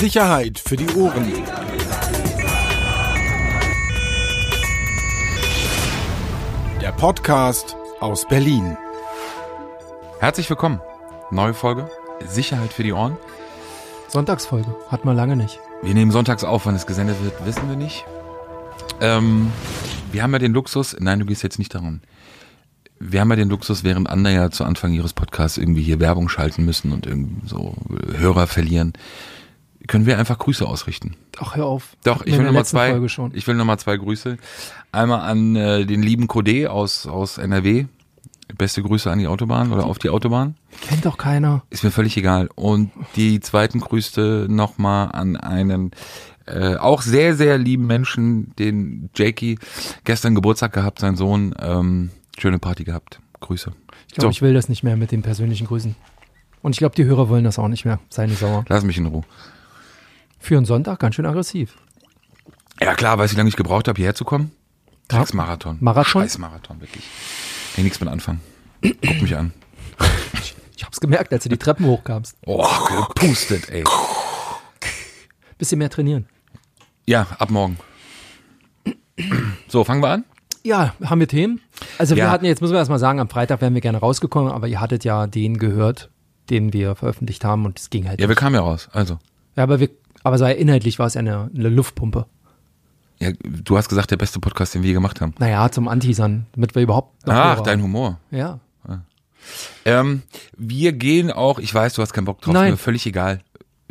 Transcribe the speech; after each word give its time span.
Sicherheit 0.00 0.58
für 0.58 0.76
die 0.76 0.88
Ohren. 0.96 1.32
Der 6.80 6.92
Podcast 6.92 7.76
aus 8.00 8.26
Berlin. 8.26 8.76
Herzlich 10.18 10.50
willkommen. 10.50 10.80
Neue 11.30 11.54
Folge. 11.54 11.88
Sicherheit 12.26 12.72
für 12.72 12.82
die 12.82 12.92
Ohren. 12.92 13.16
Sonntagsfolge. 14.08 14.74
Hat 14.88 15.04
man 15.04 15.16
lange 15.16 15.36
nicht. 15.36 15.60
Wir 15.82 15.94
nehmen 15.94 16.10
sonntags 16.10 16.42
auf, 16.42 16.66
wann 16.66 16.74
es 16.74 16.86
gesendet 16.86 17.16
wird, 17.22 17.46
wissen 17.46 17.68
wir 17.68 17.76
nicht. 17.76 18.04
Ähm, 19.00 19.52
wir 20.10 20.24
haben 20.24 20.32
ja 20.32 20.40
den 20.40 20.52
Luxus, 20.52 20.96
nein, 20.98 21.20
du 21.20 21.26
gehst 21.26 21.44
jetzt 21.44 21.58
nicht 21.58 21.74
daran. 21.74 22.02
Wir 22.98 23.20
haben 23.20 23.30
ja 23.30 23.36
den 23.36 23.48
Luxus, 23.48 23.84
während 23.84 24.10
andere 24.10 24.34
ja 24.34 24.50
zu 24.50 24.64
Anfang 24.64 24.92
ihres 24.92 25.12
Podcasts 25.12 25.56
irgendwie 25.56 25.82
hier 25.82 26.00
Werbung 26.00 26.28
schalten 26.28 26.64
müssen 26.64 26.90
und 26.92 27.06
irgendwie 27.06 27.46
so 27.46 27.74
Hörer 28.16 28.46
verlieren, 28.46 28.92
können 29.86 30.06
wir 30.06 30.18
einfach 30.18 30.38
Grüße 30.38 30.66
ausrichten. 30.66 31.16
Ach, 31.38 31.56
hör 31.56 31.66
auf. 31.66 31.96
Doch, 32.04 32.24
ich 32.24 32.36
will 32.36 32.44
nochmal 32.44 32.64
zwei, 32.64 32.98
ich 33.32 33.46
will 33.46 33.54
noch 33.54 33.64
mal 33.64 33.78
zwei 33.78 33.96
Grüße. 33.96 34.38
Einmal 34.92 35.20
an 35.20 35.56
äh, 35.56 35.84
den 35.84 36.02
lieben 36.02 36.26
Code 36.26 36.70
aus, 36.70 37.06
aus 37.06 37.38
NRW. 37.38 37.86
Beste 38.58 38.82
Grüße 38.82 39.10
an 39.10 39.18
die 39.18 39.26
Autobahn 39.26 39.72
oder 39.72 39.84
auf 39.86 39.98
die 39.98 40.10
Autobahn. 40.10 40.56
Kennt 40.82 41.04
doch 41.06 41.16
keiner. 41.16 41.62
Ist 41.70 41.82
mir 41.82 41.90
völlig 41.90 42.16
egal. 42.16 42.48
Und 42.54 42.90
die 43.16 43.40
zweiten 43.40 43.80
Grüße 43.80 44.46
nochmal 44.48 45.10
an 45.12 45.36
einen 45.36 45.90
äh, 46.46 46.76
auch 46.76 47.00
sehr, 47.02 47.34
sehr 47.36 47.56
lieben 47.58 47.86
Menschen, 47.86 48.54
den 48.56 49.08
Jakey, 49.16 49.58
gestern 50.04 50.34
Geburtstag 50.34 50.72
gehabt, 50.74 50.98
sein 50.98 51.16
Sohn. 51.16 51.54
Ähm, 51.58 52.10
schöne 52.38 52.58
Party 52.58 52.84
gehabt. 52.84 53.18
Grüße. 53.40 53.72
Ich 54.08 54.14
glaube, 54.14 54.26
So. 54.26 54.30
ich 54.36 54.42
will 54.42 54.54
das 54.54 54.68
nicht 54.68 54.82
mehr 54.82 54.96
mit 54.96 55.10
den 55.10 55.22
persönlichen 55.22 55.66
Grüßen. 55.66 55.96
Und 56.62 56.72
ich 56.72 56.78
glaube, 56.78 56.94
die 56.94 57.04
Hörer 57.04 57.28
wollen 57.28 57.44
das 57.44 57.58
auch 57.58 57.68
nicht 57.68 57.84
mehr. 57.84 57.98
Sei 58.08 58.26
nicht 58.26 58.38
sauer. 58.38 58.64
Lass 58.68 58.84
mich 58.84 58.98
in 58.98 59.06
Ruhe. 59.06 59.22
Für 60.44 60.58
einen 60.58 60.66
Sonntag 60.66 60.98
ganz 61.00 61.14
schön 61.14 61.24
aggressiv. 61.24 61.74
Ja 62.78 62.92
klar, 62.94 63.16
weißt 63.16 63.32
du, 63.32 63.36
wie 63.36 63.38
lange 63.38 63.48
ich 63.48 63.56
gebraucht 63.56 63.88
habe, 63.88 63.96
hierher 63.96 64.14
zu 64.14 64.26
kommen? 64.26 64.50
Sechs 65.10 65.32
Marathon. 65.32 65.78
Marathon? 65.80 66.20
Scheiß 66.22 66.36
Marathon, 66.36 66.82
wirklich. 66.82 67.02
Kann 67.02 67.78
ich 67.78 67.84
nichts 67.84 67.98
mit 68.00 68.10
anfangen. 68.10 68.42
Guck 68.82 69.22
mich 69.22 69.34
an. 69.34 69.54
Ich 70.76 70.84
hab's 70.84 71.00
gemerkt, 71.00 71.32
als 71.32 71.44
du 71.44 71.48
die 71.48 71.56
Treppen 71.56 71.86
hochkamst. 71.86 72.36
Oh, 72.44 72.66
gepustet, 73.08 73.70
ey. 73.70 73.84
Bisschen 75.56 75.78
mehr 75.78 75.88
trainieren. 75.88 76.26
Ja, 77.06 77.26
ab 77.38 77.48
morgen. 77.50 77.78
So, 79.68 79.82
fangen 79.82 80.02
wir 80.02 80.10
an? 80.10 80.24
Ja, 80.62 80.92
haben 81.06 81.20
wir 81.20 81.28
Themen? 81.28 81.62
Also 81.96 82.16
wir 82.16 82.24
Ja. 82.24 82.30
hatten, 82.30 82.44
jetzt 82.44 82.60
müssen 82.60 82.74
wir 82.74 82.78
erstmal 82.80 82.98
sagen, 82.98 83.18
am 83.18 83.30
Freitag 83.30 83.62
wären 83.62 83.72
wir 83.72 83.80
gerne 83.80 83.96
rausgekommen, 83.98 84.52
aber 84.52 84.68
ihr 84.68 84.78
hattet 84.82 85.04
ja 85.04 85.26
den 85.26 85.56
gehört, 85.56 86.10
den 86.50 86.74
wir 86.74 86.96
veröffentlicht 86.96 87.46
haben 87.46 87.64
und 87.64 87.78
es 87.78 87.88
ging 87.88 88.06
halt 88.08 88.20
Ja, 88.20 88.24
wir 88.24 88.28
nicht. 88.34 88.38
kamen 88.40 88.56
ja 88.56 88.60
raus. 88.60 88.90
Also. 88.92 89.18
Ja, 89.56 89.62
aber 89.62 89.80
wir, 89.80 89.88
aber 90.24 90.38
sei 90.38 90.52
inhaltlich 90.54 90.98
war 90.98 91.06
es 91.06 91.14
ja 91.14 91.20
eine, 91.20 91.50
eine 91.54 91.68
Luftpumpe. 91.68 92.26
Ja, 93.20 93.30
du 93.40 93.76
hast 93.76 93.88
gesagt, 93.88 94.10
der 94.10 94.16
beste 94.16 94.40
Podcast, 94.40 94.74
den 94.74 94.82
wir 94.82 94.88
je 94.88 94.94
gemacht 94.94 95.20
haben. 95.20 95.34
Naja, 95.38 95.70
zum 95.70 95.86
Anteasern, 95.86 96.46
damit 96.52 96.74
wir 96.74 96.82
überhaupt 96.82 97.24
noch 97.26 97.34
Ach, 97.34 97.60
dein. 97.60 97.80
Humor. 97.80 98.18
Ja. 98.32 98.58
Ähm, 99.84 100.22
wir 100.56 100.92
gehen 100.92 101.30
auch, 101.30 101.58
ich 101.58 101.72
weiß, 101.74 101.94
du 101.94 102.02
hast 102.02 102.12
keinen 102.12 102.24
Bock 102.24 102.40
drauf, 102.40 102.54
Nein. 102.54 102.72
mir 102.72 102.76
völlig 102.76 103.06
egal. 103.06 103.40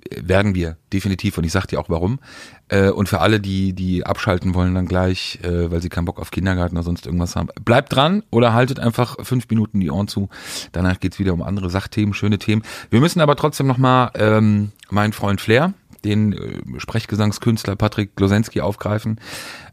Werden 0.09 0.53
wir, 0.53 0.77
definitiv. 0.91 1.37
Und 1.37 1.45
ich 1.45 1.51
sag 1.51 1.67
dir 1.67 1.79
auch 1.79 1.89
warum. 1.89 2.19
Äh, 2.67 2.89
und 2.89 3.07
für 3.07 3.21
alle, 3.21 3.39
die, 3.39 3.73
die 3.73 4.05
abschalten 4.05 4.53
wollen 4.53 4.75
dann 4.75 4.85
gleich, 4.85 5.39
äh, 5.43 5.71
weil 5.71 5.81
sie 5.81 5.89
keinen 5.89 6.05
Bock 6.05 6.19
auf 6.19 6.29
Kindergarten 6.31 6.75
oder 6.75 6.83
sonst 6.83 7.05
irgendwas 7.05 7.35
haben, 7.35 7.47
bleibt 7.63 7.93
dran 7.93 8.23
oder 8.29 8.53
haltet 8.53 8.79
einfach 8.79 9.15
fünf 9.23 9.47
Minuten 9.49 9.79
die 9.79 9.89
Ohren 9.89 10.07
zu. 10.07 10.27
Danach 10.73 10.99
geht's 10.99 11.19
wieder 11.19 11.33
um 11.33 11.41
andere 11.41 11.69
Sachthemen, 11.69 12.13
schöne 12.13 12.37
Themen. 12.37 12.63
Wir 12.89 12.99
müssen 12.99 13.21
aber 13.21 13.35
trotzdem 13.37 13.67
nochmal 13.67 14.11
ähm, 14.15 14.71
meinen 14.89 15.13
Freund 15.13 15.39
Flair, 15.39 15.73
den 16.05 16.33
äh, 16.33 16.79
Sprechgesangskünstler 16.79 17.75
Patrick 17.75 18.15
Glosensky 18.15 18.61
aufgreifen. 18.61 19.19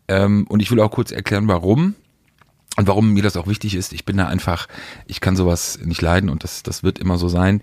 Ähm, 0.09 0.47
und 0.49 0.61
ich 0.61 0.71
will 0.71 0.81
auch 0.81 0.91
kurz 0.91 1.11
erklären, 1.11 1.49
warum. 1.49 1.95
Und 2.77 2.87
warum 2.87 3.13
mir 3.13 3.23
das 3.23 3.37
auch 3.37 3.47
wichtig 3.47 3.75
ist, 3.75 3.93
ich 3.93 4.05
bin 4.05 4.17
da 4.17 4.27
einfach, 4.27 4.69
ich 5.07 5.21
kann 5.21 5.37
sowas 5.37 5.79
nicht 5.85 6.01
leiden 6.01 6.31
und 6.31 6.45
das, 6.45 6.63
das 6.63 6.83
wird 6.83 6.99
immer 6.99 7.19
so 7.19 7.29
sein. 7.29 7.63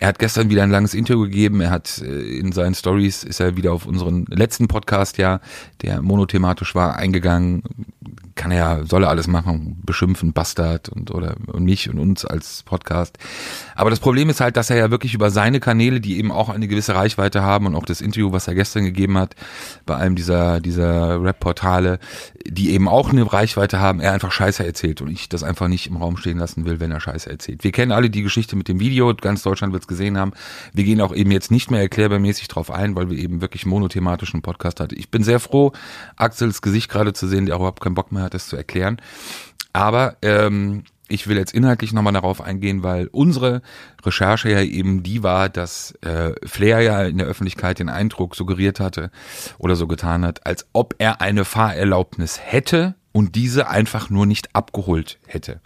Er 0.00 0.08
hat 0.08 0.18
gestern 0.18 0.48
wieder 0.48 0.62
ein 0.62 0.70
langes 0.70 0.94
Interview 0.94 1.22
gegeben. 1.22 1.60
Er 1.60 1.70
hat 1.70 1.98
äh, 1.98 2.38
in 2.38 2.52
seinen 2.52 2.74
Stories 2.74 3.24
ist 3.24 3.40
er 3.40 3.56
wieder 3.56 3.72
auf 3.72 3.86
unseren 3.86 4.26
letzten 4.28 4.68
Podcast, 4.68 5.18
ja, 5.18 5.40
der 5.82 6.02
monothematisch 6.02 6.74
war, 6.74 6.96
eingegangen. 6.96 7.62
Kann 8.38 8.52
er 8.52 8.58
ja, 8.58 8.84
soll 8.86 9.02
er 9.02 9.10
alles 9.10 9.26
machen, 9.26 9.82
beschimpfen, 9.84 10.32
Bastard 10.32 10.88
und 10.88 11.10
oder 11.10 11.34
und 11.48 11.64
mich 11.64 11.90
und 11.90 11.98
uns 11.98 12.24
als 12.24 12.62
Podcast. 12.62 13.18
Aber 13.74 13.90
das 13.90 13.98
Problem 13.98 14.30
ist 14.30 14.40
halt, 14.40 14.56
dass 14.56 14.70
er 14.70 14.76
ja 14.76 14.92
wirklich 14.92 15.12
über 15.12 15.30
seine 15.30 15.58
Kanäle, 15.58 16.00
die 16.00 16.18
eben 16.18 16.30
auch 16.30 16.48
eine 16.48 16.68
gewisse 16.68 16.94
Reichweite 16.94 17.42
haben 17.42 17.66
und 17.66 17.74
auch 17.74 17.84
das 17.84 18.00
Interview, 18.00 18.30
was 18.30 18.46
er 18.46 18.54
gestern 18.54 18.84
gegeben 18.84 19.18
hat, 19.18 19.34
bei 19.86 19.96
einem 19.96 20.14
dieser 20.14 20.60
dieser 20.60 21.20
Rap-Portale, 21.20 21.98
die 22.46 22.70
eben 22.70 22.86
auch 22.86 23.10
eine 23.10 23.30
Reichweite 23.30 23.80
haben, 23.80 23.98
er 23.98 24.12
einfach 24.12 24.30
Scheiße 24.30 24.64
erzählt 24.64 25.02
und 25.02 25.10
ich 25.10 25.28
das 25.28 25.42
einfach 25.42 25.66
nicht 25.66 25.88
im 25.88 25.96
Raum 25.96 26.16
stehen 26.16 26.38
lassen 26.38 26.64
will, 26.64 26.78
wenn 26.78 26.92
er 26.92 27.00
Scheiße 27.00 27.28
erzählt. 27.28 27.64
Wir 27.64 27.72
kennen 27.72 27.90
alle 27.90 28.08
die 28.08 28.22
Geschichte 28.22 28.54
mit 28.54 28.68
dem 28.68 28.78
Video, 28.78 29.12
ganz 29.14 29.42
Deutschland 29.42 29.72
wird 29.72 29.82
es 29.82 29.88
gesehen 29.88 30.16
haben. 30.16 30.32
Wir 30.72 30.84
gehen 30.84 31.00
auch 31.00 31.12
eben 31.12 31.32
jetzt 31.32 31.50
nicht 31.50 31.72
mehr 31.72 31.80
erklärbarmäßig 31.80 32.46
drauf 32.46 32.70
ein, 32.70 32.94
weil 32.94 33.10
wir 33.10 33.18
eben 33.18 33.40
wirklich 33.40 33.66
monothematischen 33.66 34.42
Podcast 34.42 34.78
hatten. 34.78 34.94
Ich 34.96 35.10
bin 35.10 35.24
sehr 35.24 35.40
froh, 35.40 35.72
Axels 36.14 36.62
Gesicht 36.62 36.88
gerade 36.88 37.12
zu 37.12 37.26
sehen, 37.26 37.46
der 37.46 37.56
auch 37.56 37.60
überhaupt 37.60 37.80
keinen 37.80 37.94
Bock 37.94 38.12
mehr 38.12 38.22
hat, 38.22 38.27
das 38.30 38.48
zu 38.48 38.56
erklären. 38.56 39.00
Aber 39.72 40.16
ähm, 40.22 40.84
ich 41.08 41.26
will 41.26 41.36
jetzt 41.36 41.54
inhaltlich 41.54 41.92
nochmal 41.92 42.12
darauf 42.12 42.40
eingehen, 42.40 42.82
weil 42.82 43.08
unsere 43.08 43.62
Recherche 44.04 44.50
ja 44.50 44.60
eben 44.60 45.02
die 45.02 45.22
war, 45.22 45.48
dass 45.48 45.92
äh, 46.02 46.34
Flair 46.46 46.80
ja 46.80 47.02
in 47.04 47.18
der 47.18 47.26
Öffentlichkeit 47.26 47.78
den 47.78 47.88
Eindruck 47.88 48.36
suggeriert 48.36 48.78
hatte 48.78 49.10
oder 49.58 49.74
so 49.74 49.86
getan 49.86 50.24
hat, 50.24 50.46
als 50.46 50.66
ob 50.72 50.94
er 50.98 51.20
eine 51.20 51.44
Fahrerlaubnis 51.44 52.38
hätte 52.42 52.94
und 53.12 53.34
diese 53.34 53.68
einfach 53.68 54.10
nur 54.10 54.26
nicht 54.26 54.54
abgeholt 54.54 55.18
hätte. 55.26 55.60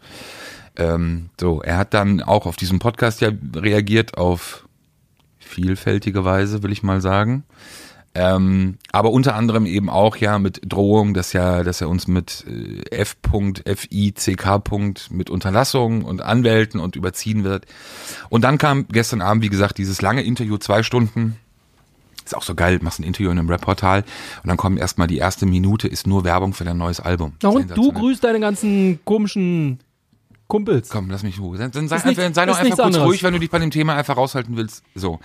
Ähm, 0.77 1.31
so, 1.39 1.61
er 1.61 1.77
hat 1.77 1.93
dann 1.93 2.23
auch 2.23 2.47
auf 2.47 2.57
diesen 2.57 2.79
Podcast 2.79 3.21
ja 3.21 3.31
reagiert 3.55 4.17
auf 4.17 4.67
vielfältige 5.39 6.25
Weise, 6.25 6.63
will 6.63 6.73
ich 6.73 6.83
mal 6.83 7.01
sagen. 7.01 7.45
Ähm, 8.15 8.77
aber 8.91 9.11
unter 9.11 9.35
anderem 9.35 9.65
eben 9.65 9.89
auch 9.89 10.17
ja 10.17 10.39
mit 10.39 10.61
Drohung, 10.67 11.15
dass 11.15 11.33
ja, 11.33 11.63
dass 11.65 11.81
er 11.81 11.89
uns 11.89 12.07
mit 12.09 12.45
äh, 12.47 12.83
F.FICK. 12.95 14.47
mit 15.11 15.31
Unterlassungen 15.31 16.03
und 16.03 16.21
Anwälten 16.21 16.79
und 16.79 16.95
überziehen 16.95 17.43
wird. 17.43 17.65
Und 18.29 18.43
dann 18.45 18.59
kam 18.59 18.87
gestern 18.89 19.23
Abend, 19.23 19.43
wie 19.43 19.49
gesagt, 19.49 19.79
dieses 19.79 20.03
lange 20.03 20.23
Interview, 20.23 20.59
zwei 20.59 20.83
Stunden. 20.83 21.37
Ist 22.25 22.37
auch 22.37 22.43
so 22.43 22.55
geil, 22.55 22.79
machst 22.83 23.01
ein 23.01 23.05
Interview 23.05 23.31
in 23.31 23.39
einem 23.39 23.49
Rap-Portal 23.49 24.05
und 24.43 24.49
dann 24.49 24.57
kommt 24.57 24.79
erstmal 24.79 25.09
die 25.09 25.19
erste 25.19 25.45
Minute, 25.45 25.89
ist 25.89 26.07
nur 26.07 26.23
Werbung 26.23 26.53
für 26.53 26.65
dein 26.65 26.79
neues 26.79 27.01
Album. 27.01 27.33
Na 27.43 27.49
und 27.49 27.77
du 27.77 27.93
grüßt 27.93 28.23
deine 28.23 28.39
ganzen 28.39 29.01
komischen 29.05 29.81
Kumpels. 30.47 30.91
Komm, 30.91 31.09
lass 31.11 31.23
mich 31.23 31.41
Ruhe. 31.41 31.57
Dann, 31.57 31.73
sei, 31.73 31.81
nicht- 31.97 32.19
einfach, 32.21 32.35
sei 32.35 32.47
doch 32.47 32.59
einfach 32.59 32.77
kurz 32.77 32.81
anderes. 32.81 33.07
ruhig, 33.07 33.23
wenn 33.23 33.33
du 33.33 33.41
dich 33.41 33.51
bei 33.51 33.59
dem 33.59 33.71
Thema 33.71 33.95
einfach 33.97 34.19
raushalten 34.19 34.55
willst. 34.57 34.85
So. 34.95 35.19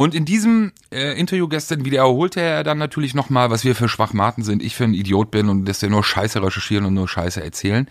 Und 0.00 0.14
in 0.14 0.24
diesem 0.24 0.70
äh, 0.92 1.18
Interview 1.18 1.48
gestern 1.48 1.84
wiederholte 1.84 2.40
er 2.40 2.62
dann 2.62 2.78
natürlich 2.78 3.14
nochmal, 3.14 3.50
was 3.50 3.64
wir 3.64 3.74
für 3.74 3.88
Schwachmaten 3.88 4.44
sind, 4.44 4.62
ich 4.62 4.76
für 4.76 4.84
ein 4.84 4.94
Idiot 4.94 5.32
bin 5.32 5.48
und 5.48 5.64
dass 5.64 5.82
wir 5.82 5.90
nur 5.90 6.04
Scheiße 6.04 6.40
recherchieren 6.40 6.84
und 6.84 6.94
nur 6.94 7.08
Scheiße 7.08 7.42
erzählen. 7.42 7.88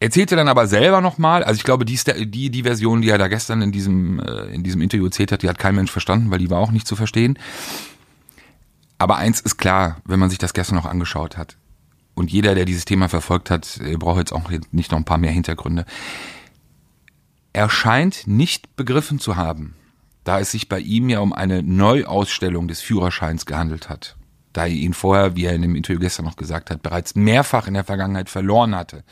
Erzählte 0.00 0.34
dann 0.34 0.48
aber 0.48 0.66
selber 0.66 1.00
nochmal, 1.00 1.44
also 1.44 1.56
ich 1.58 1.62
glaube, 1.62 1.84
die, 1.84 1.96
die, 2.26 2.50
die 2.50 2.62
Version, 2.64 3.02
die 3.02 3.08
er 3.08 3.18
da 3.18 3.28
gestern 3.28 3.62
in 3.62 3.70
diesem, 3.70 4.18
äh, 4.18 4.46
in 4.52 4.64
diesem 4.64 4.80
Interview 4.80 5.04
erzählt 5.04 5.30
hat, 5.30 5.42
die 5.42 5.48
hat 5.48 5.58
kein 5.58 5.76
Mensch 5.76 5.92
verstanden, 5.92 6.32
weil 6.32 6.40
die 6.40 6.50
war 6.50 6.58
auch 6.58 6.72
nicht 6.72 6.88
zu 6.88 6.96
verstehen. 6.96 7.38
Aber 8.98 9.16
eins 9.16 9.40
ist 9.40 9.58
klar, 9.58 9.98
wenn 10.04 10.18
man 10.18 10.28
sich 10.28 10.40
das 10.40 10.54
gestern 10.54 10.74
noch 10.74 10.86
angeschaut 10.86 11.36
hat. 11.36 11.56
Und 12.14 12.32
jeder, 12.32 12.56
der 12.56 12.64
dieses 12.64 12.84
Thema 12.84 13.08
verfolgt 13.08 13.48
hat, 13.48 13.78
äh, 13.78 13.96
braucht 13.96 14.18
jetzt 14.18 14.32
auch 14.32 14.50
nicht 14.72 14.90
noch 14.90 14.98
ein 14.98 15.04
paar 15.04 15.18
mehr 15.18 15.30
Hintergründe. 15.30 15.84
Er 17.52 17.70
scheint 17.70 18.26
nicht 18.26 18.74
begriffen 18.74 19.20
zu 19.20 19.36
haben, 19.36 19.76
da 20.30 20.38
es 20.38 20.52
sich 20.52 20.68
bei 20.68 20.78
ihm 20.78 21.08
ja 21.08 21.18
um 21.18 21.32
eine 21.32 21.60
Neuausstellung 21.60 22.68
des 22.68 22.80
Führerscheins 22.80 23.46
gehandelt 23.46 23.88
hat. 23.88 24.14
Da 24.52 24.62
er 24.62 24.68
ihn 24.68 24.94
vorher, 24.94 25.34
wie 25.34 25.44
er 25.44 25.54
in 25.54 25.62
dem 25.62 25.74
Interview 25.74 25.98
gestern 25.98 26.24
noch 26.24 26.36
gesagt 26.36 26.70
hat, 26.70 26.82
bereits 26.82 27.16
mehrfach 27.16 27.66
in 27.66 27.74
der 27.74 27.82
Vergangenheit 27.82 28.30
verloren 28.30 28.76
hatte. 28.76 29.02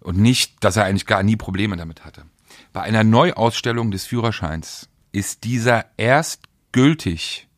Und 0.00 0.18
nicht, 0.18 0.62
dass 0.62 0.76
er 0.76 0.84
eigentlich 0.84 1.06
gar 1.06 1.22
nie 1.22 1.36
Probleme 1.36 1.78
damit 1.78 2.04
hatte. 2.04 2.26
Bei 2.74 2.82
einer 2.82 3.04
Neuausstellung 3.04 3.90
des 3.90 4.04
Führerscheins 4.04 4.90
ist 5.12 5.44
dieser 5.44 5.86
erst 5.96 6.42
gültig, 6.72 7.48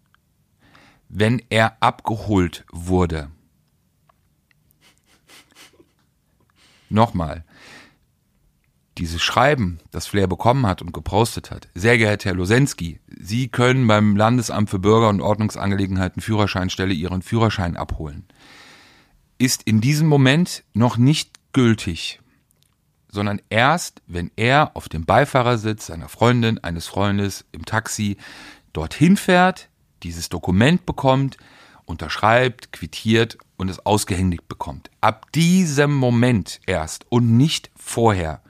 wenn 1.09 1.43
er 1.51 1.77
abgeholt 1.83 2.65
wurde. 2.71 3.33
Nochmal. 6.89 7.43
Dieses 9.01 9.23
Schreiben, 9.23 9.81
das 9.93 10.07
Flair 10.07 10.27
bekommen 10.27 10.67
hat 10.67 10.83
und 10.83 10.93
gepostet 10.93 11.51
hat. 11.51 11.69
Sehr 11.75 11.97
geehrter 11.97 12.29
Herr 12.29 12.37
Losensky, 12.37 13.01
Sie 13.19 13.49
können 13.49 13.87
beim 13.87 14.15
Landesamt 14.15 14.69
für 14.69 14.79
Bürger- 14.79 15.09
und 15.09 15.23
Ordnungsangelegenheiten 15.23 16.21
Führerscheinstelle 16.21 16.93
Ihren 16.93 17.23
Führerschein 17.23 17.79
abholen. 17.79 18.27
Ist 19.39 19.63
in 19.63 19.81
diesem 19.81 20.07
Moment 20.07 20.65
noch 20.75 20.99
nicht 20.99 21.31
gültig, 21.55 22.21
sondern 23.09 23.41
erst, 23.49 24.03
wenn 24.07 24.31
er 24.37 24.77
auf 24.77 24.91
dem 24.91 25.07
Beifahrersitz 25.07 25.87
seiner 25.87 26.11
Freundin, 26.11 26.63
eines 26.63 26.87
Freundes 26.87 27.47
im 27.53 27.65
Taxi 27.65 28.19
dorthin 28.75 29.17
fährt, 29.17 29.71
dieses 30.03 30.29
Dokument 30.29 30.85
bekommt, 30.85 31.39
unterschreibt, 31.87 32.71
quittiert 32.73 33.39
und 33.57 33.71
es 33.71 33.85
ausgehändigt 33.87 34.47
bekommt. 34.47 34.91
Ab 35.01 35.33
diesem 35.33 35.95
Moment 35.95 36.61
erst 36.67 37.07
und 37.09 37.39
nicht 37.39 37.71
vorher 37.75 38.43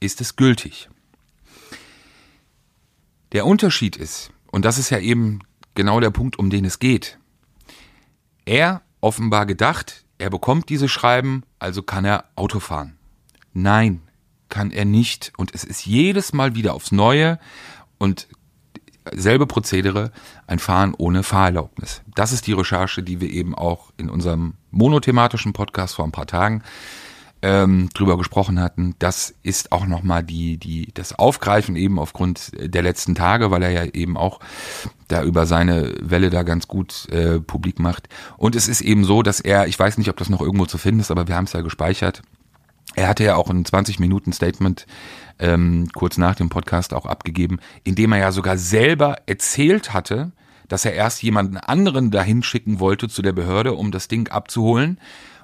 ist 0.00 0.20
es 0.20 0.36
gültig. 0.36 0.88
Der 3.32 3.46
Unterschied 3.46 3.96
ist, 3.96 4.32
und 4.50 4.64
das 4.64 4.78
ist 4.78 4.90
ja 4.90 4.98
eben 4.98 5.40
genau 5.74 6.00
der 6.00 6.10
Punkt, 6.10 6.38
um 6.38 6.50
den 6.50 6.64
es 6.64 6.78
geht, 6.78 7.18
er 8.44 8.82
offenbar 9.00 9.46
gedacht, 9.46 10.04
er 10.18 10.30
bekommt 10.30 10.68
diese 10.68 10.88
Schreiben, 10.88 11.44
also 11.58 11.82
kann 11.82 12.04
er 12.04 12.24
Auto 12.34 12.58
fahren. 12.60 12.96
Nein, 13.52 14.02
kann 14.48 14.70
er 14.70 14.84
nicht. 14.84 15.32
Und 15.36 15.54
es 15.54 15.64
ist 15.64 15.86
jedes 15.86 16.32
Mal 16.32 16.54
wieder 16.54 16.74
aufs 16.74 16.92
Neue 16.92 17.38
und 17.98 18.28
selbe 19.12 19.46
Prozedere, 19.46 20.12
ein 20.46 20.58
Fahren 20.58 20.94
ohne 20.96 21.22
Fahrerlaubnis. 21.22 22.02
Das 22.14 22.32
ist 22.32 22.46
die 22.46 22.52
Recherche, 22.52 23.02
die 23.02 23.20
wir 23.20 23.30
eben 23.30 23.54
auch 23.54 23.92
in 23.96 24.10
unserem 24.10 24.54
monothematischen 24.70 25.52
Podcast 25.52 25.94
vor 25.94 26.04
ein 26.04 26.12
paar 26.12 26.26
Tagen 26.26 26.62
ähm, 27.42 27.88
drüber 27.94 28.18
gesprochen 28.18 28.60
hatten. 28.60 28.94
Das 28.98 29.34
ist 29.42 29.72
auch 29.72 29.86
nochmal 29.86 30.22
die, 30.22 30.58
die, 30.58 30.88
das 30.94 31.18
Aufgreifen 31.18 31.76
eben 31.76 31.98
aufgrund 31.98 32.52
der 32.54 32.82
letzten 32.82 33.14
Tage, 33.14 33.50
weil 33.50 33.62
er 33.62 33.70
ja 33.70 33.84
eben 33.84 34.16
auch 34.16 34.40
da 35.08 35.22
über 35.22 35.46
seine 35.46 35.94
Welle 36.00 36.30
da 36.30 36.42
ganz 36.42 36.68
gut 36.68 37.08
äh, 37.10 37.40
publik 37.40 37.78
macht. 37.78 38.08
Und 38.36 38.56
es 38.56 38.68
ist 38.68 38.80
eben 38.80 39.04
so, 39.04 39.22
dass 39.22 39.40
er, 39.40 39.66
ich 39.66 39.78
weiß 39.78 39.98
nicht, 39.98 40.10
ob 40.10 40.16
das 40.16 40.28
noch 40.28 40.40
irgendwo 40.40 40.66
zu 40.66 40.78
finden 40.78 41.00
ist, 41.00 41.10
aber 41.10 41.28
wir 41.28 41.36
haben 41.36 41.44
es 41.44 41.52
ja 41.52 41.62
gespeichert. 41.62 42.22
Er 42.94 43.08
hatte 43.08 43.24
ja 43.24 43.36
auch 43.36 43.48
ein 43.48 43.64
20 43.64 44.00
Minuten 44.00 44.32
Statement 44.32 44.86
ähm, 45.38 45.88
kurz 45.94 46.18
nach 46.18 46.34
dem 46.34 46.48
Podcast 46.48 46.92
auch 46.92 47.06
abgegeben, 47.06 47.58
in 47.84 47.94
dem 47.94 48.12
er 48.12 48.18
ja 48.18 48.32
sogar 48.32 48.58
selber 48.58 49.16
erzählt 49.26 49.92
hatte, 49.92 50.32
dass 50.68 50.84
er 50.84 50.92
erst 50.92 51.22
jemanden 51.22 51.56
anderen 51.56 52.10
dahin 52.10 52.42
schicken 52.42 52.80
wollte 52.80 53.08
zu 53.08 53.22
der 53.22 53.32
Behörde, 53.32 53.74
um 53.74 53.90
das 53.90 54.08
Ding 54.08 54.28
abzuholen. 54.28 54.98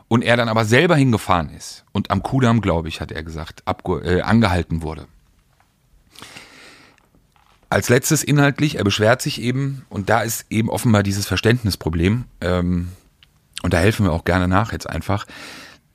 Und 0.08 0.22
er 0.22 0.36
dann 0.36 0.48
aber 0.48 0.64
selber 0.64 0.94
hingefahren 0.96 1.50
ist 1.50 1.84
und 1.92 2.10
am 2.10 2.22
Kudamm, 2.22 2.60
glaube 2.60 2.88
ich, 2.88 3.00
hat 3.00 3.10
er 3.10 3.24
gesagt, 3.24 3.64
äh, 3.66 4.20
angehalten 4.20 4.82
wurde. 4.82 5.06
Als 7.68 7.88
letztes 7.88 8.22
inhaltlich, 8.22 8.76
er 8.76 8.84
beschwert 8.84 9.20
sich 9.20 9.40
eben, 9.40 9.84
und 9.88 10.08
da 10.08 10.22
ist 10.22 10.46
eben 10.50 10.70
offenbar 10.70 11.02
dieses 11.02 11.26
Verständnisproblem, 11.26 12.24
ähm, 12.40 12.88
und 13.62 13.72
da 13.72 13.78
helfen 13.78 14.06
wir 14.06 14.12
auch 14.12 14.24
gerne 14.24 14.46
nach 14.46 14.72
jetzt 14.72 14.88
einfach, 14.88 15.26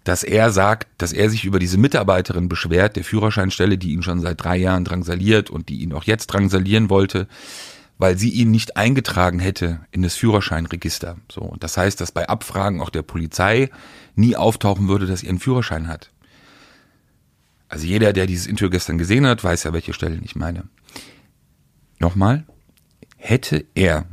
dass 0.04 0.24
er 0.24 0.52
sagt, 0.52 0.88
dass 0.98 1.14
er 1.14 1.30
sich 1.30 1.46
über 1.46 1.60
diese 1.60 1.78
Mitarbeiterin 1.78 2.50
beschwert, 2.50 2.96
der 2.96 3.04
Führerscheinstelle, 3.04 3.78
die 3.78 3.94
ihn 3.94 4.04
schon 4.04 4.20
seit 4.20 4.44
drei 4.44 4.58
Jahren 4.58 4.84
drangsaliert 4.84 5.50
und 5.50 5.70
die 5.70 5.82
ihn 5.82 5.94
auch 5.94 6.04
jetzt 6.04 6.28
drangsalieren 6.28 6.90
wollte, 6.90 7.28
weil 8.02 8.18
sie 8.18 8.30
ihn 8.30 8.50
nicht 8.50 8.78
eingetragen 8.78 9.38
hätte 9.38 9.86
in 9.92 10.02
das 10.02 10.16
Führerscheinregister. 10.16 11.18
So, 11.32 11.42
und 11.42 11.64
das 11.64 11.78
heißt, 11.78 12.02
dass 12.02 12.12
bei 12.12 12.28
Abfragen 12.28 12.82
auch 12.82 12.90
der 12.90 13.04
Polizei 13.04 13.70
nie 14.16 14.36
auftauchen 14.36 14.88
würde, 14.88 15.06
dass 15.06 15.22
er 15.22 15.30
einen 15.30 15.40
Führerschein 15.40 15.88
hat. 15.88 16.10
Also 17.70 17.86
jeder, 17.86 18.12
der 18.12 18.26
dieses 18.26 18.48
Interview 18.48 18.72
gestern 18.72 18.98
gesehen 18.98 19.28
hat, 19.28 19.44
weiß 19.44 19.66
ja, 19.66 19.74
welche 19.74 19.94
Stellen 19.94 20.24
ich 20.26 20.36
meine. 20.36 20.64
Nochmal, 22.00 22.46
hätte 23.18 23.66
er 23.76 24.08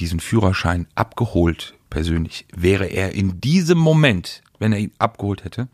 diesen 0.00 0.18
Führerschein 0.18 0.88
abgeholt 0.96 1.74
persönlich, 1.88 2.46
wäre 2.52 2.86
er 2.86 3.14
in 3.14 3.40
diesem 3.40 3.78
Moment 3.78 4.42
wenn 4.58 4.72
er 4.72 4.78
ihn 4.78 4.92
abgeholt 4.98 5.42
hätte, 5.44 5.68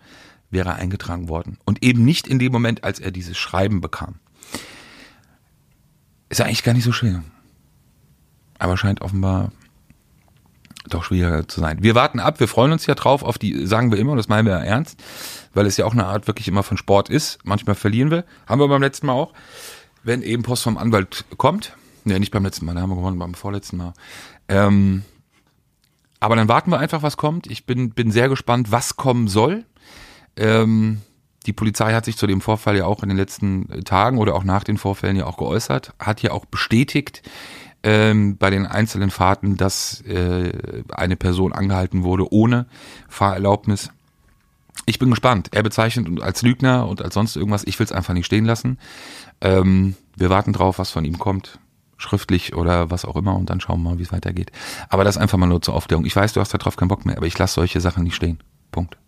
wäre 0.51 0.69
er 0.69 0.77
eingetragen 0.77 1.29
worden. 1.29 1.59
Und 1.65 1.83
eben 1.83 2.05
nicht 2.05 2.27
in 2.27 2.39
dem 2.39 2.53
Moment, 2.53 2.85
als 2.85 3.01
er 3.01 3.11
dieses 3.11 3.37
Schreiben 3.37 3.81
bekam. 3.81 4.21
Ist 6.29 6.41
eigentlich 6.41 6.63
gar 6.63 6.73
nicht 6.73 6.85
so 6.85 6.93
schwer. 6.93 7.25
Aber 8.59 8.77
scheint 8.77 9.03
offenbar 9.03 9.53
doch 10.89 11.05
schwieriger 11.05 11.49
zu 11.49 11.61
sein. 11.61 11.83
Wir 11.83 11.95
warten 11.95 12.21
ab, 12.21 12.41
wir 12.41 12.49
freuen 12.49 12.73
uns 12.73 12.87
ja 12.87 12.95
drauf 12.95 13.23
auf 13.23 13.39
die, 13.39 13.67
sagen 13.67 13.91
wir 13.91 13.99
immer, 13.99 14.13
und 14.13 14.19
das 14.19 14.29
meinen 14.29 14.47
wir 14.47 14.53
ja 14.53 14.65
ernst, 14.65 15.03
weil 15.55 15.67
es 15.67 15.77
ja 15.77 15.85
auch 15.85 15.93
eine 15.93 16.07
Art 16.07 16.27
wirklich 16.27 16.49
immer 16.49 16.63
von 16.63 16.77
Sport 16.77 17.09
ist. 17.09 17.39
Manchmal 17.45 17.75
verlieren 17.75 18.11
wir, 18.11 18.25
haben 18.47 18.61
wir 18.61 18.69
beim 18.69 18.83
letzten 18.83 19.07
Mal 19.07 19.15
auch. 19.15 19.33
Wenn 20.03 20.23
eben 20.23 20.43
Post 20.43 20.63
vom 20.63 20.79
Anwalt 20.79 21.25
kommt, 21.37 21.77
ne, 22.05 22.21
nicht 22.21 22.31
beim 22.31 22.45
letzten 22.45 22.67
Mal, 22.67 22.75
da 22.75 22.83
haben 22.83 22.91
wir 22.91 22.97
gewonnen, 22.97 23.19
beim 23.19 23.35
vorletzten 23.35 23.77
Mal. 23.79 23.93
Ähm, 24.49 25.03
aber 26.21 26.37
dann 26.37 26.49
warten 26.49 26.71
wir 26.71 26.79
einfach, 26.79 27.03
was 27.03 27.17
kommt. 27.17 27.49
Ich 27.49 27.67
bin, 27.67 27.91
bin 27.91 28.11
sehr 28.11 28.29
gespannt, 28.29 28.71
was 28.71 28.97
kommen 28.97 29.29
soll. 29.29 29.65
Ähm, 30.37 31.03
die 31.47 31.53
Polizei 31.53 31.93
hat 31.93 32.05
sich 32.05 32.17
zu 32.17 32.27
dem 32.27 32.41
Vorfall 32.41 32.77
ja 32.77 32.87
auch 32.87 33.03
in 33.03 33.09
den 33.09 33.19
letzten 33.19 33.85
Tagen 33.85 34.19
oder 34.19 34.35
auch 34.35 34.45
nach 34.45 34.65
den 34.65 34.79
Vorfällen 34.79 35.17
ja 35.17 35.27
auch 35.27 35.37
geäußert, 35.37 35.95
hat 35.99 36.23
ja 36.23 36.33
auch 36.33 36.45
bestätigt 36.45 37.23
ähm, 37.87 38.37
bei 38.37 38.51
den 38.51 38.67
einzelnen 38.67 39.11
Fahrten, 39.11 39.57
dass 39.57 40.01
äh, 40.03 40.83
eine 40.91 41.15
Person 41.15 41.53
angehalten 41.53 42.03
wurde 42.03 42.33
ohne 42.33 42.67
Fahrerlaubnis. 43.09 43.91
Ich 44.87 44.99
bin 44.99 45.09
gespannt. 45.09 45.51
Er 45.53 45.63
bezeichnet 45.63 46.09
uns 46.09 46.21
als 46.21 46.43
Lügner 46.43 46.89
und 46.89 47.01
als 47.01 47.15
sonst 47.15 47.37
irgendwas. 47.37 47.63
Ich 47.65 47.79
will 47.79 47.85
es 47.85 47.93
einfach 47.93 48.13
nicht 48.13 48.27
stehen 48.27 48.45
lassen. 48.45 48.79
Ähm, 49.41 49.95
wir 50.17 50.31
warten 50.31 50.53
drauf, 50.53 50.81
was 50.81 50.91
von 50.91 51.05
ihm 51.05 51.19
kommt 51.19 51.61
schriftlich 51.97 52.55
oder 52.55 52.91
was 52.91 53.05
auch 53.05 53.17
immer 53.17 53.37
und 53.37 53.49
dann 53.49 53.61
schauen 53.61 53.83
wir 53.83 53.91
mal, 53.91 53.99
wie 53.99 54.03
es 54.03 54.13
weitergeht. 54.13 54.51
Aber 54.89 55.05
das 55.05 55.17
einfach 55.17 55.39
mal 55.39 55.47
nur 55.47 55.63
zur 55.63 55.75
Aufklärung. 55.75 56.05
Ich 56.05 56.15
weiß, 56.15 56.33
du 56.33 56.41
hast 56.41 56.53
darauf 56.53 56.77
keinen 56.77 56.89
Bock 56.89 57.07
mehr, 57.07 57.17
aber 57.17 57.27
ich 57.27 57.39
lasse 57.39 57.55
solche 57.55 57.81
Sachen 57.81 58.03
nicht 58.03 58.17
stehen. 58.17 58.39
Punkt. 58.73 58.99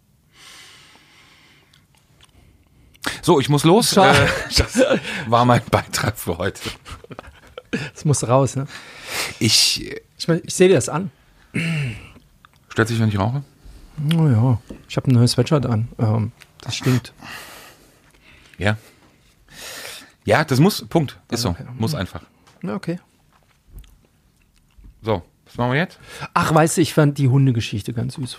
So, 3.23 3.41
ich 3.41 3.49
muss 3.49 3.65
los. 3.65 3.97
Äh, 3.97 4.15
das 4.57 4.81
war 5.27 5.45
mein 5.45 5.63
Beitrag 5.71 6.17
für 6.17 6.39
heute. 6.39 6.61
Das 7.71 8.05
muss 8.05 8.27
raus, 8.27 8.57
ne? 8.57 8.67
Ich, 9.39 9.91
ich, 10.17 10.29
mein, 10.29 10.41
ich 10.45 10.55
sehe 10.55 10.69
dir 10.69 10.75
das 10.75 10.89
an. 10.89 11.11
Stört 12.69 12.89
sich, 12.89 12.99
wenn 12.99 13.09
ich 13.09 13.19
rauche? 13.19 13.43
Oh 14.15 14.29
ja, 14.29 14.61
ich 14.89 14.97
habe 14.97 15.11
ein 15.11 15.15
neues 15.15 15.33
Sweatshirt 15.33 15.67
an. 15.67 15.89
Ähm, 15.99 16.33
das 16.61 16.77
stinkt. 16.77 17.13
Ja. 18.59 18.77
Ja, 20.25 20.45
das 20.45 20.61
muss, 20.61 20.87
Punkt. 20.89 21.19
Ist 21.31 21.43
so. 21.43 21.57
Muss 21.79 21.95
einfach. 21.95 22.23
Ja, 22.63 22.75
okay. 22.75 23.01
So, 25.03 25.23
was 25.47 25.57
machen 25.57 25.73
wir 25.73 25.79
jetzt? 25.79 25.99
Ach, 26.35 26.55
weißt 26.55 26.77
du, 26.77 26.81
ich 26.81 26.95
fand 26.95 27.19
die 27.19 27.29
Hundegeschichte 27.29 27.93
ganz 27.93 28.15
süß. 28.15 28.39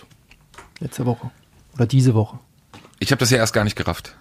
Letzte 0.78 1.06
Woche. 1.06 1.30
Oder 1.74 1.86
diese 1.86 2.14
Woche. 2.14 2.38
Ich 2.98 3.10
habe 3.10 3.18
das 3.18 3.30
ja 3.30 3.38
erst 3.38 3.52
gar 3.52 3.64
nicht 3.64 3.76
gerafft. 3.76 4.16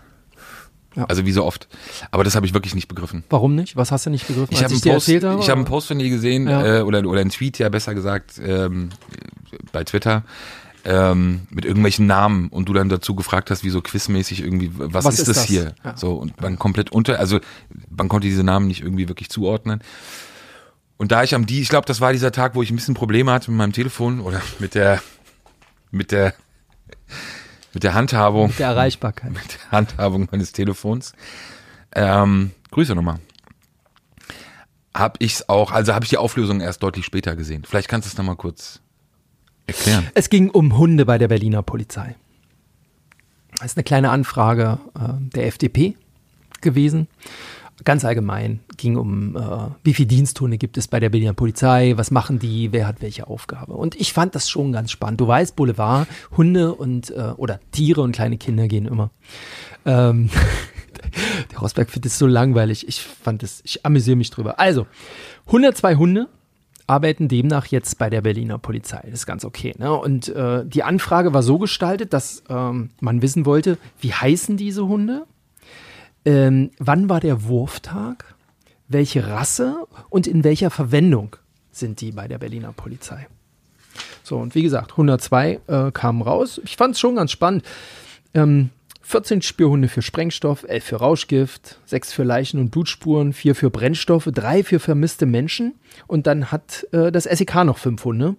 Ja. 0.95 1.05
Also 1.05 1.25
wie 1.25 1.31
so 1.31 1.45
oft. 1.45 1.67
Aber 2.11 2.23
das 2.23 2.35
habe 2.35 2.45
ich 2.45 2.53
wirklich 2.53 2.75
nicht 2.75 2.87
begriffen. 2.87 3.23
Warum 3.29 3.55
nicht? 3.55 3.75
Was 3.75 3.91
hast 3.91 4.05
du 4.05 4.09
nicht 4.09 4.27
begriffen? 4.27 4.53
Ich 4.53 4.63
habe 4.63 4.73
einen, 4.73 4.81
Post, 4.81 5.07
ich 5.07 5.23
einen 5.51 5.65
Post 5.65 5.87
von 5.87 5.99
dir 5.99 6.09
gesehen, 6.09 6.47
ja. 6.47 6.79
äh, 6.79 6.81
oder, 6.81 7.05
oder 7.05 7.21
einen 7.21 7.29
Tweet, 7.29 7.59
ja 7.59 7.69
besser 7.69 7.93
gesagt, 7.93 8.41
ähm, 8.43 8.89
bei 9.71 9.83
Twitter, 9.83 10.23
ähm, 10.85 11.41
mit 11.49 11.65
irgendwelchen 11.65 12.07
Namen 12.07 12.47
und 12.49 12.67
du 12.69 12.73
dann 12.73 12.89
dazu 12.89 13.15
gefragt 13.15 13.51
hast, 13.51 13.63
wie 13.63 13.69
so 13.69 13.81
quizmäßig 13.81 14.41
irgendwie, 14.41 14.71
was, 14.73 15.05
was 15.05 15.15
ist, 15.15 15.21
ist, 15.21 15.27
das, 15.27 15.37
das? 15.37 15.45
hier? 15.45 15.75
Ja. 15.83 15.97
So, 15.97 16.13
und 16.13 16.41
man 16.41 16.57
komplett 16.57 16.91
unter, 16.91 17.19
also 17.19 17.39
man 17.95 18.09
konnte 18.09 18.27
diese 18.27 18.43
Namen 18.43 18.67
nicht 18.67 18.81
irgendwie 18.81 19.07
wirklich 19.07 19.29
zuordnen. 19.29 19.81
Und 20.97 21.11
da 21.11 21.23
ich 21.23 21.35
am 21.35 21.45
die, 21.45 21.61
ich 21.61 21.69
glaube, 21.69 21.85
das 21.85 22.01
war 22.01 22.11
dieser 22.11 22.31
Tag, 22.31 22.55
wo 22.55 22.61
ich 22.61 22.71
ein 22.71 22.75
bisschen 22.75 22.93
Probleme 22.93 23.31
hatte 23.31 23.51
mit 23.51 23.57
meinem 23.57 23.73
Telefon 23.73 24.19
oder 24.19 24.41
mit 24.59 24.75
der, 24.75 25.01
mit 25.91 26.11
der, 26.11 26.33
mit 27.73 27.83
der 27.83 27.93
Handhabung. 27.93 28.47
Mit 28.47 28.59
der 28.59 28.67
Erreichbarkeit. 28.67 29.31
Mit 29.33 29.53
der 29.53 29.71
Handhabung 29.71 30.27
meines 30.31 30.51
Telefons. 30.51 31.13
Ähm, 31.93 32.51
Grüße 32.71 32.95
nochmal. 32.95 33.19
Hab 34.93 35.17
ich's 35.19 35.47
auch, 35.47 35.71
also 35.71 35.93
habe 35.93 36.03
ich 36.03 36.09
die 36.09 36.17
Auflösung 36.17 36.61
erst 36.61 36.83
deutlich 36.83 37.05
später 37.05 37.35
gesehen. 37.35 37.63
Vielleicht 37.65 37.87
kannst 37.87 38.07
du 38.07 38.11
es 38.11 38.17
nochmal 38.17 38.35
kurz 38.35 38.81
Erklären. 39.69 40.07
Es 40.15 40.29
ging 40.29 40.49
um 40.49 40.77
Hunde 40.77 41.05
bei 41.05 41.19
der 41.19 41.27
Berliner 41.27 41.61
Polizei. 41.61 42.15
Das 43.57 43.67
ist 43.67 43.77
eine 43.77 43.83
kleine 43.83 44.09
Anfrage 44.09 44.79
äh, 44.95 45.13
der 45.35 45.45
FDP 45.45 45.95
gewesen. 46.61 47.07
Ganz 47.85 48.03
allgemein 48.03 48.59
ging 48.77 48.97
um, 48.97 49.35
äh, 49.35 49.39
wie 49.83 49.93
viele 49.93 50.07
Diensthunde 50.07 50.57
gibt 50.57 50.77
es 50.77 50.87
bei 50.87 50.99
der 50.99 51.09
Berliner 51.09 51.33
Polizei, 51.33 51.93
was 51.95 52.11
machen 52.11 52.39
die, 52.39 52.71
wer 52.71 52.87
hat 52.87 53.01
welche 53.01 53.27
Aufgabe. 53.27 53.73
Und 53.73 53.95
ich 53.95 54.11
fand 54.11 54.35
das 54.35 54.49
schon 54.49 54.71
ganz 54.71 54.91
spannend. 54.91 55.21
Du 55.21 55.27
weißt, 55.27 55.55
Boulevard, 55.55 56.07
Hunde 56.35 56.73
und 56.73 57.11
äh, 57.11 57.33
oder 57.37 57.59
Tiere 57.71 58.01
und 58.01 58.11
kleine 58.11 58.37
Kinder 58.37 58.67
gehen 58.67 58.85
immer. 58.85 59.11
Ähm, 59.85 60.29
der 61.51 61.59
Rosberg 61.59 61.89
findet 61.89 62.11
es 62.11 62.19
so 62.19 62.27
langweilig. 62.27 62.87
Ich 62.87 63.01
fand 63.01 63.43
es, 63.43 63.61
ich 63.63 63.85
amüsiere 63.85 64.17
mich 64.17 64.29
drüber. 64.29 64.59
Also, 64.59 64.85
102 65.47 65.95
Hunde 65.95 66.27
arbeiten 66.89 67.27
demnach 67.27 67.67
jetzt 67.67 67.99
bei 67.99 68.09
der 68.09 68.21
Berliner 68.21 68.57
Polizei. 68.57 69.01
Das 69.03 69.21
ist 69.21 69.25
ganz 69.25 69.45
okay. 69.45 69.73
Ne? 69.77 69.93
Und 69.93 70.27
äh, 70.29 70.65
die 70.65 70.83
Anfrage 70.83 71.33
war 71.33 71.43
so 71.43 71.59
gestaltet, 71.59 72.13
dass 72.13 72.43
ähm, 72.49 72.89
man 72.99 73.21
wissen 73.21 73.45
wollte, 73.45 73.77
wie 73.99 74.11
heißen 74.11 74.57
diese 74.57 74.87
Hunde? 74.87 75.25
Ähm, 76.25 76.71
wann 76.79 77.09
war 77.09 77.19
der 77.19 77.43
Wurftag? 77.43 78.35
Welche 78.87 79.27
Rasse 79.27 79.85
und 80.09 80.25
in 80.25 80.43
welcher 80.43 80.69
Verwendung 80.71 81.35
sind 81.71 82.01
die 82.01 82.11
bei 82.11 82.27
der 82.27 82.39
Berliner 82.39 82.73
Polizei? 82.73 83.27
So, 84.23 84.37
und 84.37 84.55
wie 84.55 84.63
gesagt, 84.63 84.91
102 84.91 85.59
äh, 85.67 85.91
kamen 85.91 86.21
raus. 86.21 86.59
Ich 86.63 86.77
fand 86.77 86.95
es 86.95 86.99
schon 86.99 87.15
ganz 87.15 87.31
spannend. 87.31 87.63
Ähm, 88.33 88.69
14 89.09 89.41
Spürhunde 89.41 89.87
für 89.87 90.03
Sprengstoff, 90.03 90.65
11 90.67 90.83
für 90.83 90.95
Rauschgift, 90.97 91.79
6 91.85 92.13
für 92.13 92.23
Leichen 92.23 92.59
und 92.59 92.69
Blutspuren, 92.69 93.33
4 93.33 93.55
für 93.55 93.71
Brennstoffe, 93.71 94.29
3 94.31 94.63
für 94.63 94.79
vermisste 94.79 95.25
Menschen 95.25 95.73
und 96.05 96.27
dann 96.27 96.51
hat 96.51 96.87
äh, 96.91 97.11
das 97.11 97.23
SEK 97.23 97.63
noch 97.65 97.79
5 97.79 98.05
Hunde. 98.05 98.35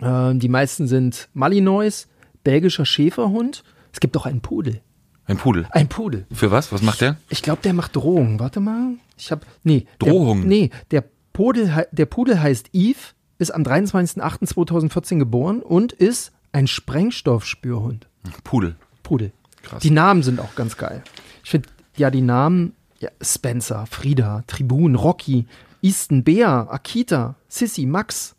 Äh, 0.00 0.34
die 0.34 0.48
meisten 0.48 0.88
sind 0.88 1.28
Malinois, 1.32 2.08
belgischer 2.42 2.84
Schäferhund. 2.84 3.62
Es 3.92 4.00
gibt 4.00 4.16
auch 4.16 4.26
einen 4.26 4.40
Pudel. 4.40 4.80
Ein 5.26 5.36
Pudel. 5.36 5.66
Ein 5.70 5.88
Pudel. 5.88 6.26
Für 6.32 6.50
was? 6.50 6.72
Was 6.72 6.82
macht 6.82 7.00
der? 7.00 7.16
Ich 7.28 7.42
glaube, 7.42 7.62
der 7.62 7.72
macht 7.72 7.94
Drohungen. 7.94 8.40
Warte 8.40 8.60
mal. 8.60 8.94
Ich 9.16 9.30
habe 9.30 9.42
nee, 9.62 9.86
Drohungen? 9.98 10.48
Der, 10.48 10.48
nee, 10.48 10.70
der 10.90 11.04
Pudel, 11.32 11.86
der 11.92 12.06
Pudel 12.06 12.40
heißt 12.40 12.70
Yves, 12.74 13.14
ist 13.38 13.54
am 13.54 13.62
23.08.2014 13.62 15.18
geboren 15.18 15.60
und 15.60 15.92
ist 15.92 16.32
ein 16.52 16.66
Sprengstoffspürhund. 16.66 18.08
Pudel. 18.44 18.76
Pudel. 19.02 19.32
Krass. 19.62 19.82
Die 19.82 19.90
Namen 19.90 20.22
sind 20.22 20.40
auch 20.40 20.54
ganz 20.54 20.76
geil. 20.76 21.02
Ich 21.44 21.50
finde, 21.50 21.68
ja, 21.96 22.10
die 22.10 22.20
Namen, 22.20 22.74
ja, 23.00 23.10
Spencer, 23.20 23.86
Frieda, 23.86 24.44
Tribun, 24.46 24.94
Rocky, 24.94 25.46
Easton, 25.82 26.24
Bea, 26.24 26.68
Akita, 26.68 27.36
Sissy, 27.48 27.86
Max, 27.86 28.34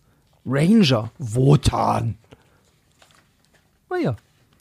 Ranger, 0.46 1.12
Wotan. 1.18 2.18
Naja, 3.90 4.16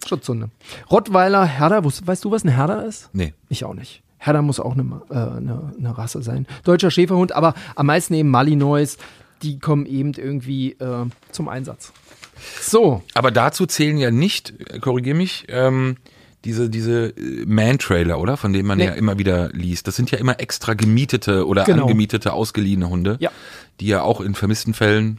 Schutzhunde. 0.08 0.50
Rottweiler, 0.90 1.44
Herder, 1.44 1.84
weißt 1.84 2.24
du, 2.24 2.30
was 2.30 2.44
ein 2.44 2.48
Herder 2.50 2.84
ist? 2.86 3.10
Nee. 3.12 3.34
Ich 3.48 3.64
auch 3.64 3.74
nicht. 3.74 4.02
Herder 4.18 4.42
muss 4.42 4.60
auch 4.60 4.72
eine, 4.72 5.02
äh, 5.10 5.14
eine, 5.14 5.72
eine 5.78 5.98
Rasse 5.98 6.22
sein. 6.22 6.46
Deutscher 6.64 6.90
Schäferhund, 6.90 7.32
aber 7.32 7.54
am 7.74 7.86
meisten 7.86 8.14
eben 8.14 8.30
Malinois. 8.30 8.96
Die 9.42 9.58
kommen 9.58 9.86
eben 9.86 10.12
irgendwie 10.14 10.72
äh, 10.74 11.06
zum 11.32 11.48
Einsatz. 11.48 11.92
So, 12.60 13.02
Aber 13.14 13.30
dazu 13.32 13.66
zählen 13.66 13.96
ja 13.98 14.10
nicht, 14.12 14.54
äh, 14.70 14.78
korrigier 14.78 15.14
mich, 15.16 15.46
ähm, 15.48 15.96
diese, 16.44 16.70
diese 16.70 17.08
äh, 17.16 17.44
Man-Trailer, 17.46 18.18
oder? 18.20 18.36
Von 18.36 18.52
denen 18.52 18.66
man 18.68 18.78
Nee. 18.78 18.86
ja 18.86 18.92
immer 18.92 19.18
wieder 19.18 19.48
liest. 19.50 19.88
Das 19.88 19.96
sind 19.96 20.10
ja 20.12 20.18
immer 20.18 20.38
extra 20.40 20.74
gemietete 20.74 21.46
oder 21.46 21.64
Genau. 21.64 21.82
angemietete, 21.82 22.32
ausgeliehene 22.32 22.88
Hunde, 22.88 23.16
Ja. 23.20 23.30
die 23.80 23.86
ja 23.86 24.02
auch 24.02 24.20
in 24.20 24.34
vermissten 24.34 24.74
Fällen, 24.74 25.18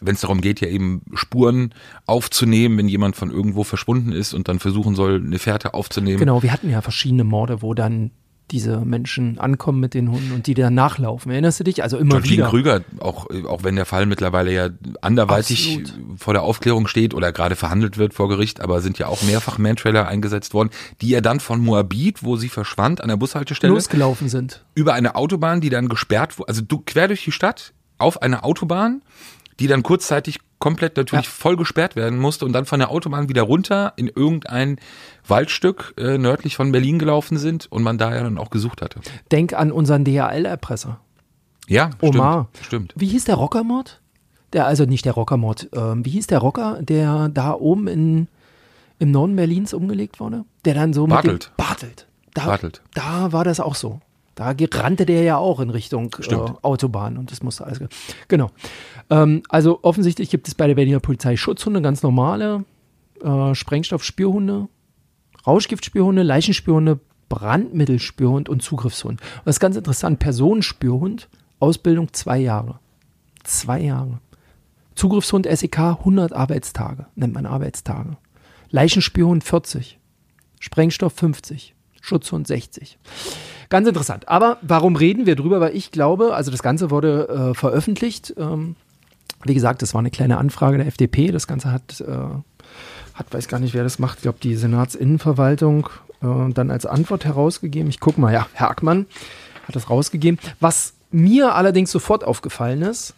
wenn 0.00 0.14
es 0.14 0.20
darum 0.20 0.40
geht, 0.40 0.60
ja 0.60 0.68
eben 0.68 1.02
Spuren 1.14 1.74
aufzunehmen, 2.06 2.78
wenn 2.78 2.88
jemand 2.88 3.16
von 3.16 3.30
irgendwo 3.30 3.64
verschwunden 3.64 4.12
ist 4.12 4.34
und 4.34 4.48
dann 4.48 4.58
versuchen 4.58 4.94
soll, 4.94 5.22
eine 5.24 5.38
Fährte 5.38 5.74
aufzunehmen. 5.74 6.18
Genau, 6.18 6.42
wir 6.42 6.52
hatten 6.52 6.70
ja 6.70 6.80
verschiedene 6.80 7.24
Morde, 7.24 7.62
wo 7.62 7.74
dann 7.74 8.10
diese 8.50 8.84
Menschen 8.84 9.38
ankommen 9.38 9.80
mit 9.80 9.94
den 9.94 10.10
Hunden 10.10 10.32
und 10.32 10.46
die 10.46 10.54
dann 10.54 10.74
nachlaufen. 10.74 11.32
Erinnerst 11.32 11.60
du 11.60 11.64
dich? 11.64 11.82
Also 11.82 11.96
immer 11.96 12.16
John 12.16 12.24
wieder. 12.24 12.48
Krüger, 12.50 12.80
auch, 13.00 13.26
auch 13.46 13.64
wenn 13.64 13.76
der 13.76 13.86
Fall 13.86 14.04
mittlerweile 14.04 14.52
ja 14.52 14.68
anderweitig 15.00 15.78
Absolut. 15.80 16.20
vor 16.20 16.34
der 16.34 16.42
Aufklärung 16.42 16.86
steht 16.86 17.14
oder 17.14 17.32
gerade 17.32 17.56
verhandelt 17.56 17.96
wird 17.96 18.12
vor 18.12 18.28
Gericht, 18.28 18.60
aber 18.60 18.82
sind 18.82 18.98
ja 18.98 19.06
auch 19.06 19.22
mehrfach 19.22 19.58
Man-Trailer 19.58 20.06
eingesetzt 20.06 20.52
worden, 20.52 20.68
die 21.00 21.08
ja 21.08 21.22
dann 21.22 21.40
von 21.40 21.60
Moabit, 21.60 22.22
wo 22.22 22.36
sie 22.36 22.50
verschwand, 22.50 23.00
an 23.00 23.08
der 23.08 23.16
Bushaltestelle, 23.16 23.72
losgelaufen 23.72 24.28
sind. 24.28 24.64
über 24.74 24.92
eine 24.92 25.14
Autobahn, 25.14 25.62
die 25.62 25.70
dann 25.70 25.88
gesperrt 25.88 26.38
wurde, 26.38 26.48
also 26.48 26.60
du 26.60 26.82
quer 26.84 27.08
durch 27.08 27.24
die 27.24 27.32
Stadt, 27.32 27.72
auf 27.96 28.20
eine 28.20 28.44
Autobahn, 28.44 29.00
die 29.60 29.66
dann 29.66 29.82
kurzzeitig 29.82 30.38
komplett 30.58 30.96
natürlich 30.96 31.26
Ja. 31.26 31.30
voll 31.30 31.56
gesperrt 31.56 31.96
werden 31.96 32.18
musste 32.18 32.44
und 32.44 32.52
dann 32.52 32.64
von 32.66 32.78
der 32.78 32.90
Autobahn 32.90 33.28
wieder 33.28 33.42
runter 33.42 33.92
in 33.96 34.06
irgendein 34.08 34.78
Waldstück 35.26 35.94
äh, 35.98 36.18
nördlich 36.18 36.56
von 36.56 36.70
Berlin 36.72 36.98
gelaufen 36.98 37.36
sind 37.38 37.66
und 37.70 37.82
man 37.82 37.98
da 37.98 38.14
ja 38.14 38.22
dann 38.22 38.38
auch 38.38 38.50
gesucht 38.50 38.80
hatte. 38.82 39.00
Denk 39.30 39.54
an 39.54 39.72
unseren 39.72 40.04
DHL-Erpresser. 40.04 41.00
Ja, 41.68 41.90
Omar. 42.00 42.48
stimmt. 42.52 42.66
Stimmt. 42.66 42.92
Wie 42.96 43.06
hieß 43.06 43.24
der 43.24 43.36
Rockermord? 43.36 44.00
Der, 44.52 44.66
also 44.66 44.84
nicht 44.84 45.04
der 45.04 45.14
Rockermord. 45.14 45.68
Ähm, 45.74 46.04
wie 46.04 46.10
hieß 46.10 46.26
der 46.26 46.38
Rocker, 46.38 46.78
der 46.82 47.28
da 47.28 47.54
oben 47.54 47.88
in, 47.88 48.28
im 48.98 49.10
Norden 49.10 49.34
Berlins 49.36 49.72
umgelegt 49.72 50.20
wurde? 50.20 50.44
Der 50.64 50.74
dann 50.74 50.92
so 50.92 51.06
Bartelt. 51.06 51.52
Bartelt. 51.56 52.06
Da, 52.34 52.46
Bartelt. 52.46 52.82
Da 52.94 53.32
war 53.32 53.44
das 53.44 53.60
auch 53.60 53.74
so. 53.74 54.00
Da 54.34 54.54
rannte 54.58 55.04
der 55.06 55.22
ja 55.22 55.36
auch 55.36 55.60
in 55.60 55.68
Richtung 55.70 56.14
äh. 56.20 56.58
Autobahn 56.62 57.18
und 57.18 57.30
das 57.30 57.42
musste 57.42 57.64
alles. 57.66 57.78
ge- 57.80 57.88
Genau. 58.28 58.50
Ähm, 59.10 59.42
also 59.48 59.80
offensichtlich 59.82 60.30
gibt 60.30 60.48
es 60.48 60.54
bei 60.54 60.66
der 60.66 60.74
Berliner 60.74 61.00
Polizei 61.00 61.36
Schutzhunde, 61.36 61.82
ganz 61.82 62.02
normale 62.02 62.64
äh, 63.22 63.54
Sprengstoffspürhunde, 63.54 64.68
Rauschgiftspürhunde, 65.46 66.22
Leichenspürhunde, 66.22 67.00
Brandmittelspürhund 67.28 68.48
und 68.48 68.62
Zugriffshund. 68.62 69.20
Und 69.20 69.42
das 69.44 69.56
ist 69.56 69.60
ganz 69.60 69.76
interessant. 69.76 70.18
Personenspürhund, 70.18 71.28
Ausbildung 71.58 72.12
zwei 72.12 72.38
Jahre. 72.38 72.78
Zwei 73.44 73.80
Jahre. 73.80 74.20
Zugriffshund 74.94 75.46
SEK 75.46 75.78
100 75.78 76.32
Arbeitstage, 76.32 77.06
nennt 77.14 77.34
man 77.34 77.46
Arbeitstage. 77.46 78.16
Leichenspürhund 78.70 79.44
40. 79.44 79.98
Sprengstoff 80.60 81.12
50. 81.14 81.74
Schutzhund 82.00 82.46
60. 82.46 82.98
Ganz 83.72 83.88
interessant. 83.88 84.28
Aber 84.28 84.58
warum 84.60 84.96
reden 84.96 85.24
wir 85.24 85.34
drüber? 85.34 85.58
Weil 85.58 85.74
ich 85.74 85.90
glaube, 85.90 86.34
also 86.34 86.50
das 86.50 86.62
Ganze 86.62 86.90
wurde 86.90 87.52
äh, 87.52 87.54
veröffentlicht. 87.54 88.34
Ähm, 88.36 88.76
wie 89.44 89.54
gesagt, 89.54 89.80
das 89.80 89.94
war 89.94 90.00
eine 90.00 90.10
kleine 90.10 90.36
Anfrage 90.36 90.76
der 90.76 90.86
FDP. 90.86 91.28
Das 91.28 91.46
Ganze 91.46 91.72
hat, 91.72 92.02
äh, 92.02 92.04
hat 93.14 93.32
weiß 93.32 93.48
gar 93.48 93.60
nicht, 93.60 93.72
wer 93.72 93.82
das 93.82 93.98
macht. 93.98 94.18
Ich 94.18 94.24
glaube, 94.24 94.36
die 94.42 94.56
Senatsinnenverwaltung 94.56 95.88
äh, 96.20 96.52
dann 96.52 96.70
als 96.70 96.84
Antwort 96.84 97.24
herausgegeben. 97.24 97.88
Ich 97.88 97.98
gucke 97.98 98.20
mal, 98.20 98.30
ja, 98.30 98.46
Herr 98.52 98.70
Ackmann 98.70 99.06
hat 99.66 99.74
das 99.74 99.88
rausgegeben. 99.88 100.38
Was 100.60 100.92
mir 101.10 101.54
allerdings 101.54 101.90
sofort 101.90 102.24
aufgefallen 102.24 102.82
ist, 102.82 103.14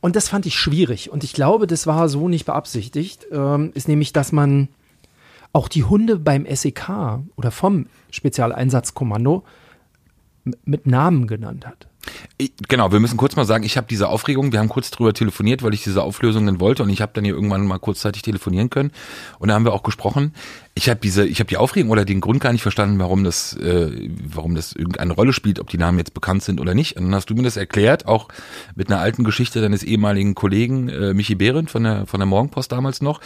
und 0.00 0.16
das 0.16 0.30
fand 0.30 0.46
ich 0.46 0.54
schwierig, 0.54 1.10
und 1.10 1.24
ich 1.24 1.34
glaube, 1.34 1.66
das 1.66 1.86
war 1.86 2.08
so 2.08 2.26
nicht 2.26 2.46
beabsichtigt, 2.46 3.26
ähm, 3.30 3.72
ist 3.74 3.86
nämlich, 3.86 4.14
dass 4.14 4.32
man 4.32 4.68
auch 5.52 5.68
die 5.68 5.84
Hunde 5.84 6.18
beim 6.18 6.46
SEK 6.46 7.20
oder 7.36 7.50
vom 7.50 7.86
Spezialeinsatzkommando 8.10 9.44
mit 10.64 10.86
Namen 10.86 11.26
genannt 11.26 11.66
hat. 11.66 11.86
Genau, 12.68 12.90
wir 12.90 12.98
müssen 12.98 13.16
kurz 13.16 13.36
mal 13.36 13.44
sagen, 13.44 13.62
ich 13.62 13.76
habe 13.76 13.86
diese 13.88 14.08
Aufregung, 14.08 14.50
wir 14.50 14.58
haben 14.58 14.68
kurz 14.68 14.90
drüber 14.90 15.12
telefoniert, 15.12 15.62
weil 15.62 15.72
ich 15.74 15.84
diese 15.84 16.02
Auflösungen 16.02 16.58
wollte 16.58 16.82
und 16.82 16.90
ich 16.90 17.00
habe 17.00 17.12
dann 17.14 17.24
hier 17.24 17.34
irgendwann 17.34 17.64
mal 17.66 17.78
kurzzeitig 17.78 18.22
telefonieren 18.22 18.70
können 18.70 18.90
und 19.38 19.48
da 19.48 19.54
haben 19.54 19.64
wir 19.64 19.72
auch 19.72 19.84
gesprochen. 19.84 20.34
Ich 20.74 20.90
habe 20.90 20.98
diese, 20.98 21.24
ich 21.24 21.38
habe 21.38 21.48
die 21.48 21.58
Aufregung 21.58 21.90
oder 21.90 22.04
den 22.04 22.20
Grund 22.20 22.40
gar 22.40 22.50
nicht 22.52 22.62
verstanden, 22.62 22.98
warum 22.98 23.22
das, 23.22 23.56
äh, 23.56 24.10
warum 24.24 24.56
das 24.56 24.72
irgendeine 24.72 25.12
Rolle 25.12 25.32
spielt, 25.32 25.60
ob 25.60 25.68
die 25.68 25.78
Namen 25.78 25.98
jetzt 25.98 26.14
bekannt 26.14 26.42
sind 26.42 26.60
oder 26.60 26.74
nicht. 26.74 26.96
Und 26.96 27.04
dann 27.04 27.14
hast 27.14 27.30
du 27.30 27.34
mir 27.34 27.44
das 27.44 27.56
erklärt, 27.56 28.06
auch 28.06 28.28
mit 28.74 28.90
einer 28.90 29.00
alten 29.00 29.22
Geschichte 29.22 29.60
deines 29.60 29.84
ehemaligen 29.84 30.34
Kollegen 30.34 30.88
äh, 30.88 31.14
Michi 31.14 31.36
Behrendt 31.36 31.70
von 31.70 31.84
der 31.84 32.06
von 32.06 32.18
der 32.18 32.26
Morgenpost 32.26 32.72
damals 32.72 33.00
noch. 33.00 33.20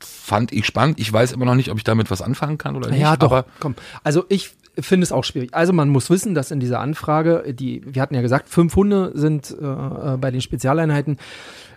Fand 0.00 0.52
ich 0.52 0.66
spannend. 0.66 0.98
Ich 0.98 1.12
weiß 1.12 1.32
immer 1.32 1.44
noch 1.44 1.54
nicht, 1.54 1.70
ob 1.70 1.78
ich 1.78 1.84
damit 1.84 2.10
was 2.10 2.22
anfangen 2.22 2.58
kann 2.58 2.76
oder 2.76 2.90
nicht. 2.90 3.00
Ja, 3.00 3.16
doch. 3.16 3.32
Aber 3.32 3.46
komm. 3.60 3.74
Also 4.02 4.24
ich 4.28 4.52
finde 4.78 5.04
es 5.04 5.12
auch 5.12 5.24
schwierig. 5.24 5.54
Also 5.54 5.72
man 5.72 5.88
muss 5.88 6.10
wissen, 6.10 6.34
dass 6.34 6.50
in 6.50 6.60
dieser 6.60 6.80
Anfrage, 6.80 7.52
die, 7.52 7.82
wir 7.84 8.00
hatten 8.00 8.14
ja 8.14 8.22
gesagt, 8.22 8.48
fünf 8.48 8.76
Hunde 8.76 9.12
sind 9.14 9.50
äh, 9.50 9.64
äh, 9.64 10.16
bei 10.16 10.30
den 10.30 10.40
Spezialeinheiten, 10.40 11.18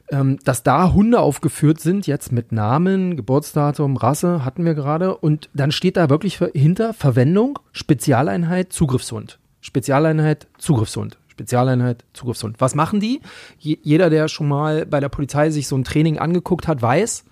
ähm, 0.09 0.39
dass 0.43 0.63
da 0.63 0.93
Hunde 0.93 1.19
aufgeführt 1.19 1.79
sind, 1.79 2.07
jetzt 2.07 2.31
mit 2.31 2.51
Namen, 2.51 3.15
Geburtsdatum, 3.15 3.97
Rasse, 3.97 4.45
hatten 4.45 4.65
wir 4.65 4.73
gerade. 4.73 5.17
Und 5.17 5.49
dann 5.53 5.71
steht 5.71 5.97
da 5.97 6.09
wirklich 6.09 6.39
hinter 6.53 6.93
Verwendung, 6.93 7.59
Spezialeinheit, 7.71 8.73
Zugriffshund. 8.73 9.39
Spezialeinheit, 9.61 10.47
Zugriffshund. 10.57 11.17
Spezialeinheit, 11.29 12.05
Zugriffshund. 12.13 12.61
Was 12.61 12.75
machen 12.75 12.99
die? 12.99 13.21
Je, 13.57 13.79
jeder, 13.81 14.11
der 14.11 14.27
schon 14.27 14.47
mal 14.47 14.85
bei 14.85 14.99
der 14.99 15.09
Polizei 15.09 15.49
sich 15.49 15.67
so 15.67 15.75
ein 15.75 15.83
Training 15.83 16.19
angeguckt 16.19 16.67
hat, 16.67 16.81
weiß, 16.81 17.25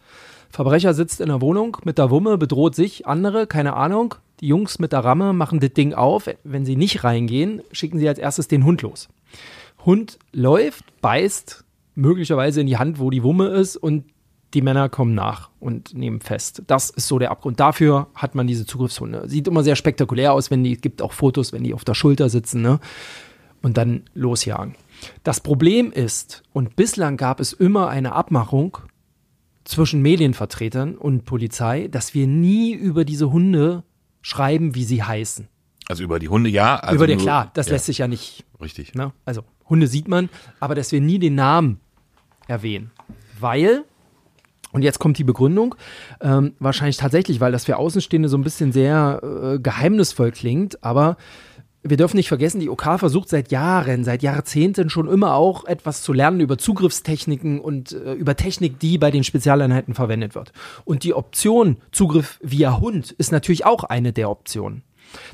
Verbrecher 0.52 0.94
sitzt 0.94 1.22
in 1.22 1.28
der 1.28 1.42
Wohnung 1.42 1.78
mit 1.84 1.98
der 1.98 2.10
Wumme, 2.10 2.38
bedroht 2.38 2.76
sich, 2.76 3.08
andere, 3.08 3.48
keine 3.48 3.74
Ahnung. 3.74 4.16
Die 4.42 4.48
Jungs 4.48 4.80
mit 4.80 4.92
der 4.92 5.00
Ramme 5.00 5.34
machen 5.34 5.60
das 5.60 5.74
Ding 5.74 5.94
auf. 5.94 6.30
Wenn 6.44 6.66
sie 6.66 6.76
nicht 6.76 7.04
reingehen, 7.04 7.62
schicken 7.72 8.00
sie 8.00 8.08
als 8.08 8.20
erstes 8.20 8.48
den 8.48 8.66
Hund 8.66 8.82
los. 8.82 9.08
Hund 9.86 10.20
läuft, 10.34 10.84
beißt 11.02 11.64
möglicherweise 11.96 12.62
in 12.62 12.68
die 12.68 12.78
Hand, 12.78 13.00
wo 13.00 13.10
die 13.10 13.24
Wumme 13.24 13.48
ist 13.48 13.78
und 13.78 14.06
die 14.54 14.62
Männer 14.62 14.90
kommen 14.90 15.16
nach 15.16 15.50
und 15.60 15.94
nehmen 15.94 16.20
fest. 16.20 16.64
Das 16.68 16.90
ist 16.90 17.08
so 17.08 17.20
der 17.20 17.32
Abgrund. 17.32 17.60
Dafür 17.60 18.08
hat 18.16 18.36
man 18.36 18.48
diese 18.48 18.66
Zugriffshunde. 18.66 19.30
Sieht 19.30 19.48
immer 19.48 19.64
sehr 19.64 19.76
spektakulär 19.76 20.34
aus, 20.34 20.52
wenn 20.52 20.64
die, 20.64 20.76
gibt 20.76 21.02
auch 21.02 21.14
Fotos, 21.14 21.54
wenn 21.54 21.64
die 21.64 21.74
auf 21.74 21.86
der 21.86 21.94
Schulter 21.94 22.30
sitzen, 22.30 22.62
ne? 22.62 22.80
Und 23.62 23.78
dann 23.78 24.04
losjagen. 24.14 24.76
Das 25.24 25.40
Problem 25.40 25.92
ist, 25.92 26.44
und 26.52 26.76
bislang 26.76 27.16
gab 27.16 27.40
es 27.40 27.54
immer 27.54 27.90
eine 27.90 28.14
Abmachung, 28.14 28.80
zwischen 29.64 30.02
Medienvertretern 30.02 30.96
und 30.98 31.26
Polizei, 31.26 31.88
dass 31.90 32.14
wir 32.14 32.28
nie 32.28 32.74
über 32.74 33.06
diese 33.06 33.32
Hunde 33.32 33.84
schreiben, 34.22 34.76
wie 34.76 34.84
sie 34.84 35.04
heißen. 35.04 35.48
also 35.88 36.04
über 36.04 36.20
die 36.20 36.30
Hunde 36.30 36.50
ja. 36.50 36.78
Also 36.78 36.96
über 36.96 37.08
den, 37.08 37.18
nur- 37.18 37.26
klar, 37.26 37.52
das 37.54 37.68
ja, 37.68 37.74
lässt 37.74 37.86
sich 37.86 38.00
ja 38.00 38.08
nicht. 38.08 38.46
richtig. 38.62 38.94
Ne? 38.96 39.12
Also 39.26 39.44
Hunde 39.70 39.88
sieht 39.88 40.08
man, 40.08 40.30
aber 40.60 40.76
dass 40.76 40.92
wir 40.92 41.02
nie 41.02 41.20
den 41.20 41.36
Namen 41.36 41.80
erwähnen. 42.48 42.92
Weil, 43.40 43.84
und 44.72 44.84
jetzt 44.84 45.00
kommt 45.00 45.18
die 45.18 45.24
Begründung, 45.24 45.76
ähm, 46.22 46.54
wahrscheinlich 46.60 46.98
tatsächlich, 46.98 47.40
weil 47.40 47.52
das 47.52 47.66
für 47.66 47.78
Außenstehende 47.78 48.30
so 48.30 48.38
ein 48.38 48.44
bisschen 48.44 48.72
sehr 48.72 49.22
äh, 49.24 49.60
geheimnisvoll 49.60 50.32
klingt, 50.32 50.84
aber 50.84 51.18
wir 51.84 51.98
dürfen 51.98 52.18
nicht 52.18 52.28
vergessen, 52.28 52.60
die 52.60 52.70
OK 52.70 53.00
versucht 53.00 53.30
seit 53.30 53.52
Jahren, 53.52 54.04
seit 54.04 54.22
Jahrzehnten 54.22 54.90
schon 54.90 55.08
immer 55.08 55.34
auch 55.34 55.66
etwas 55.66 56.04
zu 56.04 56.14
lernen 56.14 56.40
über 56.40 56.58
Zugriffstechniken 56.58 57.60
und 57.60 57.94
äh, 57.94 58.14
über 58.14 58.36
Technik, 58.36 58.80
die 58.80 58.98
bei 58.98 59.10
den 59.10 59.24
Spezialeinheiten 59.24 59.96
verwendet 59.96 60.36
wird. 60.36 60.52
Und 60.86 61.04
die 61.04 61.14
Option 61.14 61.78
Zugriff 61.92 62.40
via 62.42 62.80
Hund 62.80 63.12
ist 63.12 63.32
natürlich 63.32 63.66
auch 63.66 63.84
eine 63.84 64.14
der 64.14 64.30
Optionen. 64.30 64.84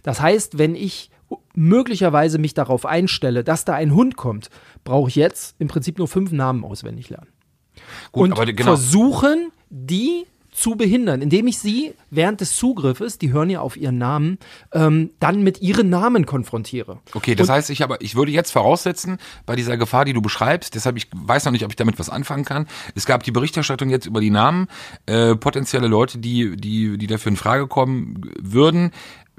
Das 0.04 0.22
heißt, 0.22 0.58
wenn 0.58 0.76
ich 0.76 1.12
möglicherweise 1.54 2.38
mich 2.38 2.54
darauf 2.54 2.86
einstelle, 2.86 3.44
dass 3.44 3.66
da 3.66 3.74
ein 3.74 3.94
Hund 3.94 4.16
kommt, 4.16 4.50
brauche 4.86 5.10
ich 5.10 5.16
jetzt 5.16 5.56
im 5.60 5.68
Prinzip 5.68 5.98
nur 5.98 6.08
fünf 6.08 6.32
Namen 6.32 6.64
auswendig 6.64 7.10
lernen. 7.10 7.28
Gut, 8.12 8.24
und 8.24 8.32
aber 8.34 8.46
genau. 8.46 8.76
versuchen, 8.76 9.52
die 9.70 10.26
zu 10.58 10.76
behindern, 10.76 11.22
indem 11.22 11.46
ich 11.46 11.60
sie 11.60 11.94
während 12.10 12.42
des 12.42 12.56
Zugriffes, 12.58 13.20
die 13.20 13.32
hören 13.32 13.52
ja 13.52 13.60
auf 13.62 13.78
ihren 13.78 14.00
Namen, 14.00 14.40
ähm, 14.74 15.12
dann 15.20 15.44
mit 15.44 15.62
ihren 15.62 15.90
Namen 15.90 16.26
konfrontiere. 16.26 17.00
Okay, 17.14 17.36
das 17.36 17.48
Und- 17.48 17.54
heißt, 17.56 17.70
ich 17.70 17.84
aber, 17.84 18.02
ich 18.02 18.16
würde 18.16 18.32
jetzt 18.32 18.52
voraussetzen, 18.52 19.20
bei 19.46 19.56
dieser 19.56 19.78
Gefahr, 19.78 20.04
die 20.04 20.14
du 20.14 20.22
beschreibst, 20.22 20.74
deshalb 20.74 20.98
ich 20.98 21.08
weiß 21.16 21.46
noch 21.46 21.52
nicht, 21.52 21.64
ob 21.64 21.70
ich 21.72 21.76
damit 21.76 22.00
was 22.00 22.10
anfangen 22.10 22.44
kann. 22.44 22.68
Es 22.96 23.06
gab 23.06 23.22
die 23.22 23.32
Berichterstattung 23.32 23.90
jetzt 23.90 24.08
über 24.08 24.20
die 24.20 24.32
Namen, 24.32 24.68
äh, 25.06 25.36
potenzielle 25.36 25.88
Leute, 25.88 26.18
die, 26.18 26.58
die, 26.58 26.98
die 26.98 27.08
dafür 27.08 27.30
in 27.32 27.36
Frage 27.38 27.68
kommen 27.68 28.22
würden, 28.42 28.92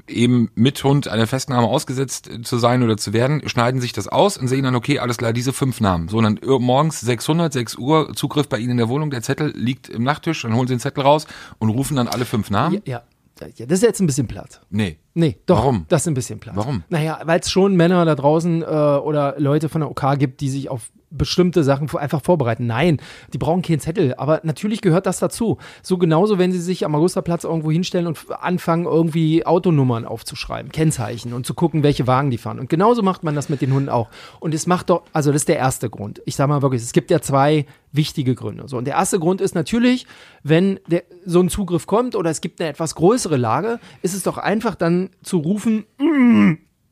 eben 0.09 0.51
mit 0.55 0.83
Hund 0.85 1.09
einer 1.09 1.27
Festnahme 1.27 1.67
ausgesetzt 1.67 2.31
zu 2.43 2.59
sein 2.59 2.83
oder 2.83 2.97
zu 2.97 3.13
werden, 3.13 3.49
schneiden 3.49 3.81
sich 3.81 3.93
das 3.93 4.09
aus 4.09 4.37
und 4.37 4.49
sehen 4.49 4.65
dann, 4.65 4.75
okay, 4.75 4.99
alles 4.99 5.17
klar, 5.19 5.33
diese 5.33 5.53
fünf 5.53 5.81
Namen. 5.81 6.09
So, 6.09 6.19
und 6.19 6.25
dann 6.25 6.37
ir- 6.39 6.59
morgens 6.61 7.01
600, 7.01 7.53
6 7.53 7.77
Uhr, 7.77 8.13
Zugriff 8.15 8.49
bei 8.49 8.59
Ihnen 8.59 8.73
in 8.73 8.77
der 8.79 8.89
Wohnung, 8.89 9.11
der 9.11 9.23
Zettel 9.23 9.53
liegt 9.57 9.89
im 9.89 10.03
Nachttisch, 10.03 10.43
dann 10.43 10.55
holen 10.55 10.67
Sie 10.67 10.75
den 10.75 10.81
Zettel 10.81 11.03
raus 11.03 11.27
und 11.59 11.71
rufen 11.71 11.97
dann 11.97 12.09
alle 12.09 12.25
fünf 12.25 12.51
Namen. 12.51 12.81
Ja, 12.87 13.03
ja, 13.41 13.47
ja, 13.57 13.67
das 13.67 13.79
ist 13.79 13.83
jetzt 13.85 14.01
ein 14.01 14.07
bisschen 14.07 14.27
platt. 14.27 14.61
Nee. 14.71 14.99
Nee, 15.15 15.39
doch. 15.47 15.59
Warum? 15.59 15.87
Das 15.89 16.03
ist 16.03 16.09
ein 16.09 16.15
bisschen 16.15 16.41
platt. 16.41 16.57
Warum? 16.57 16.83
Naja, 16.89 17.21
weil 17.25 17.39
es 17.41 17.51
schon 17.51 17.77
Männer 17.77 18.05
da 18.05 18.15
draußen 18.17 18.63
äh, 18.63 18.65
oder 18.67 19.37
Leute 19.39 19.69
von 19.69 19.81
der 19.81 19.91
OK 19.91 20.19
gibt, 20.19 20.41
die 20.41 20.49
sich 20.49 20.69
auf 20.69 20.91
bestimmte 21.11 21.65
Sachen 21.65 21.89
einfach 21.97 22.23
vorbereiten. 22.23 22.67
Nein, 22.67 22.99
die 23.33 23.39
brauchen 23.39 23.63
keinen 23.63 23.81
Zettel, 23.81 24.15
aber 24.17 24.41
natürlich 24.43 24.81
gehört 24.81 25.07
das 25.07 25.19
dazu. 25.19 25.59
So 25.83 25.99
genauso, 25.99 26.39
wenn 26.39 26.53
sie 26.53 26.61
sich 26.61 26.85
am 26.85 26.95
Augusterplatz 26.95 27.45
irgendwo 27.45 27.71
hinstellen 27.71 28.07
und 28.07 28.19
anfangen, 28.31 28.85
irgendwie 28.85 29.47
Autonummern 29.47 30.05
aufzuschreiben, 30.05 30.73
Kennzeichen 30.73 31.33
und 31.33 31.47
zu 31.47 31.55
gucken, 31.55 31.83
welche 31.83 32.07
Wagen 32.07 32.31
die 32.31 32.39
fahren. 32.39 32.59
Und 32.59 32.69
genauso 32.69 33.03
macht 33.03 33.25
man 33.25 33.35
das 33.35 33.49
mit 33.49 33.63
den 33.63 33.73
Hunden 33.73 33.89
auch. 33.89 34.09
Und 34.41 34.55
es 34.55 34.67
macht 34.67 34.91
doch, 34.91 35.03
also 35.13 35.33
das 35.33 35.43
ist 35.43 35.49
der 35.49 35.57
erste 35.57 35.91
Grund. 35.91 36.21
Ich 36.25 36.37
sage 36.37 36.49
mal 36.49 36.63
wirklich, 36.63 36.83
es 36.83 36.93
gibt 36.93 37.11
ja 37.11 37.21
zwei 37.21 37.67
wichtige 37.93 38.35
Gründe. 38.35 38.69
So, 38.69 38.77
und 38.77 38.85
der 38.85 38.95
erste 38.95 39.19
Grund 39.19 39.41
ist 39.41 39.55
natürlich, 39.55 40.07
wenn 40.43 40.79
der, 40.89 41.05
so 41.25 41.41
ein 41.41 41.49
Zugriff 41.49 41.87
kommt 41.87 42.17
oder 42.17 42.31
es 42.31 42.41
gibt 42.41 42.61
eine 42.61 42.71
etwas 42.71 42.95
größere 42.95 43.37
Lage, 43.37 43.81
ist 44.03 44.15
es 44.15 44.23
doch 44.23 44.39
einfach 44.39 44.75
dann 44.75 45.11
zu 45.23 45.39
rufen, 45.39 45.87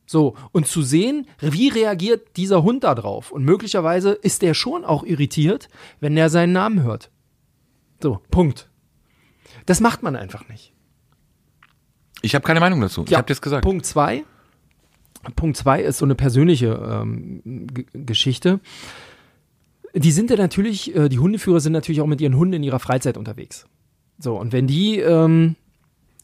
so, 0.06 0.36
und 0.52 0.68
zu 0.68 0.82
sehen, 0.82 1.26
wie 1.40 1.68
reagiert 1.68 2.36
dieser 2.36 2.62
Hund 2.62 2.84
da 2.84 2.94
drauf. 2.94 3.32
Und 3.32 3.44
möglicherweise 3.44 4.12
ist 4.12 4.42
der 4.42 4.54
schon 4.54 4.84
auch 4.84 5.02
irritiert, 5.02 5.68
wenn 6.00 6.16
er 6.16 6.30
seinen 6.30 6.52
Namen 6.52 6.82
hört. 6.82 7.10
So, 8.00 8.20
Punkt. 8.30 8.70
Das 9.66 9.80
macht 9.80 10.04
man 10.04 10.14
einfach 10.14 10.48
nicht. 10.48 10.72
Ich 12.22 12.34
habe 12.34 12.44
keine 12.44 12.60
Meinung 12.60 12.80
dazu. 12.80 13.04
ich 13.06 13.14
habe 13.14 13.26
das 13.26 13.42
gesagt. 13.42 13.64
Punkt 13.64 13.84
zwei. 13.84 14.24
Punkt 15.34 15.56
zwei 15.56 15.82
ist 15.82 15.98
so 15.98 16.04
eine 16.04 16.14
persönliche 16.14 17.02
ähm, 17.02 17.66
Geschichte. 17.92 18.60
Die 19.92 20.12
sind 20.12 20.30
ja 20.30 20.36
natürlich, 20.36 20.94
äh, 20.94 21.08
die 21.08 21.18
Hundeführer 21.18 21.58
sind 21.58 21.72
natürlich 21.72 22.00
auch 22.00 22.06
mit 22.06 22.20
ihren 22.20 22.36
Hunden 22.36 22.54
in 22.54 22.62
ihrer 22.62 22.78
Freizeit 22.78 23.16
unterwegs. 23.16 23.66
So, 24.18 24.38
und 24.38 24.52
wenn 24.52 24.66
die 24.66 25.00
ähm, 25.00 25.56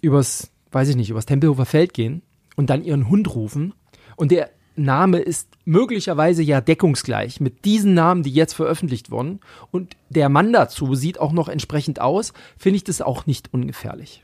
übers, 0.01 0.53
weiß 0.71 0.89
ich 0.89 0.97
nicht, 0.97 1.11
übers 1.11 1.27
Tempelhofer 1.27 1.67
Feld 1.67 1.95
gehen 1.95 2.23
und 2.57 2.71
dann 2.71 2.85
ihren 2.85 3.09
Hund 3.09 3.35
rufen 3.35 3.75
und 4.17 4.31
der 4.31 4.51
Name 4.75 5.19
ist 5.19 5.49
möglicherweise 5.65 6.43
ja 6.43 6.61
deckungsgleich 6.61 7.41
mit 7.41 7.65
diesen 7.65 7.95
Namen, 7.95 8.23
die 8.23 8.33
jetzt 8.33 8.55
veröffentlicht 8.55 9.11
wurden 9.11 9.41
und 9.71 9.97
der 10.09 10.29
Mann 10.29 10.53
dazu 10.53 10.95
sieht 10.95 11.21
auch 11.21 11.33
noch 11.33 11.49
entsprechend 11.49 12.01
aus, 12.01 12.33
finde 12.57 12.77
ich 12.77 12.85
das 12.85 13.03
auch 13.03 13.27
nicht 13.27 13.53
ungefährlich. 13.53 14.23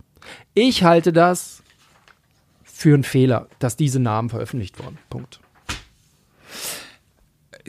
Ich 0.55 0.83
halte 0.85 1.13
das 1.13 1.63
für 2.65 2.95
einen 2.95 3.05
Fehler, 3.05 3.49
dass 3.59 3.77
diese 3.77 4.01
Namen 4.01 4.31
veröffentlicht 4.31 4.83
wurden. 4.83 4.99
Punkt. 5.11 5.41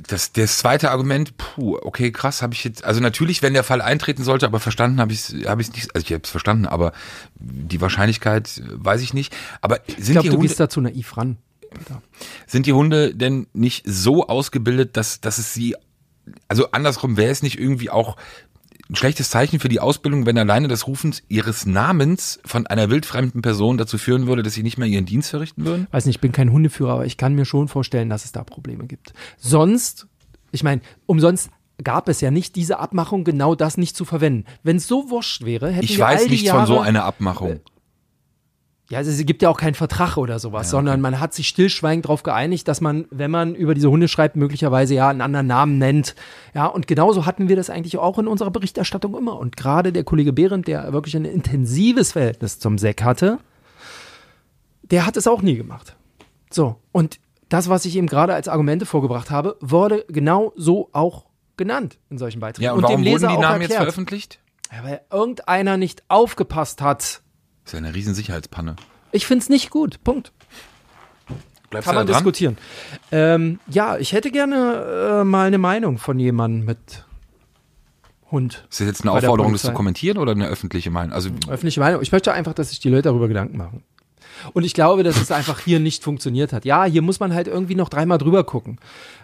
Das, 0.08 0.32
das 0.34 0.58
zweite 0.58 0.92
Argument, 0.92 1.38
puh, 1.38 1.78
okay, 1.82 2.12
krass, 2.12 2.42
habe 2.42 2.54
ich 2.54 2.64
jetzt, 2.64 2.84
also 2.84 3.00
natürlich, 3.00 3.42
wenn 3.42 3.54
der 3.54 3.64
Fall 3.64 3.82
eintreten 3.82 4.24
sollte, 4.24 4.46
aber 4.46 4.60
verstanden 4.60 5.00
habe 5.00 5.12
ich 5.14 5.30
es 5.30 5.46
hab 5.46 5.60
ich's 5.60 5.72
nicht, 5.74 5.94
also 5.96 6.06
ich 6.06 6.14
habe 6.14 6.24
es 6.24 6.30
verstanden, 6.30 6.66
aber 6.66 6.94
die 7.36 7.82
Wahrscheinlichkeit 7.82 8.58
äh, 8.58 8.64
weiß 8.68 9.02
ich 9.02 9.14
nicht. 9.14 9.36
Aber 9.62 9.80
Ich 9.88 9.96
sind, 9.98 10.14
glaube, 10.14 10.24
die 10.24 10.30
du 10.30 10.36
Hunde, 10.38 10.48
gehst 10.48 10.60
da 10.60 10.70
zu 10.70 10.82
naiv 10.82 11.18
ran. 11.18 11.38
Alter. 11.78 12.02
sind 12.48 12.66
die 12.66 12.74
Hunde 12.74 13.14
denn 13.14 13.48
nicht 13.54 13.84
so 13.86 14.28
ausgebildet, 14.28 14.98
dass, 14.98 15.22
dass 15.22 15.38
es 15.38 15.54
sie, 15.54 15.76
also 16.48 16.72
andersrum 16.72 17.16
wäre 17.16 17.32
es 17.32 17.44
nicht 17.44 17.60
irgendwie 17.60 17.92
auch 17.92 18.18
ein 18.90 18.96
schlechtes 18.96 19.30
Zeichen 19.30 19.60
für 19.60 19.70
die 19.70 19.80
Ausbildung, 19.80 20.26
wenn 20.26 20.38
alleine 20.38 20.68
das 20.68 20.88
Rufen 20.88 21.16
ihres 21.28 21.66
Namens 21.66 22.40
von 22.44 22.66
einer 22.66 22.90
wildfremden 22.90 23.42
Person 23.42 23.78
dazu 23.78 23.98
führen 23.98 24.26
würde, 24.26 24.42
dass 24.42 24.54
sie 24.54 24.64
nicht 24.64 24.78
mehr 24.78 24.88
ihren 24.88 25.06
Dienst 25.06 25.30
verrichten 25.30 25.64
würden? 25.66 25.88
Weiß 25.92 26.06
nicht, 26.06 26.16
ich 26.16 26.22
bin 26.22 26.32
kein 26.32 26.52
Hundeführer, 26.52 26.94
aber 26.94 27.06
ich 27.06 27.18
kann 27.18 27.36
mir 27.36 27.46
schon 27.46 27.68
vorstellen, 27.68 28.10
dass 28.10 28.26
es 28.26 28.32
da 28.32 28.44
Probleme 28.44 28.88
gibt. 28.88 29.14
Sonst, 29.38 30.08
ich 30.52 30.64
meine, 30.64 30.82
umsonst 31.06 31.52
gab 31.84 32.10
es 32.10 32.20
ja 32.20 32.32
nicht 32.32 32.56
diese 32.56 32.80
Abmachung, 32.80 33.24
genau 33.24 33.54
das 33.54 33.78
nicht 33.78 33.96
zu 33.96 34.06
verwenden. 34.06 34.46
Wenn 34.64 34.78
es 34.78 34.88
so 34.88 35.10
wurscht 35.10 35.46
wäre, 35.46 35.70
hätten 35.70 35.86
Ich 35.86 35.98
wir 35.98 36.06
weiß 36.06 36.22
all 36.22 36.26
die 36.26 36.32
nichts 36.32 36.48
Jahre, 36.48 36.66
von 36.66 36.68
so 36.68 36.80
einer 36.80 37.04
Abmachung. 37.04 37.60
Ja, 38.90 38.98
also 38.98 39.12
es 39.12 39.24
gibt 39.24 39.44
ja 39.44 39.50
auch 39.50 39.58
keinen 39.58 39.76
Vertrag 39.76 40.18
oder 40.18 40.40
sowas, 40.40 40.72
sondern 40.72 41.00
man 41.00 41.20
hat 41.20 41.36
sich 41.36 41.48
stillschweigend 41.48 42.06
darauf 42.06 42.24
geeinigt, 42.24 42.68
dass 42.68 42.82
man, 42.82 43.06
wenn 43.12 43.30
man 43.30 43.54
über 43.54 43.76
diese 43.76 43.92
Hunde 43.92 44.08
schreibt, 44.08 44.36
möglicherweise 44.36 44.96
ja 44.96 45.10
einen 45.10 45.22
anderen 45.22 45.46
Namen 45.46 45.78
nennt. 45.78 46.16
Ja, 46.56 46.66
und 46.66 46.88
genauso 46.88 47.28
hatten 47.28 47.50
wir 47.50 47.56
das 47.56 47.70
eigentlich 47.70 47.98
auch 48.00 48.18
in 48.18 48.28
unserer 48.28 48.50
Berichterstattung 48.50 49.16
immer. 49.16 49.38
Und 49.38 49.58
gerade 49.58 49.94
der 49.94 50.04
Kollege 50.04 50.34
Behrendt, 50.34 50.68
der 50.68 50.92
wirklich 50.92 51.16
ein 51.16 51.26
intensives 51.26 52.14
Verhältnis 52.14 52.58
zum 52.58 52.80
Seck 52.80 53.04
hatte, 53.04 53.38
der 54.82 55.06
hat 55.06 55.18
es 55.18 55.28
auch 55.28 55.44
nie 55.44 55.56
gemacht. 55.56 55.96
So, 56.50 56.78
und 56.92 57.20
das, 57.48 57.70
was 57.70 57.86
ich 57.86 57.96
eben 57.96 58.08
gerade 58.08 58.34
als 58.34 58.48
Argumente 58.48 58.88
vorgebracht 58.88 59.30
habe, 59.30 59.56
wurde 59.60 60.04
genau 60.08 60.52
so 60.56 60.90
auch 60.94 61.26
genannt 61.58 62.00
in 62.10 62.18
solchen 62.18 62.40
Beiträgen. 62.40 62.66
Ja, 62.66 62.74
und, 62.74 62.82
warum 62.82 63.04
dem 63.04 63.12
wurden 63.12 63.30
die 63.30 63.38
Namen 63.38 63.62
jetzt 63.62 63.72
erklärt. 63.72 63.82
veröffentlicht? 63.82 64.40
Ja, 64.72 64.84
weil 64.84 65.02
irgendeiner 65.12 65.78
nicht 65.78 66.04
aufgepasst 66.08 66.82
hat. 66.82 67.22
Das 67.70 67.76
ist 67.76 67.82
ja 67.82 67.86
eine 67.86 67.96
riesen 67.96 68.16
Sicherheitspanne. 68.16 68.78
Ich 69.12 69.28
finde 69.28 69.44
es 69.44 69.50
nicht 69.50 69.70
gut. 69.70 70.04
Punkt. 70.04 70.32
Bleibst 71.70 71.86
Kann 71.86 71.94
man 71.94 72.08
dran? 72.08 72.16
diskutieren. 72.16 72.58
Ähm, 73.12 73.60
ja, 73.68 73.96
ich 73.98 74.12
hätte 74.12 74.32
gerne 74.32 75.20
äh, 75.22 75.24
mal 75.24 75.46
eine 75.46 75.60
Meinung 75.60 76.00
von 76.00 76.18
jemandem 76.18 76.66
mit 76.66 77.06
Hund. 78.32 78.66
Ist 78.72 78.80
das 78.80 78.88
jetzt 78.88 79.02
eine 79.04 79.12
Aufforderung, 79.12 79.54
das 79.54 79.62
zu 79.62 79.72
kommentieren 79.72 80.18
oder 80.18 80.32
eine 80.32 80.48
öffentliche 80.48 80.90
Meinung? 80.90 81.14
Also 81.14 81.30
Öffentliche 81.48 81.80
Meinung. 81.80 82.02
Ich 82.02 82.12
möchte 82.12 82.34
einfach, 82.34 82.54
dass 82.54 82.70
sich 82.70 82.80
die 82.80 82.90
Leute 82.90 83.04
darüber 83.04 83.28
Gedanken 83.28 83.58
machen. 83.58 83.84
Und 84.54 84.64
ich 84.64 84.74
glaube, 84.74 85.04
dass 85.04 85.22
es 85.22 85.32
einfach 85.32 85.60
hier 85.60 85.80
nicht 85.80 86.04
funktioniert 86.04 86.54
hat. 86.54 86.66
Ja, 86.66 86.86
hier 86.86 87.04
muss 87.04 87.20
man 87.20 87.36
halt 87.36 87.48
irgendwie 87.48 87.76
noch 87.76 87.90
dreimal 87.90 88.18
drüber 88.18 88.44
gucken, 88.44 88.80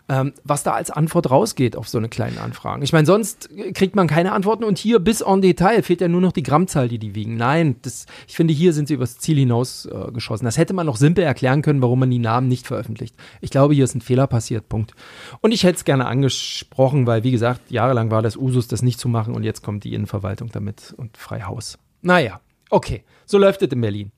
ähm, 0.07 0.33
was 0.43 0.63
da 0.63 0.73
als 0.73 0.91
Antwort 0.91 1.31
rausgeht 1.31 1.75
auf 1.75 1.89
so 1.89 1.97
eine 1.97 2.09
kleine 2.09 2.39
Anfragen. 2.41 2.83
Ich 2.83 2.93
meine, 2.93 3.07
sonst 3.07 3.49
kriegt 3.73 3.95
man 3.95 4.07
keine 4.07 4.33
Antworten 4.33 4.63
und 4.63 4.77
hier 4.77 4.99
bis 4.99 5.21
en 5.21 5.41
Detail 5.41 5.81
fehlt 5.81 6.01
ja 6.01 6.07
nur 6.07 6.21
noch 6.21 6.31
die 6.31 6.43
Grammzahl, 6.43 6.87
die 6.87 6.99
die 6.99 7.15
wiegen. 7.15 7.37
Nein, 7.37 7.77
das, 7.81 8.05
ich 8.27 8.35
finde, 8.35 8.53
hier 8.53 8.73
sind 8.73 8.87
sie 8.87 8.93
übers 8.93 9.17
Ziel 9.17 9.37
hinaus 9.37 9.85
äh, 9.85 10.11
geschossen. 10.11 10.45
Das 10.45 10.57
hätte 10.57 10.73
man 10.73 10.85
noch 10.85 10.97
simpel 10.97 11.23
erklären 11.23 11.63
können, 11.63 11.81
warum 11.81 11.99
man 11.99 12.11
die 12.11 12.19
Namen 12.19 12.47
nicht 12.47 12.67
veröffentlicht. 12.67 13.15
Ich 13.41 13.49
glaube, 13.49 13.73
hier 13.73 13.83
ist 13.83 13.95
ein 13.95 14.01
Fehler 14.01 14.27
passiert. 14.27 14.69
Punkt. 14.69 14.93
Und 15.41 15.51
ich 15.51 15.63
hätte 15.63 15.77
es 15.77 15.85
gerne 15.85 16.05
angesprochen, 16.05 17.07
weil, 17.07 17.23
wie 17.23 17.31
gesagt, 17.31 17.71
jahrelang 17.71 18.11
war 18.11 18.21
das 18.21 18.37
Usus, 18.37 18.67
das 18.67 18.83
nicht 18.83 18.99
zu 18.99 19.09
machen 19.09 19.33
und 19.33 19.43
jetzt 19.43 19.63
kommt 19.63 19.83
die 19.83 19.93
Innenverwaltung 19.93 20.49
damit 20.51 20.93
und 20.97 21.17
frei 21.17 21.41
Haus. 21.41 21.79
Naja, 22.01 22.41
okay. 22.69 23.03
So 23.25 23.39
läuft 23.39 23.63
es 23.63 23.71
in 23.71 23.81
Berlin. 23.81 24.11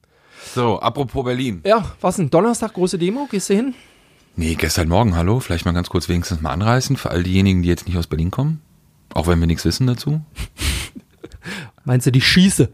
so, 0.53 0.79
apropos 0.81 1.23
Berlin. 1.23 1.61
Ja, 1.65 1.95
was 2.01 2.17
ein 2.17 2.29
Donnerstag, 2.29 2.73
große 2.73 2.97
Demo? 2.97 3.27
Gehst 3.31 3.49
du 3.49 3.53
hin? 3.53 3.73
Nee, 4.39 4.53
gestern 4.53 4.87
Morgen, 4.87 5.15
hallo, 5.15 5.39
vielleicht 5.39 5.65
mal 5.65 5.71
ganz 5.71 5.89
kurz 5.89 6.07
wenigstens 6.09 6.41
mal 6.41 6.51
anreißen 6.51 6.95
für 6.95 7.09
all 7.09 7.23
diejenigen, 7.23 7.63
die 7.63 7.69
jetzt 7.69 7.87
nicht 7.87 7.97
aus 7.97 8.05
Berlin 8.05 8.29
kommen. 8.29 8.61
Auch 9.11 9.25
wenn 9.25 9.39
wir 9.39 9.47
nichts 9.47 9.65
wissen 9.65 9.87
dazu. 9.87 10.21
Meinst 11.85 12.05
du 12.05 12.11
die 12.11 12.21
Schieße? 12.21 12.69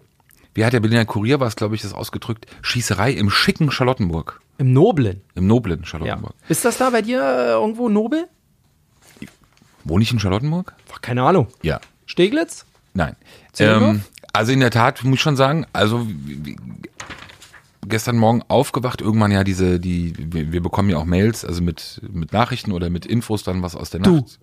Wie 0.53 0.65
hat 0.65 0.73
der 0.73 0.81
Berliner 0.81 1.05
Kurier, 1.05 1.39
war 1.39 1.47
es 1.47 1.55
glaube 1.55 1.75
ich, 1.75 1.81
das 1.81 1.93
ausgedrückt, 1.93 2.47
Schießerei 2.61 3.11
im 3.13 3.29
schicken 3.29 3.71
Charlottenburg. 3.71 4.41
Im 4.57 4.73
Noblen. 4.73 5.21
Im 5.35 5.47
noblen 5.47 5.79
Ja. 5.79 5.85
Charlottenburg. 5.85 6.33
Ist 6.49 6.65
das 6.65 6.77
da 6.79 6.89
bei 6.89 7.01
dir 7.01 7.21
äh, 7.21 7.51
irgendwo 7.51 7.87
nobel? 7.87 8.27
Wohne 9.85 10.03
ich 10.03 10.11
in 10.11 10.19
Charlottenburg? 10.19 10.73
Ach, 10.93 11.01
keine 11.01 11.23
Ahnung. 11.23 11.47
Ja. 11.61 11.79
Steglitz? 12.05 12.65
Nein. 12.93 13.15
Ähm, 13.59 14.03
also 14.33 14.51
in 14.51 14.59
der 14.59 14.69
Tat 14.69 15.01
muss 15.05 15.15
ich 15.15 15.21
schon 15.21 15.37
sagen, 15.37 15.65
also 15.71 16.05
gestern 17.87 18.17
Morgen 18.17 18.41
aufgewacht, 18.47 19.01
irgendwann 19.01 19.31
ja 19.31 19.43
diese, 19.43 19.79
die, 19.79 20.13
wir, 20.17 20.51
wir 20.51 20.61
bekommen 20.61 20.89
ja 20.89 20.97
auch 20.97 21.05
Mails, 21.05 21.45
also 21.45 21.61
mit, 21.61 22.01
mit 22.11 22.33
Nachrichten 22.33 22.71
oder 22.71 22.89
mit 22.89 23.05
Infos 23.05 23.43
dann 23.43 23.61
was 23.61 23.75
aus 23.75 23.89
der 23.89 24.01
Du? 24.01 24.17
Nacht. 24.17 24.39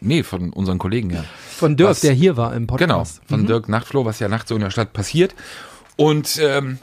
Nee, 0.00 0.22
von 0.22 0.52
unseren 0.52 0.78
Kollegen, 0.78 1.10
ja. 1.10 1.24
Von 1.56 1.76
Dirk, 1.76 1.90
Was? 1.90 2.00
der 2.00 2.12
hier 2.14 2.36
war 2.36 2.54
im 2.54 2.66
Genau, 2.66 2.94
Podcast. 2.98 3.20
von 3.26 3.46
Dirk 3.46 3.68
Nachtfloh, 3.68 4.04
was 4.04 4.18
ja 4.18 4.28
nachts 4.28 4.48
so 4.48 4.54
in 4.54 4.62
der 4.62 4.70
Stadt 4.70 4.92
passiert. 4.94 5.34
Und 5.96 6.38
ähm, 6.42 6.78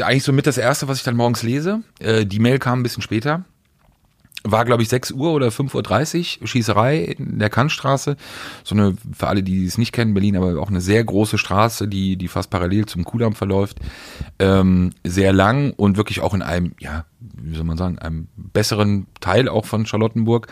eigentlich 0.00 0.22
so 0.24 0.32
mit 0.32 0.46
das 0.46 0.56
erste, 0.56 0.88
was 0.88 0.98
ich 0.98 1.04
dann 1.04 1.16
morgens 1.16 1.42
lese. 1.42 1.82
Äh, 2.00 2.24
die 2.24 2.38
Mail 2.38 2.58
kam 2.58 2.80
ein 2.80 2.82
bisschen 2.82 3.02
später. 3.02 3.44
War, 4.44 4.64
glaube 4.64 4.82
ich, 4.82 4.88
6 4.88 5.10
Uhr 5.12 5.32
oder 5.32 5.48
5.30 5.48 6.40
Uhr, 6.40 6.46
Schießerei 6.46 6.98
in 6.98 7.40
der 7.40 7.50
Kantstraße. 7.50 8.16
So 8.62 8.74
eine, 8.74 8.96
für 9.12 9.26
alle, 9.26 9.42
die 9.42 9.66
es 9.66 9.78
nicht 9.78 9.92
kennen, 9.92 10.14
Berlin, 10.14 10.36
aber 10.36 10.60
auch 10.60 10.68
eine 10.68 10.80
sehr 10.80 11.02
große 11.02 11.38
Straße, 11.38 11.88
die, 11.88 12.16
die 12.16 12.28
fast 12.28 12.48
parallel 12.48 12.86
zum 12.86 13.04
Kudamm 13.04 13.34
verläuft. 13.34 13.78
Ähm, 14.38 14.92
sehr 15.02 15.32
lang 15.32 15.72
und 15.72 15.96
wirklich 15.96 16.20
auch 16.20 16.34
in 16.34 16.42
einem, 16.42 16.72
ja, 16.78 17.04
wie 17.18 17.56
soll 17.56 17.64
man 17.64 17.76
sagen, 17.76 17.98
einem 17.98 18.28
besseren 18.36 19.08
Teil 19.20 19.48
auch 19.48 19.64
von 19.64 19.86
Charlottenburg. 19.86 20.46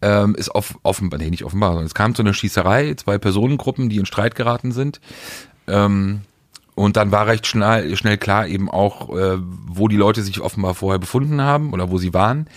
Ähm, 0.00 0.34
ist 0.34 0.54
off, 0.54 0.78
offenbar, 0.82 1.18
nee, 1.18 1.28
nicht 1.28 1.44
offenbar, 1.44 1.70
sondern 1.70 1.86
es 1.86 1.94
kam 1.94 2.14
zu 2.14 2.22
einer 2.22 2.34
Schießerei, 2.34 2.94
zwei 2.94 3.18
Personengruppen, 3.18 3.90
die 3.90 3.98
in 3.98 4.06
Streit 4.06 4.34
geraten 4.34 4.72
sind. 4.72 5.00
Ähm, 5.68 6.22
und 6.74 6.96
dann 6.96 7.12
war 7.12 7.26
recht 7.26 7.46
schnell, 7.46 7.96
schnell 7.96 8.16
klar 8.16 8.46
eben 8.46 8.70
auch, 8.70 9.14
äh, 9.14 9.38
wo 9.66 9.88
die 9.88 9.96
Leute 9.96 10.22
sich 10.22 10.40
offenbar 10.40 10.74
vorher 10.74 10.98
befunden 10.98 11.42
haben 11.42 11.74
oder 11.74 11.90
wo 11.90 11.98
sie 11.98 12.14
waren 12.14 12.48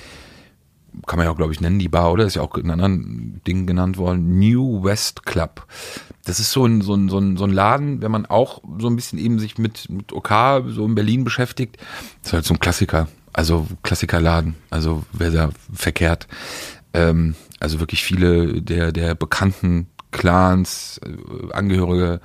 kann 1.08 1.18
man 1.18 1.26
ja 1.26 1.32
auch, 1.32 1.38
glaube 1.38 1.54
ich, 1.54 1.62
nennen, 1.62 1.80
die 1.80 1.90
Bar, 1.90 2.12
oder? 2.12 2.26
Ist 2.26 2.36
ja 2.36 2.42
auch 2.42 2.56
in 2.56 2.72
anderen 2.72 3.42
Dingen 3.46 3.68
genannt 3.68 3.98
worden. 3.98 4.40
New 4.40 4.84
West 4.84 5.26
Club. 5.26 5.66
Das 6.26 6.40
ist 6.40 6.52
so 6.52 6.66
ein, 6.66 6.82
so 6.82 6.94
ein, 6.94 7.10
so 7.10 7.18
ein, 7.18 7.38
so 7.38 7.46
ein 7.46 7.52
Laden, 7.52 8.02
wenn 8.02 8.12
man 8.12 8.26
auch 8.26 8.62
so 8.80 8.88
ein 8.88 8.96
bisschen 8.96 9.20
eben 9.20 9.40
sich 9.40 9.58
mit, 9.58 9.90
mit 9.90 10.14
OK 10.14 10.32
so 10.68 10.86
in 10.86 10.96
Berlin 10.96 11.24
beschäftigt. 11.24 11.78
Das 12.22 12.30
ist 12.30 12.34
halt 12.34 12.46
so 12.46 12.54
ein 12.54 12.60
Klassiker. 12.60 13.08
Also 13.34 13.68
Klassikerladen. 13.84 14.56
Also 14.70 15.04
wer 15.14 15.32
da 15.32 15.50
verkehrt. 15.74 16.28
Ähm, 16.94 17.36
also 17.60 17.80
wirklich 17.80 18.04
viele 18.04 18.62
der, 18.62 18.92
der 18.92 19.16
bekannten 19.16 19.88
Clans, 20.12 21.00
äh, 21.04 21.54
Angehörige. 21.54 22.20